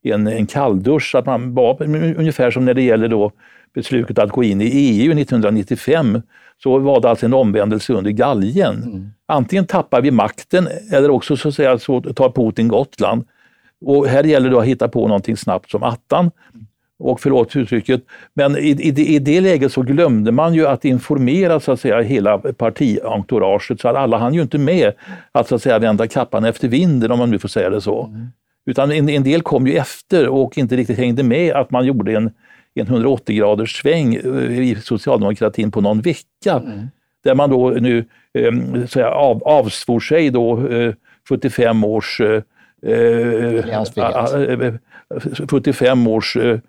en, 0.03 0.27
en 0.27 0.47
kalldusch, 0.47 1.15
att 1.15 1.25
man 1.25 1.53
var 1.53 1.83
ungefär 2.17 2.51
som 2.51 2.65
när 2.65 2.73
det 2.73 2.81
gäller 2.81 3.07
då 3.07 3.31
beslutet 3.73 4.19
att 4.19 4.29
gå 4.29 4.43
in 4.43 4.61
i 4.61 4.65
EU 4.65 5.19
1995 5.19 6.21
så 6.63 6.79
var 6.79 7.01
det 7.01 7.09
alltså 7.09 7.25
en 7.25 7.33
omvändelse 7.33 7.93
under 7.93 8.11
galgen. 8.11 8.83
Mm. 8.83 9.09
Antingen 9.27 9.65
tappar 9.65 10.01
vi 10.01 10.11
makten 10.11 10.67
eller 10.91 11.09
också 11.09 11.37
så, 11.37 11.51
säga, 11.51 11.79
så 11.79 12.01
tar 12.01 12.29
Putin 12.29 12.67
Gotland. 12.67 13.25
Och 13.85 14.07
här 14.07 14.23
gäller 14.23 14.49
det 14.49 14.59
att 14.59 14.65
hitta 14.65 14.87
på 14.87 15.07
någonting 15.07 15.37
snabbt 15.37 15.71
som 15.71 15.83
attan. 15.83 16.31
Och 16.99 17.19
förlåt 17.21 17.55
uttrycket, 17.55 18.01
men 18.33 18.57
i, 18.57 18.69
i, 18.69 19.15
i, 19.15 19.19
det 19.19 19.41
läget 19.41 19.71
så 19.71 19.81
glömde 19.81 20.31
man 20.31 20.53
ju 20.53 20.67
att 20.67 20.85
informera 20.85 21.59
så 21.59 21.71
att 21.71 21.79
säga 21.79 22.01
hela 22.01 22.37
partientouraget 22.37 23.81
så 23.81 23.87
att 23.87 23.95
alla 23.95 24.17
hann 24.17 24.33
ju 24.33 24.41
inte 24.41 24.57
med 24.57 24.93
att 25.31 25.47
så 25.47 25.55
att 25.55 25.61
säga 25.61 25.79
vända 25.79 26.07
kappan 26.07 26.45
efter 26.45 26.67
vinden 26.67 27.11
om 27.11 27.19
man 27.19 27.31
nu 27.31 27.39
får 27.39 27.49
säga 27.49 27.69
det 27.69 27.81
så. 27.81 28.05
Mm. 28.05 28.27
Utan 28.65 28.91
en, 28.91 29.09
en, 29.09 29.23
del 29.23 29.41
kom 29.41 29.67
ju 29.67 29.73
efter 29.73 30.27
och 30.27 30.57
inte 30.57 30.75
riktigt 30.75 30.97
hängde 30.97 31.23
med 31.23 31.55
att 31.55 31.71
man 31.71 31.85
gjorde 31.85 32.15
en 32.17 32.31
en 32.81 32.87
180 32.87 33.35
graders 33.35 33.81
sväng 33.81 34.15
eh, 34.15 34.59
i 34.59 34.75
socialdemokratin 34.75 35.71
på 35.71 35.81
någon 35.81 36.01
vecka. 36.01 36.53
Mm. 36.53 36.87
Där 37.23 37.35
man 37.35 37.49
då 37.49 37.69
nu 37.69 38.05
eh, 38.33 38.51
så 38.87 39.05
av, 39.05 39.43
avsvor 39.43 39.99
sig 39.99 40.29
då 40.29 40.67
eh, 40.67 40.93
75 41.29 41.83
års 41.83 42.21
eh, 42.21 42.41
75 45.49 46.07
års 46.07 46.37
eh, 46.37 46.59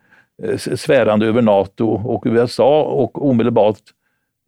svärande 0.57 1.27
över 1.27 1.43
NATO 1.43 1.87
och 1.87 2.23
USA 2.27 2.83
och 2.83 3.27
omedelbart 3.29 3.79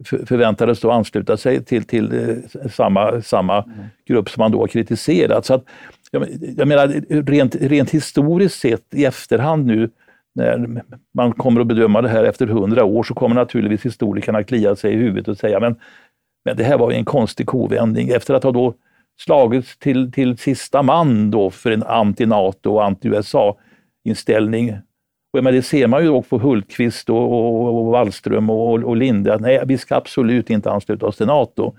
förväntades 0.05 0.81
då 0.81 0.91
ansluta 0.91 1.37
sig 1.37 1.65
till, 1.65 1.85
till 1.85 2.13
eh, 2.13 2.69
samma, 2.71 3.23
samma 3.23 3.63
mm. 3.63 3.77
grupp 4.07 4.31
som 4.31 4.41
man 4.41 4.53
då 4.53 4.61
har 4.61 4.67
kritiserat. 4.67 5.47
Så 5.47 5.55
att, 5.55 5.65
jag, 6.11 6.29
jag 6.57 6.69
menar, 6.69 6.89
rent, 7.31 7.55
rent 7.55 7.91
historiskt 7.91 8.61
sett 8.61 8.95
i 8.95 9.05
efterhand 9.05 9.67
nu 9.67 9.91
när 10.39 10.83
man 11.15 11.33
kommer 11.33 11.61
att 11.61 11.67
bedöma 11.67 12.03
det 12.03 12.09
här 12.09 12.25
efter 12.25 12.47
hundra 12.47 12.85
år 12.85 13.03
så 13.03 13.15
kommer 13.15 13.35
naturligtvis 13.35 13.87
historikerna 13.87 14.43
klia 14.43 14.77
sig 14.77 14.93
i 14.93 14.97
huvudet 14.97 15.29
och 15.29 15.39
säga 15.39 15.61
men, 15.61 15.77
men 16.45 16.57
det 16.57 16.65
här 16.65 16.79
var 16.79 16.93
en 16.93 17.05
konstig 17.05 17.47
kovändning. 17.47 18.09
Efter 18.09 18.35
att 18.35 18.45
ha 18.45 18.53
då 18.53 18.75
slagits 19.21 19.79
till, 19.79 20.13
till 20.13 20.39
sista 20.39 20.83
man 20.83 21.31
då 21.31 21.51
för 21.51 21.71
en 21.71 21.83
anti-NATO 21.83 22.71
och 22.71 22.85
anti-USA-inställning. 22.85 24.77
Och 25.33 25.43
det 25.43 25.63
ser 25.63 25.87
man 25.87 26.03
ju 26.03 26.09
också 26.09 26.39
på 26.39 26.49
Hultqvist 26.49 27.11
och, 27.11 27.33
och, 27.33 27.79
och 27.79 27.87
Wallström 27.87 28.51
och, 28.51 28.85
och 28.85 28.97
Linde, 28.97 29.35
att 29.35 29.41
nej, 29.41 29.63
vi 29.67 29.79
ska 29.79 29.97
absolut 29.97 30.51
inte 30.51 30.71
ansluta 30.71 31.07
oss 31.07 31.17
till 31.17 31.27
NATO. 31.27 31.75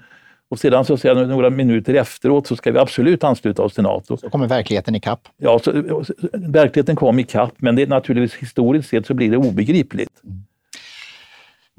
Och 0.52 0.60
sedan 0.60 0.86
så 0.86 0.98
säger 0.98 1.26
några 1.26 1.50
minuter 1.50 1.94
efteråt 1.94 2.48
så 2.48 2.56
ska 2.56 2.72
vi 2.72 2.80
absolut 2.80 3.24
ansluta 3.24 3.64
oss 3.64 3.74
till 3.74 3.84
NATO. 3.84 4.18
Så 4.18 4.30
kommer 4.30 4.48
verkligheten 4.48 4.96
i 4.96 5.00
kapp. 5.00 5.28
Ja, 5.38 5.60
så, 5.60 5.72
verkligheten 6.34 6.96
kom 6.96 7.20
i 7.20 7.24
kapp, 7.24 7.54
men 7.58 7.76
det 7.76 7.82
är 7.82 7.88
naturligtvis 7.88 8.42
historiskt 8.42 8.90
sett 8.90 9.06
så 9.06 9.14
blir 9.14 9.32
det 9.32 9.38
obegripligt. 9.38 10.24
Mm. 10.24 10.44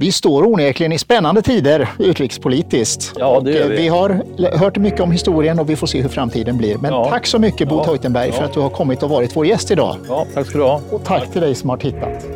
Vi 0.01 0.13
står 0.13 0.47
onekligen 0.47 0.93
i 0.93 0.99
spännande 0.99 1.43
tider 1.43 1.89
utrikespolitiskt. 1.99 3.13
Ja, 3.19 3.41
det 3.41 3.53
gör 3.53 3.69
vi. 3.69 3.77
vi 3.77 3.89
har 3.89 4.23
hört 4.59 4.77
mycket 4.77 5.01
om 5.01 5.13
historien 5.13 5.59
och 5.59 5.71
vi 5.71 5.77
får 5.77 5.87
se 5.87 6.03
hur 6.03 6.09
framtiden 6.09 6.57
blir. 6.57 6.79
Men 6.79 6.93
ja. 6.93 7.09
tack 7.11 7.27
så 7.27 7.39
mycket 7.39 7.69
Bo 7.69 7.77
ja. 7.77 7.85
Teutenberg 7.85 8.33
för 8.33 8.45
att 8.45 8.53
du 8.53 8.61
har 8.61 8.71
kommit 8.71 9.03
och 9.03 9.11
varit 9.11 9.37
vår 9.37 9.47
gäst 9.47 9.71
idag. 9.71 9.97
Ja, 10.09 10.27
tack 10.35 10.47
ska 10.47 10.59
du 10.59 10.65
ha. 10.65 10.81
Och 10.91 11.05
tack, 11.05 11.23
tack. 11.23 11.33
till 11.33 11.41
dig 11.41 11.55
som 11.55 11.71
har 11.71 11.77
tittat. 11.77 12.27